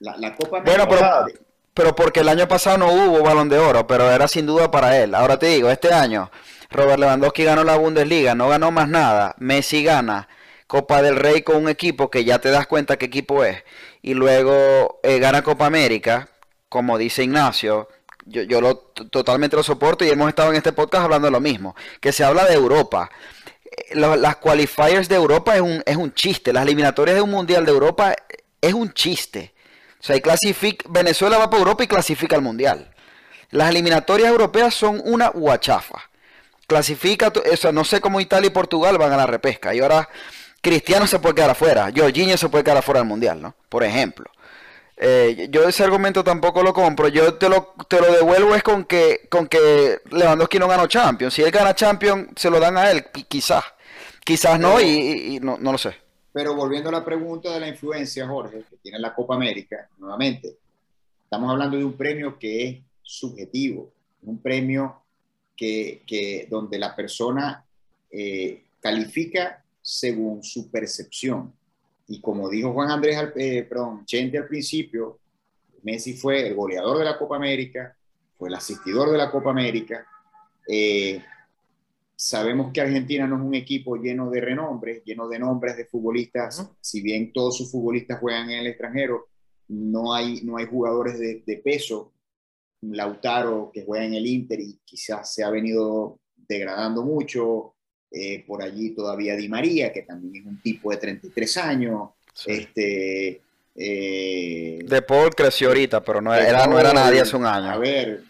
La, 0.00 0.16
la 0.16 0.34
Copa 0.34 0.60
bueno, 0.60 0.88
pero, 0.88 1.26
pero 1.72 1.94
porque 1.94 2.20
el 2.20 2.28
año 2.28 2.48
pasado 2.48 2.78
no 2.78 2.92
hubo 2.92 3.22
balón 3.22 3.48
de 3.48 3.58
oro, 3.58 3.86
pero 3.86 4.10
era 4.10 4.28
sin 4.28 4.46
duda 4.46 4.70
para 4.70 5.00
él. 5.00 5.14
Ahora 5.14 5.38
te 5.38 5.46
digo, 5.46 5.70
este 5.70 5.92
año 5.92 6.30
Robert 6.70 6.98
Lewandowski 6.98 7.44
ganó 7.44 7.62
la 7.62 7.76
Bundesliga, 7.76 8.34
no 8.34 8.48
ganó 8.48 8.70
más 8.70 8.88
nada. 8.88 9.36
Messi 9.38 9.84
gana 9.84 10.28
Copa 10.66 11.02
del 11.02 11.16
Rey 11.16 11.42
con 11.42 11.56
un 11.56 11.68
equipo 11.68 12.10
que 12.10 12.24
ya 12.24 12.40
te 12.40 12.50
das 12.50 12.66
cuenta 12.66 12.96
qué 12.96 13.06
equipo 13.06 13.44
es. 13.44 13.62
Y 14.02 14.14
luego 14.14 15.00
eh, 15.02 15.18
gana 15.20 15.42
Copa 15.42 15.66
América, 15.66 16.28
como 16.68 16.98
dice 16.98 17.22
Ignacio. 17.24 17.88
Yo, 18.26 18.42
yo 18.42 18.60
lo, 18.60 18.76
totalmente 18.76 19.56
lo 19.56 19.62
soporto 19.62 20.04
y 20.04 20.08
hemos 20.08 20.28
estado 20.28 20.50
en 20.50 20.56
este 20.56 20.72
podcast 20.72 21.04
hablando 21.04 21.26
de 21.26 21.32
lo 21.32 21.40
mismo. 21.40 21.74
Que 22.00 22.12
se 22.12 22.24
habla 22.24 22.44
de 22.46 22.54
Europa. 22.54 23.10
Eh, 23.64 23.96
las 23.96 24.36
qualifiers 24.36 25.08
de 25.08 25.16
Europa 25.16 25.54
es 25.54 25.60
un, 25.60 25.82
es 25.84 25.96
un 25.96 26.12
chiste. 26.14 26.52
Las 26.52 26.64
eliminatorias 26.64 27.16
de 27.16 27.22
un 27.22 27.30
mundial 27.30 27.64
de 27.64 27.72
Europa 27.72 28.14
es 28.60 28.74
un 28.74 28.92
chiste. 28.92 29.54
O 30.00 30.02
sea, 30.02 30.20
clasifica, 30.20 30.86
Venezuela 30.88 31.38
va 31.38 31.50
para 31.50 31.60
Europa 31.60 31.84
y 31.84 31.88
clasifica 31.88 32.36
al 32.36 32.42
mundial. 32.42 32.90
Las 33.50 33.70
eliminatorias 33.70 34.28
europeas 34.28 34.74
son 34.74 35.00
una 35.04 35.28
guachafa 35.28 36.10
clasifica, 36.66 37.32
o 37.52 37.56
sea, 37.56 37.72
no 37.72 37.84
sé 37.84 38.00
cómo 38.00 38.20
Italia 38.20 38.48
y 38.48 38.50
Portugal 38.50 38.98
van 38.98 39.12
a 39.12 39.16
la 39.16 39.26
repesca. 39.26 39.74
Y 39.74 39.80
ahora 39.80 40.08
Cristiano 40.60 41.06
se 41.06 41.18
puede 41.18 41.34
quedar 41.34 41.50
afuera, 41.50 41.90
Jorginho 41.94 42.36
se 42.36 42.48
puede 42.48 42.64
quedar 42.64 42.78
afuera 42.78 43.00
del 43.00 43.08
Mundial, 43.08 43.40
¿no? 43.40 43.54
Por 43.68 43.84
ejemplo. 43.84 44.30
Eh, 44.96 45.48
yo 45.50 45.68
ese 45.68 45.82
argumento 45.82 46.22
tampoco 46.22 46.62
lo 46.62 46.72
compro. 46.72 47.08
Yo 47.08 47.34
te 47.34 47.48
lo, 47.48 47.74
te 47.88 48.00
lo 48.00 48.12
devuelvo 48.12 48.54
es 48.54 48.62
con 48.62 48.84
que, 48.84 49.26
con 49.28 49.48
que 49.48 49.98
Lewandowski 50.10 50.58
no 50.58 50.68
ganó 50.68 50.86
Champions. 50.86 51.34
Si 51.34 51.42
él 51.42 51.50
gana 51.50 51.74
Champions, 51.74 52.28
se 52.36 52.50
lo 52.50 52.60
dan 52.60 52.76
a 52.76 52.90
él, 52.90 53.04
quizás. 53.28 53.64
Quizás 54.24 54.58
no, 54.58 54.80
y, 54.80 55.34
y 55.36 55.40
no, 55.40 55.58
no, 55.58 55.72
lo 55.72 55.78
sé. 55.78 55.94
Pero 56.32 56.54
volviendo 56.54 56.88
a 56.88 56.92
la 56.92 57.04
pregunta 57.04 57.52
de 57.52 57.60
la 57.60 57.68
influencia, 57.68 58.26
Jorge, 58.26 58.64
que 58.68 58.76
tiene 58.76 58.98
la 58.98 59.14
Copa 59.14 59.34
América, 59.34 59.88
nuevamente, 59.98 60.56
estamos 61.22 61.50
hablando 61.50 61.76
de 61.76 61.84
un 61.84 61.92
premio 61.92 62.38
que 62.38 62.68
es 62.68 62.78
subjetivo, 63.02 63.92
un 64.22 64.38
premio 64.38 65.02
que, 65.56 66.48
donde 66.50 66.78
la 66.78 66.96
persona 66.96 67.64
eh, 68.10 68.64
califica 68.80 69.62
según 69.82 70.42
su 70.42 70.70
percepción. 70.70 71.52
Y 72.06 72.20
como 72.20 72.48
dijo 72.48 72.72
Juan 72.72 72.90
Andrés, 72.90 73.18
eh, 73.36 73.62
perdón, 73.62 74.04
Chente 74.04 74.38
al 74.38 74.46
principio, 74.46 75.20
Messi 75.82 76.14
fue 76.14 76.46
el 76.46 76.54
goleador 76.54 76.98
de 76.98 77.04
la 77.04 77.18
Copa 77.18 77.36
América, 77.36 77.96
fue 78.36 78.48
el 78.48 78.54
asistidor 78.54 79.10
de 79.10 79.18
la 79.18 79.30
Copa 79.30 79.50
América. 79.50 80.06
Eh, 80.68 81.22
sabemos 82.16 82.72
que 82.72 82.80
Argentina 82.80 83.26
no 83.26 83.36
es 83.36 83.42
un 83.42 83.54
equipo 83.54 83.96
lleno 83.96 84.30
de 84.30 84.40
renombre, 84.40 85.02
lleno 85.04 85.28
de 85.28 85.38
nombres 85.38 85.76
de 85.76 85.86
futbolistas. 85.86 86.70
Si 86.80 87.00
bien 87.00 87.32
todos 87.32 87.56
sus 87.56 87.70
futbolistas 87.70 88.20
juegan 88.20 88.50
en 88.50 88.60
el 88.60 88.66
extranjero, 88.68 89.28
no 89.68 90.14
hay, 90.14 90.42
no 90.42 90.56
hay 90.56 90.66
jugadores 90.66 91.18
de, 91.18 91.42
de 91.46 91.56
peso 91.58 92.14
Lautaro 92.92 93.70
que 93.72 93.84
juega 93.84 94.04
en 94.04 94.14
el 94.14 94.26
Inter 94.26 94.60
y 94.60 94.80
quizás 94.84 95.32
se 95.32 95.42
ha 95.42 95.50
venido 95.50 96.20
degradando 96.36 97.02
mucho. 97.02 97.73
Eh, 98.16 98.44
por 98.46 98.62
allí 98.62 98.90
todavía 98.90 99.34
Di 99.34 99.48
María, 99.48 99.92
que 99.92 100.02
también 100.02 100.36
es 100.36 100.46
un 100.46 100.60
tipo 100.62 100.92
de 100.92 100.98
33 100.98 101.56
años. 101.56 102.10
Este, 102.46 103.40
eh, 103.74 104.78
de 104.84 105.02
Paul 105.02 105.34
creció 105.34 105.66
ahorita, 105.68 106.00
pero 106.00 106.20
no 106.20 106.32
era, 106.32 106.64
no 106.68 106.78
era 106.78 106.92
nadie 106.92 107.22
hace 107.22 107.36
un 107.36 107.44
año. 107.44 107.72
A 107.72 107.76
ver. 107.76 108.22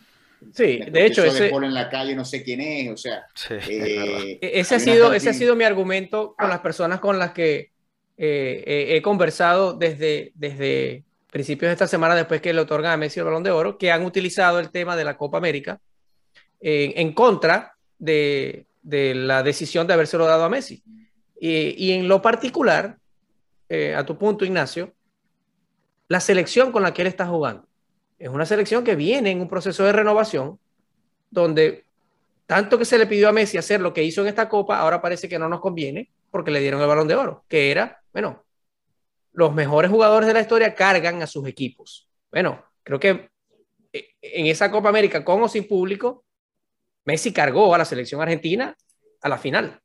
Sí, 0.54 0.80
de 0.90 1.04
hecho, 1.04 1.22
ese... 1.22 1.44
De 1.44 1.50
Paul 1.50 1.64
en 1.64 1.74
la 1.74 1.90
calle 1.90 2.14
no 2.14 2.24
sé 2.24 2.42
quién 2.42 2.62
es, 2.62 2.92
o 2.92 2.96
sea. 2.96 3.26
Eh, 3.50 4.38
e-, 4.40 4.60
ese, 4.60 4.76
ha 4.76 4.80
sido, 4.80 5.12
ese 5.12 5.28
ha 5.28 5.34
sido 5.34 5.54
mi 5.54 5.64
argumento 5.64 6.34
con 6.38 6.48
las 6.48 6.60
personas 6.60 6.98
con 7.00 7.18
las 7.18 7.32
que 7.32 7.70
he 8.16 9.02
conversado 9.02 9.74
desde, 9.74 10.32
desde 10.34 11.04
principios 11.30 11.68
de 11.68 11.74
esta 11.74 11.88
semana, 11.88 12.14
después 12.14 12.40
que 12.40 12.54
le 12.54 12.60
otorgan 12.62 12.92
a 12.92 12.96
Messi 12.96 13.20
el 13.20 13.26
balón 13.26 13.42
de 13.42 13.50
oro, 13.50 13.76
que 13.76 13.92
han 13.92 14.02
utilizado 14.02 14.60
el 14.60 14.70
tema 14.70 14.96
de 14.96 15.04
la 15.04 15.18
Copa 15.18 15.36
América 15.36 15.78
en, 16.60 17.12
contra 17.12 17.74
de, 17.98 18.64
la 18.84 19.42
decisión 19.42 19.86
de 19.86 19.94
habérselo 19.94 20.26
dado 20.26 20.44
a 20.44 20.48
Messi. 20.48 20.82
Y, 21.40 21.92
en 21.92 22.08
lo 22.08 22.22
particular, 22.22 22.98
eh, 23.68 23.94
a 23.94 24.04
tu 24.04 24.16
punto, 24.16 24.44
Ignacio, 24.44 24.94
la 26.08 26.20
selección 26.20 26.70
con 26.70 26.82
la 26.82 26.94
que 26.94 27.02
él 27.02 27.08
está 27.08 27.26
jugando 27.26 27.66
es 28.18 28.28
una 28.28 28.46
selección 28.46 28.84
que 28.84 28.94
viene 28.94 29.30
en 29.30 29.40
un 29.40 29.48
proceso 29.48 29.84
de 29.84 29.92
renovación 29.92 30.58
donde 31.30 31.84
tanto 32.46 32.78
que 32.78 32.84
se 32.84 32.98
le 32.98 33.06
pidió 33.06 33.28
a 33.28 33.32
Messi 33.32 33.58
hacer 33.58 33.80
lo 33.80 33.92
que 33.92 34.04
hizo 34.04 34.20
en 34.20 34.28
esta 34.28 34.48
copa, 34.48 34.78
ahora 34.78 35.00
parece 35.00 35.28
que 35.28 35.38
no 35.38 35.48
nos 35.48 35.60
conviene 35.60 36.10
porque 36.30 36.50
le 36.50 36.60
dieron 36.60 36.80
el 36.80 36.86
balón 36.86 37.08
de 37.08 37.14
oro, 37.14 37.44
que 37.48 37.70
era, 37.70 38.02
bueno, 38.12 38.44
los 39.32 39.54
mejores 39.54 39.90
jugadores 39.90 40.26
de 40.26 40.34
la 40.34 40.40
historia 40.40 40.74
cargan 40.74 41.22
a 41.22 41.26
sus 41.26 41.46
equipos. 41.46 42.08
Bueno, 42.30 42.64
creo 42.82 43.00
que 43.00 43.30
eh, 43.92 44.08
en 44.20 44.46
esa 44.46 44.70
Copa 44.70 44.88
América, 44.88 45.24
con 45.24 45.42
o 45.42 45.48
sin 45.48 45.66
público, 45.66 46.24
Messi 47.04 47.32
cargó 47.32 47.74
a 47.74 47.78
la 47.78 47.84
selección 47.84 48.20
argentina 48.20 48.76
a 49.20 49.28
la 49.28 49.38
final. 49.38 49.80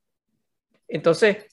Entonces, 0.87 1.45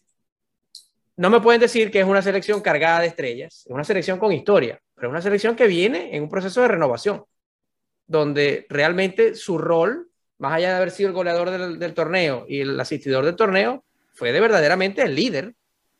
no 1.16 1.30
me 1.30 1.40
pueden 1.40 1.60
decir 1.60 1.90
que 1.90 2.00
es 2.00 2.06
una 2.06 2.22
selección 2.22 2.60
cargada 2.60 3.00
de 3.00 3.06
estrellas, 3.08 3.64
es 3.66 3.72
una 3.72 3.84
selección 3.84 4.18
con 4.18 4.32
historia, 4.32 4.80
pero 4.94 5.08
es 5.08 5.10
una 5.10 5.22
selección 5.22 5.56
que 5.56 5.66
viene 5.66 6.14
en 6.14 6.22
un 6.22 6.28
proceso 6.28 6.62
de 6.62 6.68
renovación, 6.68 7.24
donde 8.06 8.66
realmente 8.68 9.34
su 9.34 9.58
rol, 9.58 10.08
más 10.38 10.52
allá 10.52 10.70
de 10.70 10.76
haber 10.76 10.90
sido 10.90 11.08
el 11.08 11.14
goleador 11.14 11.50
del, 11.50 11.78
del 11.78 11.94
torneo 11.94 12.44
y 12.48 12.60
el 12.60 12.78
asistidor 12.78 13.24
del 13.24 13.36
torneo, 13.36 13.84
fue 14.12 14.32
de 14.32 14.40
verdaderamente 14.40 15.02
el 15.02 15.14
líder 15.14 15.54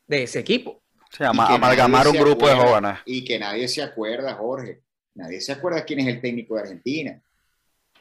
de 0.07 0.23
ese 0.23 0.39
equipo. 0.39 0.81
Sí, 1.11 1.23
amalgamar 1.23 2.07
un 2.07 2.17
grupo 2.17 2.47
de 2.47 2.55
jóvenes. 2.55 2.99
Y 3.05 3.23
que 3.23 3.39
nadie 3.39 3.67
se 3.67 3.81
acuerda, 3.81 4.33
Jorge. 4.35 4.81
Nadie 5.15 5.41
se 5.41 5.51
acuerda 5.51 5.83
quién 5.85 5.99
es 6.01 6.07
el 6.07 6.21
técnico 6.21 6.55
de 6.55 6.61
Argentina. 6.61 7.21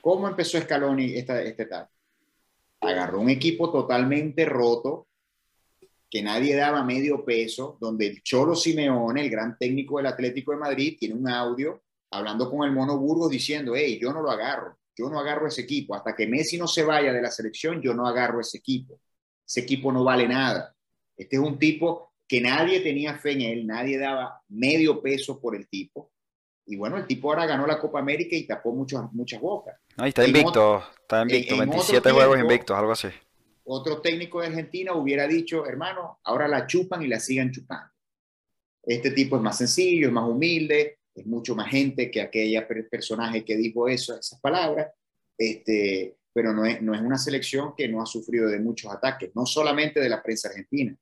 ¿Cómo 0.00 0.28
empezó 0.28 0.60
Scaloni 0.60 1.14
esta, 1.14 1.42
esta 1.42 1.62
etapa? 1.62 1.90
Agarró 2.80 3.20
un 3.20 3.30
equipo 3.30 3.70
totalmente 3.70 4.44
roto, 4.44 5.08
que 6.08 6.22
nadie 6.22 6.54
daba 6.54 6.84
medio 6.84 7.24
peso, 7.24 7.76
donde 7.80 8.06
el 8.06 8.22
Cholo 8.22 8.54
Simeone, 8.54 9.22
el 9.22 9.30
gran 9.30 9.58
técnico 9.58 9.96
del 9.96 10.06
Atlético 10.06 10.52
de 10.52 10.58
Madrid, 10.58 10.96
tiene 10.98 11.14
un 11.14 11.28
audio 11.28 11.82
hablando 12.10 12.50
con 12.50 12.66
el 12.66 12.72
Mono 12.72 12.98
Burgos 12.98 13.30
diciendo, 13.30 13.74
hey, 13.74 13.98
yo 14.00 14.12
no 14.12 14.22
lo 14.22 14.30
agarro, 14.30 14.78
yo 14.96 15.08
no 15.10 15.18
agarro 15.18 15.48
ese 15.48 15.62
equipo. 15.62 15.94
Hasta 15.94 16.14
que 16.14 16.26
Messi 16.26 16.56
no 16.56 16.68
se 16.68 16.84
vaya 16.84 17.12
de 17.12 17.20
la 17.20 17.30
selección, 17.30 17.82
yo 17.82 17.92
no 17.92 18.06
agarro 18.06 18.40
ese 18.40 18.58
equipo. 18.58 19.00
Ese 19.46 19.60
equipo 19.60 19.92
no 19.92 20.04
vale 20.04 20.28
nada. 20.28 20.74
Este 21.16 21.36
es 21.36 21.42
un 21.42 21.58
tipo 21.58 22.12
que 22.28 22.40
nadie 22.40 22.80
tenía 22.80 23.14
fe 23.18 23.32
en 23.32 23.40
él, 23.42 23.66
nadie 23.66 23.98
daba 23.98 24.42
medio 24.48 25.00
peso 25.00 25.40
por 25.40 25.54
el 25.54 25.68
tipo. 25.68 26.10
Y 26.66 26.76
bueno, 26.76 26.96
el 26.96 27.06
tipo 27.06 27.30
ahora 27.30 27.46
ganó 27.46 27.66
la 27.66 27.78
Copa 27.78 28.00
América 28.00 28.34
y 28.34 28.46
tapó 28.46 28.72
muchas, 28.72 29.12
muchas 29.12 29.40
bocas. 29.40 29.76
Ahí 29.98 30.10
está 30.10 30.26
invicto, 30.26 30.82
está 31.00 31.22
invicto, 31.22 31.56
27 31.56 32.10
juegos 32.10 32.38
invictos, 32.38 32.76
algo 32.76 32.92
así. 32.92 33.08
Otro 33.64 34.00
técnico 34.00 34.40
de 34.40 34.48
Argentina 34.48 34.92
hubiera 34.94 35.26
dicho, 35.26 35.66
hermano, 35.66 36.20
ahora 36.24 36.46
la 36.46 36.66
chupan 36.66 37.02
y 37.02 37.08
la 37.08 37.18
sigan 37.18 37.50
chupando. 37.50 37.90
Este 38.82 39.10
tipo 39.10 39.36
es 39.36 39.42
más 39.42 39.58
sencillo, 39.58 40.06
es 40.06 40.12
más 40.12 40.28
humilde, 40.28 40.98
es 41.14 41.26
mucho 41.26 41.56
más 41.56 41.70
gente 41.70 42.10
que 42.10 42.20
aquella 42.20 42.68
personaje 42.68 43.44
que 43.44 43.56
dijo 43.56 43.88
eso, 43.88 44.16
esas 44.16 44.38
palabras. 44.40 44.92
Este, 45.36 46.16
pero 46.32 46.52
no 46.52 46.66
es, 46.66 46.82
no 46.82 46.94
es 46.94 47.00
una 47.00 47.16
selección 47.16 47.74
que 47.74 47.88
no 47.88 48.02
ha 48.02 48.06
sufrido 48.06 48.48
de 48.48 48.60
muchos 48.60 48.92
ataques, 48.92 49.30
no 49.34 49.46
solamente 49.46 49.98
de 50.00 50.08
la 50.10 50.22
prensa 50.22 50.48
argentina, 50.48 50.94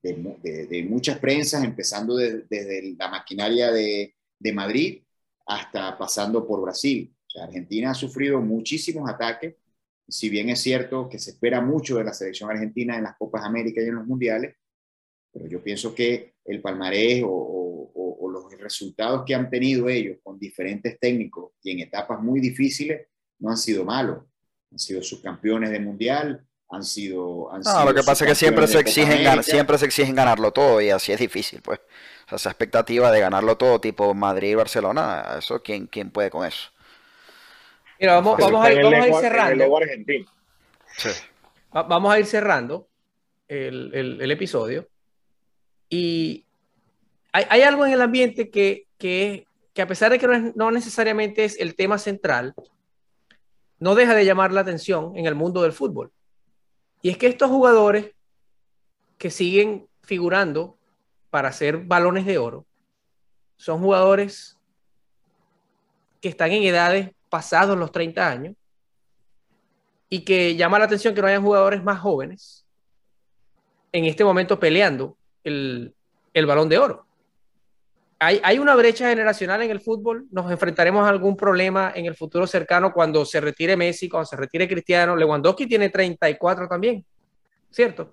de, 0.00 0.86
muchas 0.88 1.18
prensas, 1.18 1.64
empezando 1.64 2.16
desde 2.16 2.94
la 2.96 3.08
maquinaria 3.08 3.72
de, 3.72 4.14
de 4.38 4.52
Madrid 4.52 5.02
hasta 5.46 5.98
pasando 5.98 6.46
por 6.46 6.62
Brasil. 6.62 7.12
Argentina 7.40 7.90
ha 7.90 7.94
sufrido 7.94 8.40
muchísimos 8.40 9.08
ataques, 9.08 9.56
si 10.08 10.28
bien 10.28 10.48
es 10.48 10.60
cierto 10.60 11.08
que 11.08 11.18
se 11.18 11.32
espera 11.32 11.60
mucho 11.60 11.96
de 11.96 12.04
la 12.04 12.14
selección 12.14 12.50
argentina 12.50 12.96
en 12.96 13.04
las 13.04 13.16
Copas 13.16 13.44
América 13.44 13.82
y 13.82 13.86
en 13.86 13.96
los 13.96 14.06
Mundiales, 14.06 14.56
pero 15.32 15.46
yo 15.46 15.62
pienso 15.62 15.94
que 15.94 16.34
el 16.44 16.60
palmarés 16.60 17.22
o, 17.26 17.56
los 18.30 18.52
resultados 18.60 19.24
que 19.26 19.34
han 19.34 19.48
tenido 19.48 19.88
ellos 19.88 20.18
con 20.22 20.38
diferentes 20.38 20.98
técnicos 21.00 21.52
y 21.62 21.70
en 21.70 21.80
etapas 21.80 22.20
muy 22.20 22.40
difíciles 22.40 23.06
no 23.38 23.50
han 23.50 23.56
sido 23.56 23.84
malos. 23.84 24.24
Han 24.70 24.78
sido 24.78 25.02
subcampeones 25.02 25.70
de 25.70 25.80
Mundial, 25.80 26.46
han 26.68 26.84
sido... 26.84 27.50
no, 27.64 27.84
lo 27.84 27.94
que 27.94 28.02
pasa 28.02 28.24
es 28.24 28.30
que 28.30 28.34
siempre 28.34 28.66
se, 28.66 28.80
exigen 28.80 29.42
siempre 29.42 29.78
se 29.78 29.86
exigen 29.86 30.14
ganarlo 30.14 30.52
todo 30.52 30.80
y 30.80 30.90
así 30.90 31.12
es 31.12 31.20
difícil, 31.20 31.62
pues. 31.62 31.80
O 32.26 32.28
sea, 32.28 32.36
esa 32.36 32.50
expectativa 32.50 33.10
de 33.10 33.20
ganarlo 33.20 33.56
todo, 33.56 33.80
tipo 33.80 34.12
Madrid 34.12 34.56
Barcelona, 34.56 35.36
eso, 35.38 35.62
¿quién, 35.62 35.86
quién 35.86 36.10
puede 36.10 36.30
con 36.30 36.44
eso? 36.46 36.70
Mira, 37.98 38.14
vamos, 38.14 38.38
vamos, 38.38 38.64
a, 38.64 38.72
ir, 38.72 38.82
vamos 38.82 39.00
a 39.00 39.08
ir 39.08 39.14
cerrando. 39.14 39.80
Vamos 41.72 42.12
a 42.12 42.18
ir 42.18 42.26
cerrando 42.26 42.88
el, 43.48 43.92
el, 43.94 44.20
el 44.20 44.30
episodio. 44.30 44.88
Y 45.88 46.44
hay, 47.32 47.44
hay, 47.48 47.62
algo 47.62 47.84
en 47.86 47.92
el 47.92 48.02
ambiente 48.02 48.50
que, 48.50 48.86
que, 48.98 49.46
que 49.72 49.82
a 49.82 49.86
pesar 49.86 50.12
de 50.12 50.18
que 50.18 50.26
no, 50.26 50.52
no, 50.54 50.70
necesariamente 50.70 51.44
es 51.44 51.58
el 51.58 51.74
tema 51.74 51.98
central, 51.98 52.54
no 53.78 53.94
deja 53.94 54.14
de 54.14 54.24
llamar 54.24 54.52
la 54.52 54.60
atención 54.60 55.16
en 55.16 55.26
el 55.26 55.34
mundo 55.34 55.62
del 55.62 55.72
fútbol. 55.72 56.12
Y 57.02 57.10
es 57.10 57.18
que 57.18 57.26
estos 57.26 57.48
jugadores 57.48 58.12
que 59.16 59.30
siguen 59.30 59.88
figurando 60.02 60.76
para 61.30 61.48
hacer 61.48 61.78
balones 61.78 62.26
de 62.26 62.38
oro 62.38 62.66
son 63.56 63.80
jugadores 63.80 64.56
que 66.20 66.28
están 66.28 66.52
en 66.52 66.62
edades 66.62 67.10
pasados 67.28 67.76
los 67.76 67.92
30 67.92 68.28
años 68.28 68.54
y 70.08 70.24
que 70.24 70.56
llama 70.56 70.78
la 70.78 70.86
atención 70.86 71.14
que 71.14 71.20
no 71.20 71.26
hayan 71.26 71.42
jugadores 71.42 71.82
más 71.82 72.00
jóvenes 72.00 72.64
en 73.92 74.04
este 74.04 74.24
momento 74.24 74.58
peleando 74.58 75.16
el, 75.44 75.94
el 76.34 76.46
balón 76.46 76.68
de 76.68 76.78
oro. 76.78 77.06
Hay, 78.20 78.40
hay, 78.42 78.58
una 78.58 78.74
brecha 78.74 79.08
generacional 79.08 79.62
en 79.62 79.70
el 79.70 79.80
fútbol. 79.80 80.26
Nos 80.32 80.50
enfrentaremos 80.50 81.06
a 81.06 81.08
algún 81.08 81.36
problema 81.36 81.92
en 81.94 82.06
el 82.06 82.16
futuro 82.16 82.48
cercano 82.48 82.92
cuando 82.92 83.24
se 83.24 83.40
retire 83.40 83.76
Messi, 83.76 84.08
cuando 84.08 84.26
se 84.26 84.36
retire 84.36 84.66
Cristiano. 84.66 85.14
Lewandowski 85.14 85.66
tiene 85.66 85.88
34 85.88 86.66
también, 86.66 87.04
¿cierto? 87.70 88.12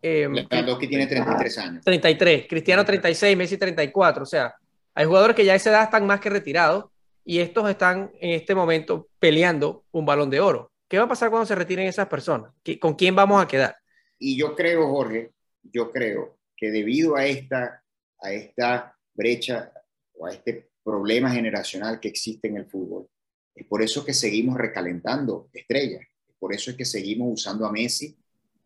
Eh, 0.00 0.28
Lewandowski 0.30 0.86
tiene 0.86 1.08
33 1.08 1.58
años. 1.58 1.84
33, 1.84 2.46
Cristiano 2.48 2.84
36, 2.84 3.36
Messi 3.36 3.58
34. 3.58 4.22
O 4.22 4.26
sea, 4.26 4.54
hay 4.94 5.04
jugadores 5.04 5.34
que 5.34 5.44
ya 5.44 5.54
a 5.54 5.56
esa 5.56 5.70
edad 5.70 5.82
están 5.84 6.06
más 6.06 6.20
que 6.20 6.30
retirados 6.30 6.84
y 7.24 7.38
estos 7.38 7.68
están 7.68 8.12
en 8.20 8.30
este 8.30 8.54
momento 8.54 9.08
peleando 9.18 9.84
un 9.90 10.04
balón 10.04 10.30
de 10.30 10.40
oro. 10.40 10.70
¿Qué 10.88 10.98
va 10.98 11.04
a 11.04 11.08
pasar 11.08 11.30
cuando 11.30 11.46
se 11.46 11.54
retiren 11.54 11.88
esas 11.88 12.06
personas? 12.06 12.52
¿Con 12.80 12.94
quién 12.94 13.16
vamos 13.16 13.42
a 13.42 13.48
quedar? 13.48 13.76
Y 14.18 14.36
yo 14.36 14.54
creo, 14.54 14.86
Jorge, 14.88 15.32
yo 15.62 15.90
creo 15.90 16.38
que 16.56 16.70
debido 16.70 17.16
a 17.16 17.26
esta, 17.26 17.82
a 18.20 18.32
esta 18.32 18.96
brecha 19.14 19.72
o 20.12 20.26
a 20.26 20.32
este 20.32 20.70
problema 20.84 21.30
generacional 21.30 21.98
que 21.98 22.08
existe 22.08 22.48
en 22.48 22.58
el 22.58 22.66
fútbol, 22.66 23.08
es 23.54 23.66
por 23.66 23.82
eso 23.82 24.04
que 24.04 24.12
seguimos 24.12 24.58
recalentando 24.58 25.48
estrellas, 25.52 26.02
es 26.28 26.34
por 26.38 26.52
eso 26.52 26.70
es 26.70 26.76
que 26.76 26.84
seguimos 26.84 27.32
usando 27.32 27.66
a 27.66 27.72
Messi, 27.72 28.16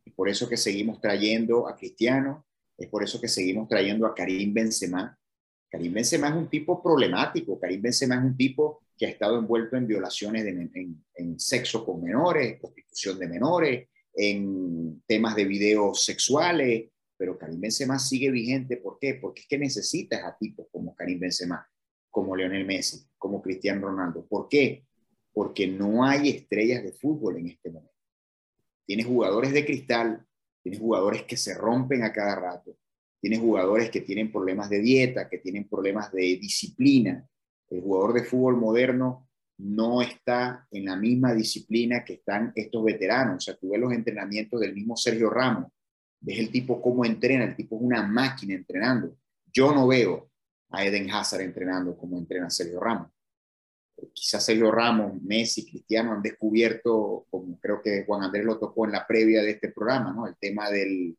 es 0.05 0.13
por 0.15 0.29
eso 0.29 0.49
que 0.49 0.57
seguimos 0.57 1.01
trayendo 1.01 1.69
a 1.69 1.77
Cristiano, 1.77 2.47
es 2.77 2.89
por 2.89 3.03
eso 3.05 3.21
que 3.21 3.29
seguimos 3.29 3.69
trayendo 3.69 4.07
a 4.07 4.15
Karim 4.15 4.53
Benzema, 4.55 5.18
Karim 5.71 5.93
Benzema 5.93 6.29
es 6.29 6.35
un 6.35 6.49
tipo 6.49 6.83
problemático, 6.83 7.59
Karim 7.59 7.83
Benzema 7.83 8.17
es 8.17 8.23
un 8.23 8.37
tipo 8.37 8.81
que 8.97 9.07
ha 9.07 9.11
estado 9.11 9.39
envuelto 9.39 9.77
en 9.77 9.87
violaciones 9.87 10.45
de, 10.45 11.01
en, 11.15 11.41
sexo 11.41 11.85
con 11.85 12.03
menores, 12.03 12.59
prostitución 12.59 13.19
de 13.19 13.29
menores, 13.29 13.89
en 14.15 15.03
temas 15.07 15.37
de 15.37 15.45
videos 15.45 16.05
sexuales, 16.05 16.91
pero 17.17 17.39
Karim 17.39 17.61
Benzema 17.61 17.99
sigue 17.99 18.31
vigente. 18.31 18.79
¿Por 18.79 18.99
qué? 18.99 19.15
Porque 19.15 19.43
es 19.43 19.47
que 19.47 19.59
necesitas 19.59 20.25
a 20.25 20.37
tipos 20.37 20.67
como 20.73 20.95
Karim 20.95 21.21
Benzema, 21.21 21.67
como 22.11 22.35
Lionel 22.35 22.65
Messi, 22.65 23.07
como 23.17 23.43
Cristiano 23.43 23.89
Ronaldo. 23.89 24.27
¿Por 24.27 24.49
qué? 24.49 24.85
Porque 25.33 25.69
no 25.69 26.05
hay 26.05 26.31
estrellas 26.31 26.83
de 26.83 26.93
fútbol 26.93 27.37
en 27.37 27.49
este 27.49 27.71
momento. 27.71 27.95
Tienes 28.87 29.07
jugadores 29.07 29.53
de 29.53 29.67
cristal, 29.67 30.27
tienes 30.63 30.81
jugadores 30.81 31.23
que 31.25 31.37
se 31.37 31.55
rompen 31.55 32.03
a 32.03 32.13
cada 32.13 32.35
rato, 32.35 32.77
Tienes 33.21 33.41
jugadores 33.41 33.91
que 33.91 34.01
tienen 34.01 34.31
problemas 34.31 34.71
de 34.71 34.81
dieta, 34.81 35.29
que 35.29 35.39
tienen 35.39 35.69
problemas 35.69 36.13
de 36.13 36.23
disciplina. 36.41 37.27
El 37.69 37.83
jugador 37.83 38.15
de 38.15 38.25
fútbol 38.25 38.57
moderno 38.57 39.29
no 39.59 40.01
está 40.01 40.67
en 40.71 40.85
la 40.85 40.97
misma 40.97 41.35
disciplina 41.35 42.05
que 42.05 42.15
están 42.15 42.53
estos 42.55 42.85
veteranos. 42.85 43.37
O 43.37 43.41
sea, 43.41 43.57
tú 43.57 43.73
los 43.77 43.93
entrenamientos 43.93 44.61
del 44.61 44.75
mismo 44.75 44.97
Sergio 44.97 45.31
Ramos, 45.31 45.73
ves 46.21 46.39
el 46.39 46.51
tipo 46.51 46.81
cómo 46.81 47.05
entrena, 47.05 47.45
el 47.45 47.57
tipo 47.57 47.77
es 47.77 47.83
una 47.83 48.03
máquina 48.07 48.55
entrenando. 48.55 49.17
Yo 49.53 49.75
no 49.75 49.89
veo 49.89 50.31
a 50.71 50.85
Eden 50.85 51.11
Hazard 51.11 51.41
entrenando 51.41 51.97
como 51.97 52.19
entrena 52.19 52.51
Sergio 52.51 52.79
Ramos. 52.79 53.09
Quizás 54.13 54.45
Sergio 54.45 54.71
Ramos, 54.71 55.21
Messi, 55.23 55.69
Cristiano 55.69 56.13
han 56.13 56.23
descubierto, 56.23 57.27
como 57.29 57.59
creo 57.59 57.83
que 57.83 58.05
Juan 58.05 58.23
Andrés 58.23 58.45
lo 58.45 58.59
tocó 58.59 58.87
en 58.87 58.93
la 58.93 59.05
previa 59.05 59.43
de 59.43 59.51
este 59.51 59.73
programa, 59.73 60.13
¿no? 60.13 60.29
El 60.29 60.37
tema 60.37 60.71
del, 60.71 61.17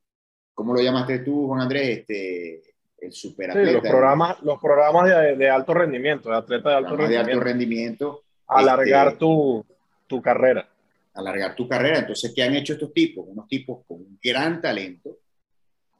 ¿cómo 0.59 0.73
lo 0.73 0.81
llamaste 0.81 1.19
tú, 1.19 1.47
Juan 1.47 1.61
Andrés? 1.61 1.99
Este, 1.99 2.61
el 2.99 3.13
superatleta. 3.13 3.69
Sí, 3.69 3.73
los 3.75 3.81
programas, 3.81 4.41
los 4.41 4.59
programas 4.59 5.37
de, 5.37 5.49
alto 5.49 5.73
rendimiento, 5.73 6.29
de 6.29 6.35
atleta 6.35 6.71
de 6.71 6.75
alto 6.75 6.97
rendimiento. 6.97 7.25
De 7.25 7.31
alto 7.31 7.43
rendimiento. 7.45 8.23
Alargar 8.45 9.07
este, 9.07 9.19
tu, 9.19 9.65
tu 10.05 10.21
carrera. 10.21 10.67
Alargar 11.13 11.55
tu 11.55 11.65
carrera. 11.65 11.99
Entonces, 11.99 12.33
¿qué 12.35 12.43
han 12.43 12.55
hecho 12.55 12.73
estos 12.73 12.91
tipos? 12.91 13.25
Unos 13.25 13.47
tipos 13.47 13.85
con 13.87 14.01
un 14.01 14.19
gran 14.21 14.59
talento, 14.61 15.19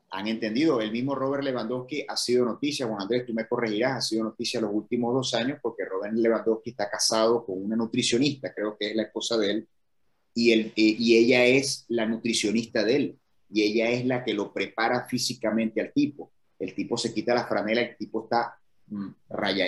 han 0.10 0.28
entendido. 0.28 0.82
El 0.82 0.92
mismo 0.92 1.16
Robert 1.16 1.46
Lewandowski 1.46 2.04
ha 2.06 2.18
sido 2.18 2.44
noticia, 2.44 2.86
Juan 2.86 3.04
Andrés, 3.04 3.26
tú 3.26 3.34
me 3.34 3.48
corregirás, 3.48 3.96
ha 3.96 4.02
sido 4.02 4.26
noticia 4.26 4.60
los 4.60 4.74
últimos 4.74 5.14
dos 5.14 5.34
años 5.36 5.60
porque 5.62 5.86
Robert 5.86 6.14
Lewandowski 6.14 6.72
está 6.72 6.90
casado 6.90 7.46
con 7.46 7.64
una 7.64 7.78
nutricionista, 7.78 8.54
creo 8.54 8.76
que 8.78 8.90
es 8.90 8.96
la 8.98 9.04
esposa 9.04 9.38
de 9.38 9.52
él, 9.52 9.68
y, 10.34 10.52
él, 10.52 10.74
y 10.76 11.16
ella 11.16 11.46
es 11.46 11.86
la 11.88 12.06
nutricionista 12.06 12.84
de 12.84 12.96
él 12.98 13.20
y 13.50 13.64
ella 13.64 13.90
es 13.90 14.06
la 14.06 14.24
que 14.24 14.34
lo 14.34 14.54
prepara 14.54 15.06
físicamente 15.06 15.82
al 15.82 15.92
tipo. 15.92 16.32
El 16.58 16.74
tipo 16.74 16.98
se 16.98 17.14
quita 17.14 17.34
la 17.34 17.46
franela, 17.46 17.82
el 17.82 17.98
tipo 17.98 18.24
está 18.24 18.60
mm, 18.88 19.08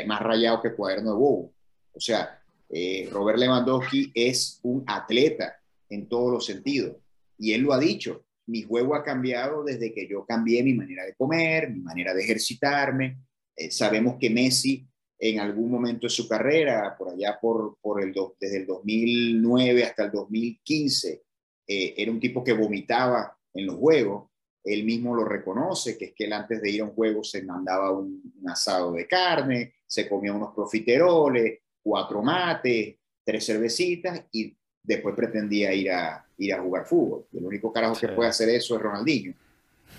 más 0.07 0.21
rayado 0.21 0.61
que 0.61 0.73
cuaderno 0.73 1.11
de 1.11 1.17
bobo. 1.17 1.53
O 1.93 1.99
sea, 1.99 2.41
eh, 2.69 3.09
Robert 3.11 3.39
Lewandowski 3.39 4.11
es 4.13 4.59
un 4.63 4.83
atleta 4.87 5.55
en 5.89 6.07
todos 6.07 6.31
los 6.31 6.45
sentidos. 6.45 6.97
Y 7.37 7.53
él 7.53 7.61
lo 7.61 7.73
ha 7.73 7.79
dicho, 7.79 8.25
mi 8.47 8.63
juego 8.63 8.95
ha 8.95 9.03
cambiado 9.03 9.63
desde 9.63 9.93
que 9.93 10.07
yo 10.07 10.25
cambié 10.25 10.63
mi 10.63 10.73
manera 10.73 11.05
de 11.05 11.15
comer, 11.15 11.71
mi 11.71 11.81
manera 11.81 12.13
de 12.13 12.23
ejercitarme. 12.23 13.17
Eh, 13.55 13.71
sabemos 13.71 14.17
que 14.19 14.29
Messi 14.29 14.87
en 15.21 15.39
algún 15.39 15.69
momento 15.69 16.07
de 16.07 16.09
su 16.09 16.27
carrera, 16.27 16.95
por 16.97 17.13
allá 17.13 17.37
por, 17.39 17.77
por 17.79 18.01
el 18.01 18.11
desde 18.39 18.57
el 18.57 18.65
2009 18.65 19.83
hasta 19.83 20.05
el 20.05 20.11
2015, 20.11 21.21
eh, 21.67 21.93
era 21.95 22.11
un 22.11 22.19
tipo 22.19 22.43
que 22.43 22.53
vomitaba 22.53 23.37
en 23.53 23.65
los 23.65 23.75
juegos. 23.75 24.29
Él 24.63 24.83
mismo 24.83 25.15
lo 25.15 25.25
reconoce, 25.25 25.97
que 25.97 26.05
es 26.05 26.13
que 26.13 26.25
él 26.25 26.33
antes 26.33 26.61
de 26.61 26.69
ir 26.69 26.81
a 26.81 26.85
un 26.85 26.91
juego 26.91 27.23
se 27.23 27.41
mandaba 27.43 27.91
un, 27.91 28.21
asado 28.47 28.93
de 28.93 29.07
carne, 29.07 29.73
se 29.87 30.07
comía 30.07 30.33
unos 30.33 30.53
profiteroles, 30.53 31.59
cuatro 31.81 32.21
mates, 32.21 32.95
tres 33.23 33.45
cervecitas 33.45 34.23
y 34.31 34.55
después 34.83 35.15
pretendía 35.15 35.73
ir 35.73 35.91
a, 35.91 36.25
ir 36.37 36.53
a 36.53 36.61
jugar 36.61 36.85
fútbol. 36.85 37.25
El 37.33 37.45
único 37.45 37.73
carajo 37.73 37.99
que 37.99 38.09
puede 38.09 38.29
hacer 38.29 38.49
eso 38.49 38.75
es 38.75 38.81
Ronaldinho. 38.81 39.33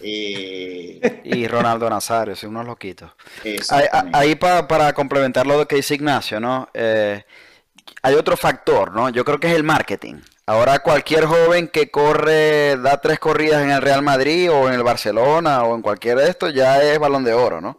Eh, 0.00 1.20
y 1.24 1.46
Ronaldo 1.46 1.90
Nazario, 1.90 2.36
son 2.36 2.50
unos 2.50 2.66
loquitos. 2.66 3.10
Ahí, 3.70 3.86
ahí 4.12 4.34
para, 4.36 4.66
para, 4.66 4.92
complementar 4.92 5.46
lo 5.46 5.66
que 5.66 5.76
dice 5.76 5.94
Ignacio, 5.94 6.40
¿no? 6.40 6.68
Eh, 6.72 7.22
hay 8.02 8.14
otro 8.14 8.36
factor, 8.36 8.92
¿no? 8.92 9.08
Yo 9.10 9.24
creo 9.24 9.38
que 9.38 9.48
es 9.48 9.54
el 9.54 9.64
marketing. 9.64 10.16
Ahora 10.44 10.80
cualquier 10.80 11.26
joven 11.26 11.68
que 11.68 11.90
corre, 11.90 12.76
da 12.78 13.00
tres 13.00 13.20
corridas 13.20 13.62
en 13.62 13.70
el 13.70 13.80
Real 13.80 14.02
Madrid 14.02 14.50
o 14.50 14.68
en 14.68 14.74
el 14.74 14.82
Barcelona 14.82 15.62
o 15.62 15.76
en 15.76 15.82
cualquiera 15.82 16.22
de 16.22 16.30
estos 16.30 16.52
ya 16.52 16.82
es 16.82 16.98
balón 16.98 17.22
de 17.22 17.32
oro, 17.32 17.60
¿no? 17.60 17.78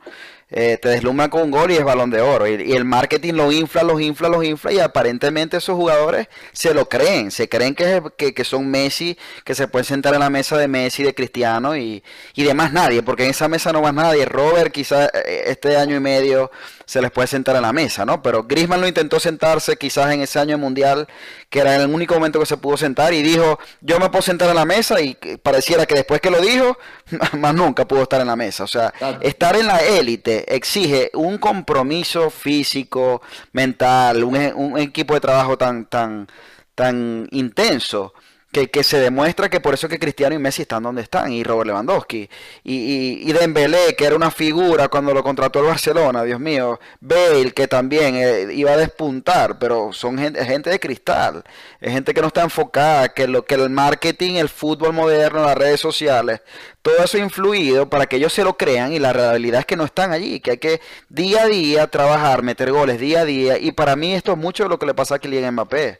Eh, 0.55 0.77
te 0.79 0.89
deslumbran 0.89 1.31
con 1.31 1.41
un 1.41 1.51
gol 1.51 1.71
y 1.71 1.75
es 1.75 1.83
balón 1.83 2.11
de 2.11 2.21
oro. 2.21 2.47
Y, 2.47 2.73
el 2.73 2.85
marketing 2.85 3.33
lo 3.33 3.51
infla, 3.51 3.81
los 3.81 3.99
infla, 3.99 4.29
los 4.29 4.43
infla 4.45 4.71
y 4.71 4.79
aparentemente 4.79 5.57
esos 5.57 5.75
jugadores 5.75 6.27
se 6.51 6.73
lo 6.75 6.87
creen, 6.87 7.31
se 7.31 7.49
creen 7.49 7.73
que, 7.73 8.03
que, 8.15 8.43
son 8.43 8.69
Messi, 8.69 9.17
que 9.43 9.55
se 9.55 9.67
pueden 9.67 9.85
sentar 9.85 10.13
en 10.13 10.19
la 10.19 10.29
mesa 10.29 10.55
de 10.55 10.67
Messi, 10.67 11.01
de 11.01 11.15
Cristiano 11.15 11.75
y, 11.75 12.03
y 12.35 12.43
de 12.43 12.53
más 12.53 12.71
nadie, 12.71 13.01
porque 13.01 13.23
en 13.23 13.31
esa 13.31 13.47
mesa 13.47 13.73
no 13.73 13.81
más 13.81 13.95
nadie. 13.95 14.25
Robert 14.25 14.71
quizás 14.71 15.09
eh, 15.13 15.45
este 15.47 15.75
año 15.75 15.95
y 15.95 15.99
medio 15.99 16.51
se 16.85 17.01
les 17.01 17.09
puede 17.09 17.27
sentar 17.27 17.55
en 17.55 17.63
la 17.63 17.73
mesa, 17.73 18.05
¿no? 18.05 18.21
Pero 18.21 18.43
Griezmann 18.43 18.81
lo 18.81 18.87
intentó 18.87 19.19
sentarse 19.19 19.77
quizás 19.77 20.11
en 20.13 20.21
ese 20.21 20.37
año 20.37 20.57
mundial, 20.59 21.07
que 21.49 21.59
era 21.59 21.75
el 21.75 21.89
único 21.89 22.13
momento 22.13 22.39
que 22.39 22.45
se 22.45 22.57
pudo 22.57 22.77
sentar 22.77 23.13
y 23.13 23.23
dijo, 23.23 23.57
yo 23.81 23.99
me 23.99 24.09
puedo 24.09 24.21
sentar 24.21 24.49
en 24.49 24.55
la 24.55 24.65
mesa 24.65 25.01
y 25.01 25.15
pareciera 25.41 25.85
que 25.85 25.95
después 25.95 26.21
que 26.21 26.29
lo 26.29 26.41
dijo, 26.41 26.77
más 27.37 27.55
nunca 27.55 27.87
pudo 27.87 28.03
estar 28.03 28.21
en 28.21 28.27
la 28.27 28.35
mesa. 28.35 28.63
O 28.63 28.67
sea, 28.67 28.93
estar 29.21 29.55
en 29.55 29.67
la 29.67 29.79
élite 29.79 30.42
exige 30.47 31.09
un 31.13 31.37
compromiso 31.37 32.29
físico, 32.29 33.21
mental, 33.51 34.23
un, 34.23 34.35
un 34.55 34.77
equipo 34.77 35.13
de 35.13 35.21
trabajo 35.21 35.57
tan, 35.57 35.85
tan, 35.85 36.27
tan 36.75 37.27
intenso 37.31 38.13
que, 38.53 38.83
se 38.83 38.99
demuestra 38.99 39.49
que 39.49 39.59
por 39.59 39.73
eso 39.73 39.89
que 39.89 39.97
Cristiano 39.97 40.35
y 40.35 40.39
Messi 40.39 40.61
están 40.61 40.83
donde 40.83 41.01
están, 41.01 41.31
y 41.31 41.43
Robert 41.43 41.67
Lewandowski, 41.67 42.29
y, 42.63 42.75
y, 42.75 43.29
y, 43.29 43.33
Dembélé, 43.33 43.95
que 43.97 44.05
era 44.05 44.15
una 44.15 44.29
figura 44.29 44.87
cuando 44.87 45.13
lo 45.13 45.23
contrató 45.23 45.59
el 45.59 45.65
Barcelona, 45.65 46.23
Dios 46.23 46.39
mío, 46.39 46.79
Bale, 47.01 47.51
que 47.51 47.67
también 47.67 48.15
eh, 48.15 48.53
iba 48.53 48.71
a 48.71 48.77
despuntar, 48.77 49.57
pero 49.57 49.91
son 49.91 50.17
gente, 50.19 50.45
gente 50.45 50.69
de 50.69 50.79
cristal, 50.79 51.43
es 51.81 51.91
gente 51.91 52.13
que 52.13 52.21
no 52.21 52.27
está 52.27 52.43
enfocada, 52.43 53.09
que 53.09 53.27
lo 53.27 53.43
que 53.43 53.55
el 53.55 53.69
marketing, 53.69 54.35
el 54.35 54.49
fútbol 54.49 54.93
moderno, 54.93 55.43
las 55.43 55.57
redes 55.57 55.79
sociales, 55.79 56.41
todo 56.83 57.03
eso 57.03 57.17
ha 57.17 57.21
influido 57.21 57.89
para 57.89 58.05
que 58.05 58.17
ellos 58.17 58.33
se 58.33 58.43
lo 58.43 58.57
crean 58.57 58.93
y 58.93 58.99
la 58.99 59.13
realidad 59.13 59.61
es 59.61 59.65
que 59.65 59.77
no 59.77 59.85
están 59.85 60.11
allí, 60.11 60.39
que 60.39 60.51
hay 60.51 60.57
que 60.57 60.81
día 61.09 61.43
a 61.43 61.47
día 61.47 61.87
trabajar, 61.87 62.43
meter 62.43 62.71
goles 62.71 62.99
día 62.99 63.21
a 63.21 63.25
día, 63.25 63.57
y 63.57 63.71
para 63.71 63.95
mí 63.95 64.13
esto 64.13 64.33
es 64.33 64.37
mucho 64.37 64.63
de 64.63 64.69
lo 64.69 64.77
que 64.77 64.85
le 64.85 64.93
pasa 64.93 65.15
a 65.15 65.19
Kylian 65.19 65.53
Mbappé. 65.53 65.99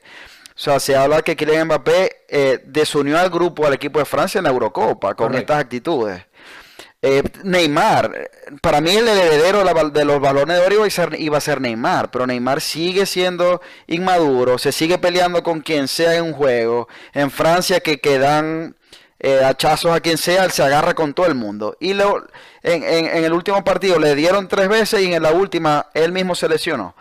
O 0.56 0.60
sea, 0.60 0.80
se 0.80 0.96
habla 0.96 1.24
que 1.24 1.36
Kylian 1.36 1.66
Mbappé 1.66 2.26
eh, 2.28 2.62
desunió 2.66 3.18
al 3.18 3.30
grupo, 3.30 3.66
al 3.66 3.74
equipo 3.74 3.98
de 3.98 4.06
Francia 4.06 4.38
en 4.38 4.44
la 4.44 4.52
Eurocopa 4.52 5.16
con 5.16 5.34
estas 5.34 5.60
actitudes. 5.60 6.24
Eh, 7.06 7.22
Neymar, 7.44 8.30
para 8.62 8.80
mí 8.80 8.92
el 8.92 9.06
heredero 9.06 9.64
de 9.90 10.06
los 10.06 10.22
balones 10.22 10.58
de 10.58 10.66
oro 10.66 10.76
iba 11.18 11.38
a, 11.38 11.42
ser, 11.42 11.60
Neymar, 11.60 12.10
pero 12.12 12.26
Neymar 12.26 12.62
sigue 12.62 13.06
siendo 13.06 13.62
inmaduro, 13.88 14.58
se 14.58 14.72
sigue 14.72 14.98
peleando 14.98 15.44
con 15.44 15.60
quien 15.60 15.90
sea 15.90 16.16
en 16.16 16.24
un 16.24 16.34
juego. 16.34 16.88
En 17.14 17.30
Francia 17.30 17.82
que, 17.82 18.00
quedan 18.00 18.78
eh, 19.20 19.44
hachazos 19.44 19.92
a 19.92 20.00
quien 20.00 20.18
sea, 20.18 20.46
él 20.46 20.52
se 20.52 20.64
agarra 20.64 20.94
con 20.94 21.14
todo 21.14 21.26
el 21.26 21.36
mundo. 21.36 21.76
Y 21.82 21.94
lo, 21.94 22.26
en, 22.62 22.84
en, 22.84 23.24
el 23.26 23.34
último 23.34 23.66
partido 23.66 24.00
le 24.00 24.16
dieron 24.16 24.48
tres 24.48 24.70
veces 24.70 25.02
y 25.02 25.14
en 25.14 25.24
la 25.24 25.32
última 25.32 25.88
él 25.94 26.14
mismo 26.14 26.36
se 26.36 26.48
lesionó. 26.48 26.96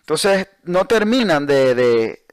Entonces 0.00 0.46
no 0.62 0.84
terminan 0.84 1.46
de 1.46 1.74
de 1.74 2.27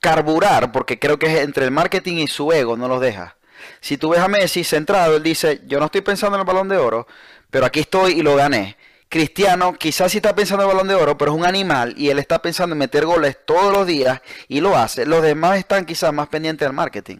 carburar, 0.00 0.72
porque 0.72 0.98
creo 0.98 1.18
que 1.18 1.26
es 1.26 1.44
entre 1.44 1.64
el 1.64 1.70
marketing 1.70 2.18
y 2.18 2.26
su 2.26 2.52
ego, 2.52 2.76
no 2.76 2.88
los 2.88 3.00
deja. 3.00 3.36
Si 3.80 3.96
tú 3.96 4.10
ves 4.10 4.20
a 4.20 4.28
Messi 4.28 4.64
centrado, 4.64 5.16
él 5.16 5.22
dice, 5.22 5.62
yo 5.66 5.78
no 5.78 5.86
estoy 5.86 6.02
pensando 6.02 6.36
en 6.36 6.40
el 6.40 6.46
balón 6.46 6.68
de 6.68 6.76
oro, 6.76 7.06
pero 7.50 7.66
aquí 7.66 7.80
estoy 7.80 8.12
y 8.12 8.22
lo 8.22 8.36
gané. 8.36 8.76
Cristiano 9.08 9.74
quizás 9.74 10.10
sí 10.10 10.18
está 10.18 10.34
pensando 10.34 10.64
en 10.64 10.70
el 10.70 10.74
balón 10.74 10.88
de 10.88 10.94
oro, 10.94 11.16
pero 11.16 11.32
es 11.32 11.38
un 11.38 11.46
animal 11.46 11.94
y 11.96 12.08
él 12.08 12.18
está 12.18 12.42
pensando 12.42 12.74
en 12.74 12.78
meter 12.78 13.06
goles 13.06 13.38
todos 13.46 13.72
los 13.72 13.86
días 13.86 14.20
y 14.48 14.60
lo 14.60 14.76
hace. 14.76 15.06
Los 15.06 15.22
demás 15.22 15.58
están 15.58 15.84
quizás 15.84 16.12
más 16.12 16.28
pendientes 16.28 16.66
del 16.66 16.74
marketing. 16.74 17.18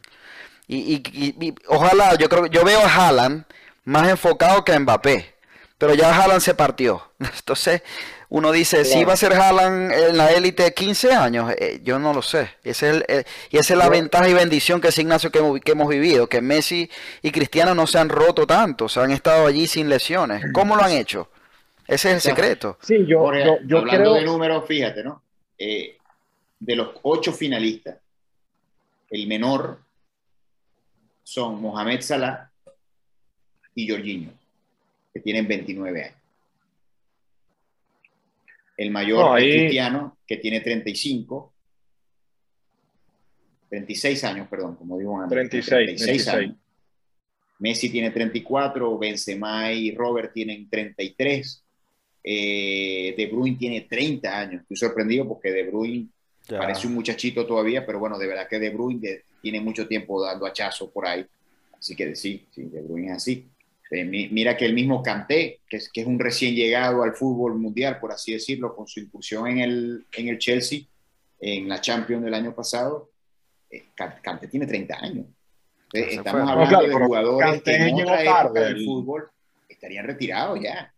Y, 0.67 1.55
ojalá, 1.69 2.17
yo 2.17 2.29
creo 2.29 2.47
yo 2.47 2.65
veo 2.65 2.81
a 2.81 2.89
Haaland 2.89 3.45
más 3.85 4.09
enfocado 4.09 4.65
que 4.65 4.73
a 4.73 4.81
Mbappé, 4.81 5.35
pero 5.79 5.95
ya 5.95 6.15
Haaland 6.15 6.41
se 6.41 6.55
partió. 6.55 7.13
Entonces, 7.19 7.83
uno 8.29 8.53
dice, 8.53 8.85
si 8.85 9.05
va 9.05 9.13
a 9.13 9.17
ser 9.17 9.33
Haaland 9.33 9.93
en 9.93 10.17
la 10.17 10.33
élite 10.33 10.73
15 10.73 11.13
años, 11.13 11.53
eh, 11.59 11.81
yo 11.83 11.99
no 11.99 12.13
lo 12.13 12.23
sé. 12.23 12.51
Ese 12.63 12.91
es 12.91 13.05
el, 13.09 13.27
y 13.51 13.59
esa 13.59 13.75
es 13.75 13.79
la 13.79 13.89
ventaja 13.89 14.29
y 14.29 14.35
bendición 14.35 14.81
que 14.81 14.89
es 14.89 14.99
Ignacio 14.99 15.31
que, 15.31 15.39
hemos 15.39 15.89
vivido, 15.89 16.29
que 16.29 16.41
Messi 16.41 16.91
y 17.23 17.31
Cristiano 17.31 17.75
no 17.75 17.87
se 17.87 17.99
han 17.99 18.09
roto 18.09 18.47
tanto, 18.47 18.89
se 18.89 19.01
han 19.01 19.11
estado 19.11 19.47
allí 19.47 19.67
sin 19.67 19.89
lesiones. 19.89 20.45
¿Cómo 20.53 20.77
lo 20.77 20.83
han 20.83 20.93
hecho? 20.93 21.29
Ese 21.87 22.09
es 22.09 22.15
el 22.15 22.21
secreto. 22.21 22.79
Sí, 22.83 23.05
yo, 23.07 23.31
yo, 23.67 23.79
hablando 23.79 24.15
de 24.15 24.23
números, 24.23 24.65
fíjate, 24.67 25.05
¿no? 25.05 25.23
Eh, 25.59 25.99
de 26.59 26.77
los 26.77 26.89
ocho 27.03 27.33
finalistas, 27.33 27.99
el 29.11 29.27
menor 29.27 29.79
son 31.23 31.61
Mohamed 31.61 32.01
Salah 32.01 32.51
y 33.75 33.89
Jorginho, 33.89 34.31
que 35.13 35.21
tienen 35.21 35.47
29 35.47 36.05
años. 36.05 36.24
El 38.77 38.91
mayor 38.91 39.41
es 39.41 39.55
Cristiano, 39.55 40.19
que 40.27 40.37
tiene 40.39 40.61
35. 40.61 41.53
36 43.69 44.25
años, 44.25 44.49
perdón, 44.49 44.77
como 44.77 44.99
digo 44.99 45.21
antes. 45.21 45.31
36, 45.31 45.67
36, 45.69 46.29
años. 46.29 46.57
Messi 47.59 47.89
tiene 47.89 48.11
34, 48.11 48.99
Benzema 48.99 49.73
y 49.73 49.95
Robert 49.95 50.33
tienen 50.33 50.69
33. 50.69 51.65
Eh, 52.27 53.15
de 53.17 53.27
Bruyne 53.27 53.57
tiene 53.57 53.83
30 53.83 54.39
años. 54.39 54.63
Estoy 54.63 54.77
sorprendido 54.77 55.29
porque 55.29 55.51
De 55.51 55.65
Bruyne 55.65 56.09
parece 56.49 56.87
un 56.87 56.95
muchachito 56.95 57.47
todavía, 57.47 57.87
pero 57.87 57.99
bueno, 57.99 58.19
de 58.19 58.27
verdad 58.27 58.49
que 58.49 58.59
De 58.59 58.71
Bruyne 58.71 59.23
tiene 59.41 59.61
mucho 59.61 59.87
tiempo 59.87 60.23
dando 60.23 60.47
hachazo 60.47 60.91
por 60.91 61.07
ahí. 61.07 61.25
Así 61.79 61.95
que 61.95 62.15
sí, 62.17 62.47
sí, 62.51 62.65
De 62.65 62.81
Bruyne 62.83 63.09
es 63.09 63.17
así. 63.17 63.47
Eh, 63.91 64.05
mira 64.05 64.57
que 64.57 64.65
el 64.65 64.75
mismo 64.75 65.03
Kanté, 65.03 65.61
que 65.69 65.77
es, 65.77 65.91
que 65.93 66.01
es 66.01 66.07
un 66.07 66.19
recién 66.19 66.55
llegado 66.55 67.03
al 67.03 67.15
fútbol 67.15 67.55
mundial, 67.57 67.99
por 68.01 68.13
así 68.13 68.33
decirlo, 68.33 68.75
con 68.75 68.87
su 68.87 69.01
incursión 69.01 69.47
en 69.47 69.59
el, 69.59 70.07
en 70.13 70.29
el 70.29 70.39
Chelsea, 70.39 70.81
en 71.39 71.69
la 71.69 71.81
Champions 71.81 72.25
del 72.25 72.35
año 72.35 72.55
pasado, 72.55 73.11
eh, 73.71 73.87
Kanté 73.95 74.49
tiene 74.49 74.67
30 74.67 74.99
años. 74.99 75.27
estamos 75.93 76.51
hablando 76.51 76.83
de 76.83 76.95
jugadores 76.95 77.63
que 77.63 77.75
en 77.77 77.95
otra 78.01 78.23
época 78.23 78.61
del 78.61 78.85
fútbol 78.85 79.31
estarían 79.69 80.07
retirados 80.07 80.59
ya. 80.61 80.93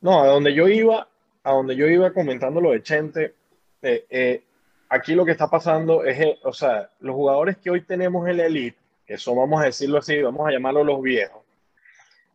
No, 0.00 0.22
a 0.22 0.26
donde 0.26 0.54
yo 0.54 0.66
iba, 0.68 1.08
a 1.42 1.52
donde 1.52 1.76
yo 1.76 1.86
iba 1.86 2.12
comentando 2.12 2.60
lo 2.60 2.72
de 2.72 2.82
Chente, 2.82 3.34
eh, 3.82 4.42
aquí 4.88 5.14
lo 5.14 5.24
que 5.24 5.32
está 5.32 5.48
pasando 5.48 6.04
es, 6.04 6.38
o 6.42 6.52
sea, 6.52 6.90
los 7.00 7.14
jugadores 7.14 7.58
que 7.58 7.70
hoy 7.70 7.82
tenemos 7.82 8.26
en 8.28 8.38
la 8.38 8.46
elite, 8.46 8.78
que 9.06 9.18
son, 9.18 9.36
vamos 9.36 9.62
a 9.62 9.66
decirlo 9.66 9.98
así, 9.98 10.20
vamos 10.20 10.46
a 10.46 10.50
llamarlos 10.50 10.86
los 10.86 11.02
viejos, 11.02 11.42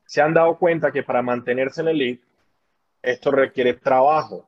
se 0.05 0.21
han 0.21 0.33
dado 0.33 0.57
cuenta 0.57 0.91
que 0.91 1.03
para 1.03 1.21
mantenerse 1.21 1.81
en 1.81 1.89
el 1.89 2.01
elite, 2.01 2.23
esto 3.01 3.31
requiere 3.31 3.75
trabajo. 3.75 4.45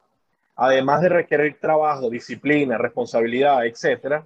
Además 0.55 1.01
de 1.01 1.09
requerir 1.09 1.59
trabajo, 1.59 2.09
disciplina, 2.09 2.78
responsabilidad, 2.78 3.65
etcétera, 3.65 4.26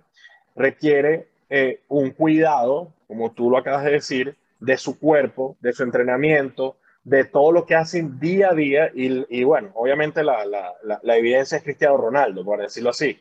requiere 0.56 1.28
eh, 1.50 1.82
un 1.90 2.12
cuidado, 2.12 2.94
como 3.08 3.32
tú 3.32 3.50
lo 3.50 3.58
acabas 3.58 3.84
de 3.84 3.92
decir, 3.92 4.36
de 4.60 4.78
su 4.78 4.98
cuerpo, 4.98 5.58
de 5.60 5.74
su 5.74 5.84
entrenamiento, 5.84 6.78
de 7.04 7.26
todo 7.26 7.52
lo 7.52 7.66
que 7.66 7.76
hacen 7.76 8.20
día 8.20 8.52
a 8.52 8.56
día. 8.56 8.92
Y, 8.94 9.44
bueno, 9.44 9.72
obviamente 9.76 10.24
la, 10.24 10.46
la, 10.46 10.74
la 10.84 11.18
evidencia 11.18 11.58
es 11.58 11.64
Cristiano 11.64 11.98
Ronaldo, 11.98 12.44
por 12.44 12.60
decirlo 12.60 12.90
así. 12.92 13.20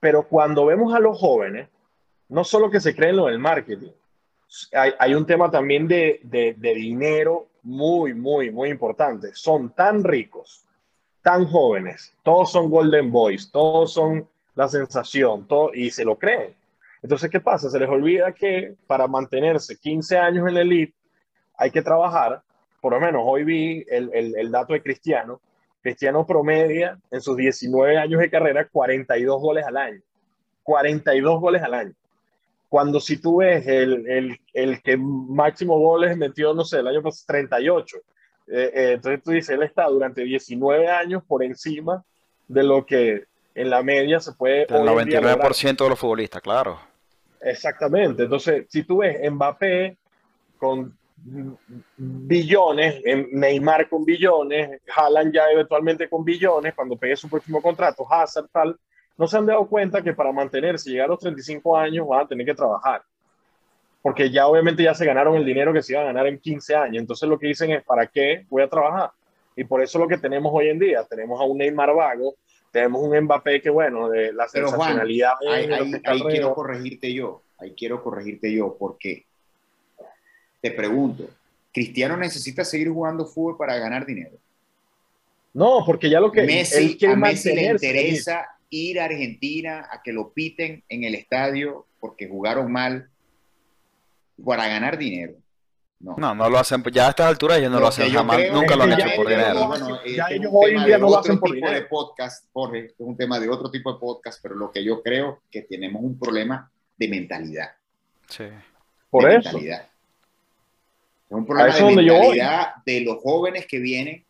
Pero 0.00 0.24
cuando 0.24 0.66
vemos 0.66 0.94
a 0.94 0.98
los 0.98 1.18
jóvenes, 1.18 1.68
no 2.28 2.44
solo 2.44 2.70
que 2.70 2.80
se 2.80 2.94
creen 2.94 3.16
lo 3.16 3.26
del 3.26 3.38
marketing, 3.38 3.90
hay, 4.72 4.92
hay 4.98 5.14
un 5.14 5.26
tema 5.26 5.50
también 5.50 5.86
de, 5.86 6.20
de, 6.22 6.74
dinero 6.74 7.48
muy, 7.62 8.14
muy, 8.14 8.50
muy 8.50 8.70
importante. 8.70 9.30
Son 9.34 9.70
tan 9.70 10.04
ricos, 10.04 10.64
tan 11.22 11.46
jóvenes, 11.46 12.14
todos 12.22 12.52
son 12.52 12.70
Golden 12.70 13.10
Boys, 13.10 13.50
todos 13.50 13.92
son 13.92 14.28
la 14.54 14.68
sensación, 14.68 15.46
todo, 15.46 15.70
y 15.74 15.90
se 15.90 16.04
lo 16.04 16.18
creen. 16.18 16.54
Entonces, 17.02 17.30
¿qué 17.30 17.40
pasa? 17.40 17.70
Se 17.70 17.78
les 17.78 17.88
olvida 17.88 18.32
que 18.32 18.74
para 18.86 19.06
mantenerse 19.06 19.78
15 19.78 20.18
años 20.18 20.48
en 20.48 20.54
la 20.54 20.62
elite 20.62 20.94
hay 21.56 21.70
que 21.70 21.82
trabajar, 21.82 22.42
por 22.80 22.92
lo 22.92 23.00
menos 23.00 23.22
hoy 23.24 23.44
vi 23.44 23.84
el, 23.88 24.10
el, 24.12 24.36
el 24.36 24.50
dato 24.50 24.72
de 24.72 24.82
Cristiano, 24.82 25.40
Cristiano 25.80 26.26
promedia 26.26 26.98
en 27.10 27.20
sus 27.20 27.36
19 27.36 27.96
años 27.98 28.20
de 28.20 28.30
carrera 28.30 28.68
42 28.68 29.40
goles 29.40 29.64
al 29.64 29.76
año. 29.76 30.00
42 30.64 31.40
goles 31.40 31.62
al 31.62 31.74
año 31.74 31.94
cuando 32.68 33.00
si 33.00 33.16
tú 33.16 33.38
ves 33.38 33.66
el, 33.66 34.06
el, 34.08 34.40
el, 34.52 34.82
que 34.82 34.96
máximo 34.96 35.78
goles 35.78 36.16
metió, 36.16 36.52
no 36.52 36.64
sé, 36.64 36.80
el 36.80 36.88
año 36.88 37.02
pasado 37.02 37.24
38. 37.28 37.96
Eh, 37.96 38.02
eh, 38.50 38.92
entonces 38.94 39.22
tú 39.22 39.30
dices, 39.30 39.50
él 39.50 39.62
está 39.62 39.86
durante 39.86 40.22
19 40.22 40.88
años 40.88 41.22
por 41.26 41.42
encima 41.42 42.04
de 42.46 42.62
lo 42.62 42.84
que 42.84 43.24
en 43.54 43.70
la 43.70 43.82
media 43.82 44.20
se 44.20 44.32
puede... 44.32 44.62
El 44.62 44.86
99% 44.86 45.76
de 45.76 45.88
los 45.88 45.98
futbolistas, 45.98 46.42
claro. 46.42 46.78
Exactamente. 47.40 48.24
Entonces, 48.24 48.66
si 48.68 48.82
tú 48.84 48.98
ves 48.98 49.18
Mbappé 49.30 49.96
con 50.58 50.96
billones, 51.96 53.02
Neymar 53.32 53.88
con 53.88 54.04
billones, 54.04 54.80
Haaland 54.94 55.34
ya 55.34 55.50
eventualmente 55.50 56.08
con 56.08 56.24
billones, 56.24 56.74
cuando 56.74 56.96
pegue 56.96 57.16
su 57.16 57.28
próximo 57.28 57.60
contrato, 57.60 58.06
Hazard 58.10 58.48
tal, 58.52 58.78
no 59.18 59.26
se 59.26 59.36
han 59.36 59.46
dado 59.46 59.66
cuenta 59.66 60.00
que 60.00 60.14
para 60.14 60.32
mantenerse 60.32 60.90
llegar 60.90 61.06
a 61.06 61.08
los 61.08 61.18
35 61.18 61.76
años 61.76 62.06
van 62.06 62.20
a 62.20 62.28
tener 62.28 62.46
que 62.46 62.54
trabajar. 62.54 63.02
porque 64.00 64.30
ya 64.30 64.46
obviamente 64.46 64.82
ya 64.82 64.94
se 64.94 65.04
ganaron 65.04 65.34
el 65.36 65.44
dinero 65.44 65.72
que 65.72 65.82
se 65.82 65.92
iba 65.92 66.00
a 66.00 66.06
ganar 66.06 66.26
en 66.28 66.38
15 66.38 66.74
años. 66.74 67.00
Entonces 67.00 67.28
lo 67.28 67.38
que 67.38 67.48
dicen 67.48 67.72
es, 67.72 67.82
¿para 67.82 68.06
qué 68.06 68.46
voy 68.48 68.62
a 68.62 68.68
trabajar? 68.68 69.10
Y 69.56 69.64
por 69.64 69.82
eso 69.82 69.98
lo 69.98 70.06
que 70.06 70.16
tenemos 70.16 70.50
hoy 70.54 70.68
en 70.68 70.78
día, 70.78 71.04
tenemos 71.04 71.38
a 71.40 71.44
un 71.44 71.58
Neymar 71.58 71.92
vago, 71.92 72.36
tenemos 72.70 73.02
un 73.02 73.18
Mbappé 73.18 73.60
que, 73.60 73.70
bueno, 73.70 74.08
de 74.08 74.32
la 74.32 74.48
sensacionalidad. 74.48 75.32
ahí, 75.50 75.68
ahí 76.04 76.22
quiero 76.22 76.54
corregirte 76.54 77.12
yo, 77.12 77.42
ahí 77.58 77.74
quiero 77.76 78.02
corregirte 78.02 78.52
yo, 78.52 78.76
porque 78.78 79.26
te 80.60 80.70
pregunto, 80.70 81.28
¿Cristiano 81.72 82.16
necesita 82.16 82.64
seguir 82.64 82.88
jugando 82.88 83.26
fútbol 83.26 83.56
para 83.56 83.76
ganar 83.78 84.06
dinero? 84.06 84.36
No, 85.54 85.82
porque 85.84 86.08
ya 86.08 86.20
lo 86.20 86.30
que 86.30 86.42
Messi, 86.42 86.98
a 87.04 87.16
Messi 87.16 87.54
le 87.54 87.66
interesa 87.66 88.57
ir 88.70 89.00
a 89.00 89.06
Argentina 89.06 89.88
a 89.90 90.02
que 90.02 90.12
lo 90.12 90.32
piten 90.32 90.84
en 90.88 91.04
el 91.04 91.14
estadio 91.14 91.86
porque 92.00 92.28
jugaron 92.28 92.70
mal 92.70 93.10
para 94.44 94.68
ganar 94.68 94.98
dinero. 94.98 95.34
No. 96.00 96.14
no, 96.16 96.32
no 96.32 96.48
lo 96.48 96.58
hacen, 96.58 96.80
ya 96.92 97.08
a 97.08 97.10
estas 97.10 97.26
alturas 97.26 97.58
ellos 97.58 97.72
no 97.72 97.80
lo, 97.80 97.88
hacen 97.88 98.08
jamás, 98.12 98.38
nunca 98.52 98.76
lo 98.76 98.84
han 98.84 98.92
hecho 98.92 99.08
por 99.16 99.28
dinero. 99.28 99.66
Bueno, 99.66 100.00
ya 100.04 100.24
este 100.24 100.36
ellos 100.36 100.52
hoy 100.54 100.76
en 100.76 100.84
día 100.84 100.96
no 100.96 101.10
lo 101.10 101.18
hacen 101.18 101.40
por 101.40 101.52
dinero. 101.52 101.74
de 101.74 101.82
podcast, 101.86 102.46
Jorge, 102.52 102.86
es 102.86 102.94
un 102.98 103.16
tema 103.16 103.40
de 103.40 103.48
otro 103.48 103.68
tipo 103.68 103.92
de 103.92 103.98
podcast, 103.98 104.40
pero 104.40 104.54
lo 104.54 104.70
que 104.70 104.84
yo 104.84 105.02
creo 105.02 105.42
que 105.50 105.62
tenemos 105.62 106.00
un 106.04 106.16
problema 106.16 106.70
de 106.96 107.08
mentalidad. 107.08 107.70
Sí. 108.28 108.44
Por 109.10 109.28
eso. 109.28 109.50
Mentalidad. 109.50 109.88
Es 111.28 111.36
un 111.36 111.44
problema 111.44 111.74
de 111.74 111.82
mentalidad 111.96 112.74
de 112.86 113.00
los 113.00 113.20
jóvenes 113.20 113.66
que 113.66 113.80
vienen, 113.80 114.24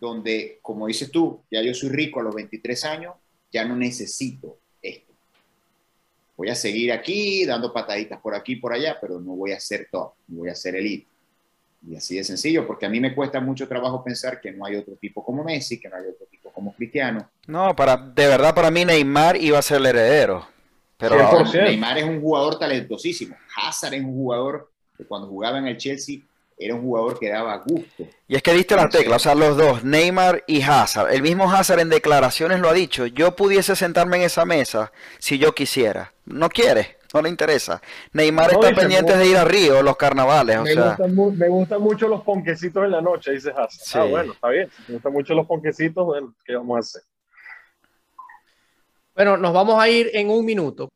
donde, 0.00 0.58
como 0.62 0.88
dices 0.88 1.12
tú, 1.12 1.42
ya 1.48 1.62
yo 1.62 1.72
soy 1.74 1.90
rico 1.90 2.18
a 2.18 2.24
los 2.24 2.34
23 2.34 2.84
años, 2.86 3.14
ya 3.52 3.64
no 3.64 3.76
necesito 3.76 4.58
esto. 4.80 5.12
Voy 6.36 6.48
a 6.48 6.54
seguir 6.54 6.90
aquí 6.92 7.44
dando 7.44 7.72
pataditas 7.72 8.20
por 8.20 8.34
aquí 8.34 8.52
y 8.52 8.56
por 8.56 8.72
allá, 8.72 8.96
pero 9.00 9.20
no 9.20 9.36
voy 9.36 9.52
a 9.52 9.60
ser 9.60 9.88
top, 9.90 10.12
no 10.28 10.40
voy 10.40 10.48
a 10.48 10.54
ser 10.54 10.74
elite. 10.76 11.06
Y 11.86 11.96
así 11.96 12.16
de 12.16 12.24
sencillo, 12.24 12.66
porque 12.66 12.86
a 12.86 12.88
mí 12.88 13.00
me 13.00 13.14
cuesta 13.14 13.40
mucho 13.40 13.66
trabajo 13.66 14.02
pensar 14.04 14.40
que 14.40 14.52
no 14.52 14.64
hay 14.64 14.76
otro 14.76 14.94
tipo 14.94 15.24
como 15.24 15.42
Messi, 15.42 15.80
que 15.80 15.88
no 15.88 15.96
hay 15.96 16.04
otro 16.06 16.26
tipo 16.30 16.50
como 16.52 16.74
Cristiano. 16.74 17.28
No, 17.46 17.74
para, 17.74 17.96
de 17.96 18.26
verdad 18.28 18.54
para 18.54 18.70
mí 18.70 18.84
Neymar 18.84 19.36
iba 19.36 19.58
a 19.58 19.62
ser 19.62 19.78
el 19.78 19.86
heredero. 19.86 20.46
Pero 20.96 21.16
Neymar 21.52 21.98
es 21.98 22.04
un 22.04 22.20
jugador 22.20 22.58
talentosísimo. 22.58 23.36
Hazard 23.56 23.94
es 23.94 24.04
un 24.04 24.14
jugador 24.14 24.70
que 24.96 25.04
cuando 25.04 25.26
jugaba 25.26 25.58
en 25.58 25.66
el 25.66 25.76
Chelsea 25.76 26.20
era 26.64 26.74
un 26.74 26.82
jugador 26.82 27.18
que 27.18 27.28
daba 27.28 27.56
gusto. 27.58 28.06
Y 28.28 28.36
es 28.36 28.42
que 28.42 28.52
diste 28.52 28.76
la 28.76 28.88
tecla, 28.88 29.16
o 29.16 29.18
sea, 29.18 29.34
los 29.34 29.56
dos, 29.56 29.84
Neymar 29.84 30.44
y 30.46 30.62
Hazard. 30.62 31.12
El 31.12 31.22
mismo 31.22 31.50
Hazard 31.50 31.80
en 31.80 31.88
declaraciones 31.88 32.60
lo 32.60 32.68
ha 32.68 32.72
dicho, 32.72 33.06
yo 33.06 33.36
pudiese 33.36 33.76
sentarme 33.76 34.16
en 34.18 34.22
esa 34.22 34.44
mesa 34.44 34.92
si 35.18 35.38
yo 35.38 35.54
quisiera. 35.54 36.12
No 36.24 36.48
quiere, 36.48 36.98
no 37.12 37.20
le 37.20 37.28
interesa. 37.28 37.82
Neymar 38.12 38.52
está 38.52 38.72
pendiente 38.74 39.16
de 39.16 39.26
ir 39.26 39.36
a 39.36 39.44
Río, 39.44 39.82
los 39.82 39.96
carnavales. 39.96 40.60
Me, 40.62 41.48
gustan, 41.48 41.82
mucho 41.82 42.08
los 42.08 42.22
ponquecitos 42.22 42.84
en 42.84 42.92
la 42.92 43.00
noche, 43.00 43.32
dice 43.32 43.50
Hazard. 43.50 44.02
Ah, 44.02 44.06
bueno, 44.08 44.32
está 44.32 44.48
bien. 44.48 44.70
Me 44.88 44.94
gustan 44.94 45.12
mucho 45.12 45.34
los 45.34 45.46
ponquecitos, 45.46 46.04
bueno, 46.04 46.34
¿qué 46.44 46.54
vamos 46.54 46.76
a 46.76 46.80
hacer? 46.80 47.02
Bueno, 49.14 49.36
nos 49.36 49.52
vamos 49.52 49.80
a 49.80 49.88
ir 49.88 50.10
en 50.14 50.30
un 50.30 50.44
minuto. 50.44 50.88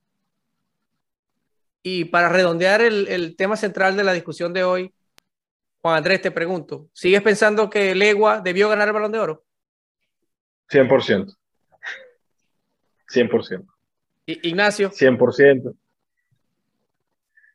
Y 1.82 2.06
para 2.06 2.28
redondear 2.28 2.80
el, 2.80 3.06
el 3.08 3.36
tema 3.36 3.56
central 3.56 3.96
de 3.96 4.04
la 4.04 4.12
discusión 4.12 4.52
de 4.52 4.64
hoy, 4.64 4.92
Juan 5.86 5.98
Andrés, 5.98 6.20
te 6.20 6.32
pregunto, 6.32 6.90
¿sigues 6.92 7.22
pensando 7.22 7.70
que 7.70 7.94
Legua 7.94 8.40
debió 8.40 8.68
ganar 8.68 8.88
el 8.88 8.94
balón 8.94 9.12
de 9.12 9.20
oro? 9.20 9.44
100%. 10.68 11.32
100%. 13.08 13.66
Ignacio. 14.26 14.90
100%. 14.90 15.76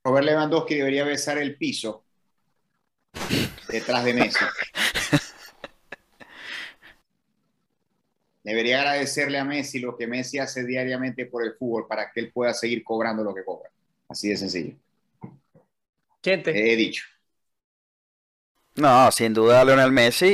Robert 0.05 0.25
Lewandowski 0.25 0.75
debería 0.75 1.03
besar 1.03 1.39
el 1.39 1.57
piso 1.57 2.05
detrás 3.67 4.05
de 4.05 4.13
Messi. 4.13 4.45
Debería 8.43 8.79
agradecerle 8.79 9.39
a 9.39 9.43
Messi 9.43 9.79
lo 9.79 9.97
que 9.97 10.07
Messi 10.07 10.39
hace 10.39 10.65
diariamente 10.65 11.25
por 11.25 11.43
el 11.43 11.55
fútbol 11.55 11.85
para 11.85 12.09
que 12.09 12.21
él 12.21 12.31
pueda 12.31 12.53
seguir 12.53 12.81
cobrando 12.81 13.25
lo 13.25 13.35
que 13.35 13.43
cobra. 13.43 13.69
Así 14.07 14.29
de 14.29 14.37
sencillo. 14.37 14.77
Gente. 16.23 16.51
He 16.51 16.77
dicho. 16.77 17.03
No, 18.75 19.11
sin 19.11 19.33
duda 19.33 19.65
Leonel 19.65 19.91
Messi 19.91 20.27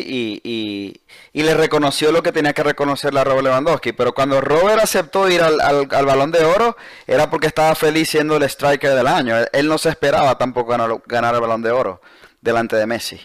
y, 0.43 1.01
le 1.33 1.53
reconoció 1.55 2.11
lo 2.11 2.21
que 2.21 2.31
tenía 2.31 2.53
que 2.53 2.63
reconocerle 2.63 3.19
a 3.19 3.23
Robert 3.23 3.43
Lewandowski. 3.45 3.93
Pero 3.93 4.13
cuando 4.13 4.41
Robert 4.41 4.79
aceptó 4.81 5.27
ir 5.29 5.41
al, 5.41 5.87
balón 5.87 6.31
de 6.31 6.43
oro, 6.45 6.77
era 7.07 7.29
porque 7.29 7.47
estaba 7.47 7.73
feliz 7.75 8.09
siendo 8.09 8.37
el 8.37 8.43
striker 8.43 8.93
del 8.93 9.07
año. 9.07 9.35
Él, 9.51 9.67
no 9.67 9.77
se 9.77 9.89
esperaba 9.89 10.37
tampoco 10.37 10.71
ganar, 10.71 11.01
ganar, 11.07 11.35
el 11.35 11.41
balón 11.41 11.61
de 11.63 11.71
oro 11.71 12.01
delante 12.41 12.75
de 12.75 12.85
Messi. 12.85 13.19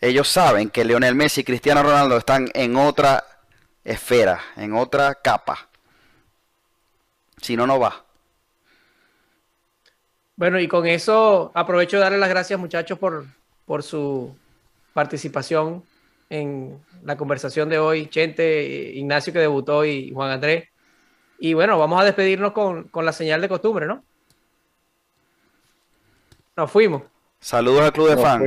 Ellos 0.00 0.28
saben 0.28 0.70
que 0.70 0.84
Leonel 0.84 1.14
Messi 1.14 1.42
y 1.42 1.44
Cristiano 1.44 1.82
Ronaldo 1.82 2.16
están 2.16 2.48
en 2.54 2.76
otra 2.76 3.24
esfera, 3.84 4.40
en 4.56 4.74
otra 4.74 5.14
capa. 5.16 5.68
Si 7.40 7.56
no, 7.56 7.66
no 7.66 7.78
va. 7.78 8.04
Bueno, 10.36 10.58
y 10.58 10.66
con 10.66 10.86
eso 10.86 11.52
aprovecho 11.54 11.98
de 11.98 12.02
darle 12.02 12.18
las 12.18 12.30
gracias, 12.30 12.58
muchachos, 12.58 12.98
por, 12.98 13.26
por 13.66 13.82
su 13.82 14.34
participación 14.92 15.82
en 16.30 16.78
la 17.02 17.16
conversación 17.16 17.68
de 17.68 17.78
hoy. 17.78 18.06
Chente, 18.06 18.92
Ignacio 18.94 19.32
que 19.32 19.38
debutó 19.38 19.84
y 19.84 20.10
Juan 20.12 20.30
Andrés. 20.30 20.68
Y 21.38 21.54
bueno, 21.54 21.78
vamos 21.78 22.00
a 22.00 22.04
despedirnos 22.04 22.52
con, 22.52 22.88
la 22.94 23.12
señal 23.12 23.40
de 23.40 23.48
costumbre, 23.48 23.86
¿no? 23.86 24.04
Nos 26.56 26.70
fuimos. 26.70 27.02
Saludos 27.40 27.82
al 27.82 27.92
Club 27.92 28.10
de 28.10 28.16
Fans. 28.16 28.44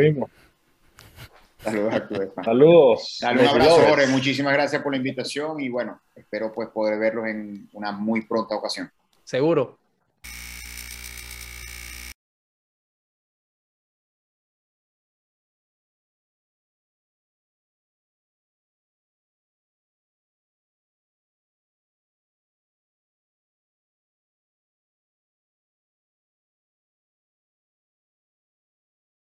Saludos 1.60 1.94
al 1.94 2.08
Club 2.08 2.20
de 2.20 2.28
Fans. 2.28 2.46
Saludos. 2.46 3.20
Un 3.22 3.48
abrazo, 3.48 3.82
Jorge. 3.90 4.08
Muchísimas 4.08 4.54
gracias 4.54 4.82
por 4.82 4.94
la 4.94 4.98
invitación 4.98 5.60
y 5.60 5.70
bueno, 5.70 6.00
espero 6.16 6.54
pues 6.54 6.70
poder 6.70 6.98
verlos 6.98 7.28
en 7.28 7.68
una 7.74 7.92
muy 7.92 8.22
pronta 8.22 8.56
ocasión. 8.56 8.90
Seguro. 9.24 9.78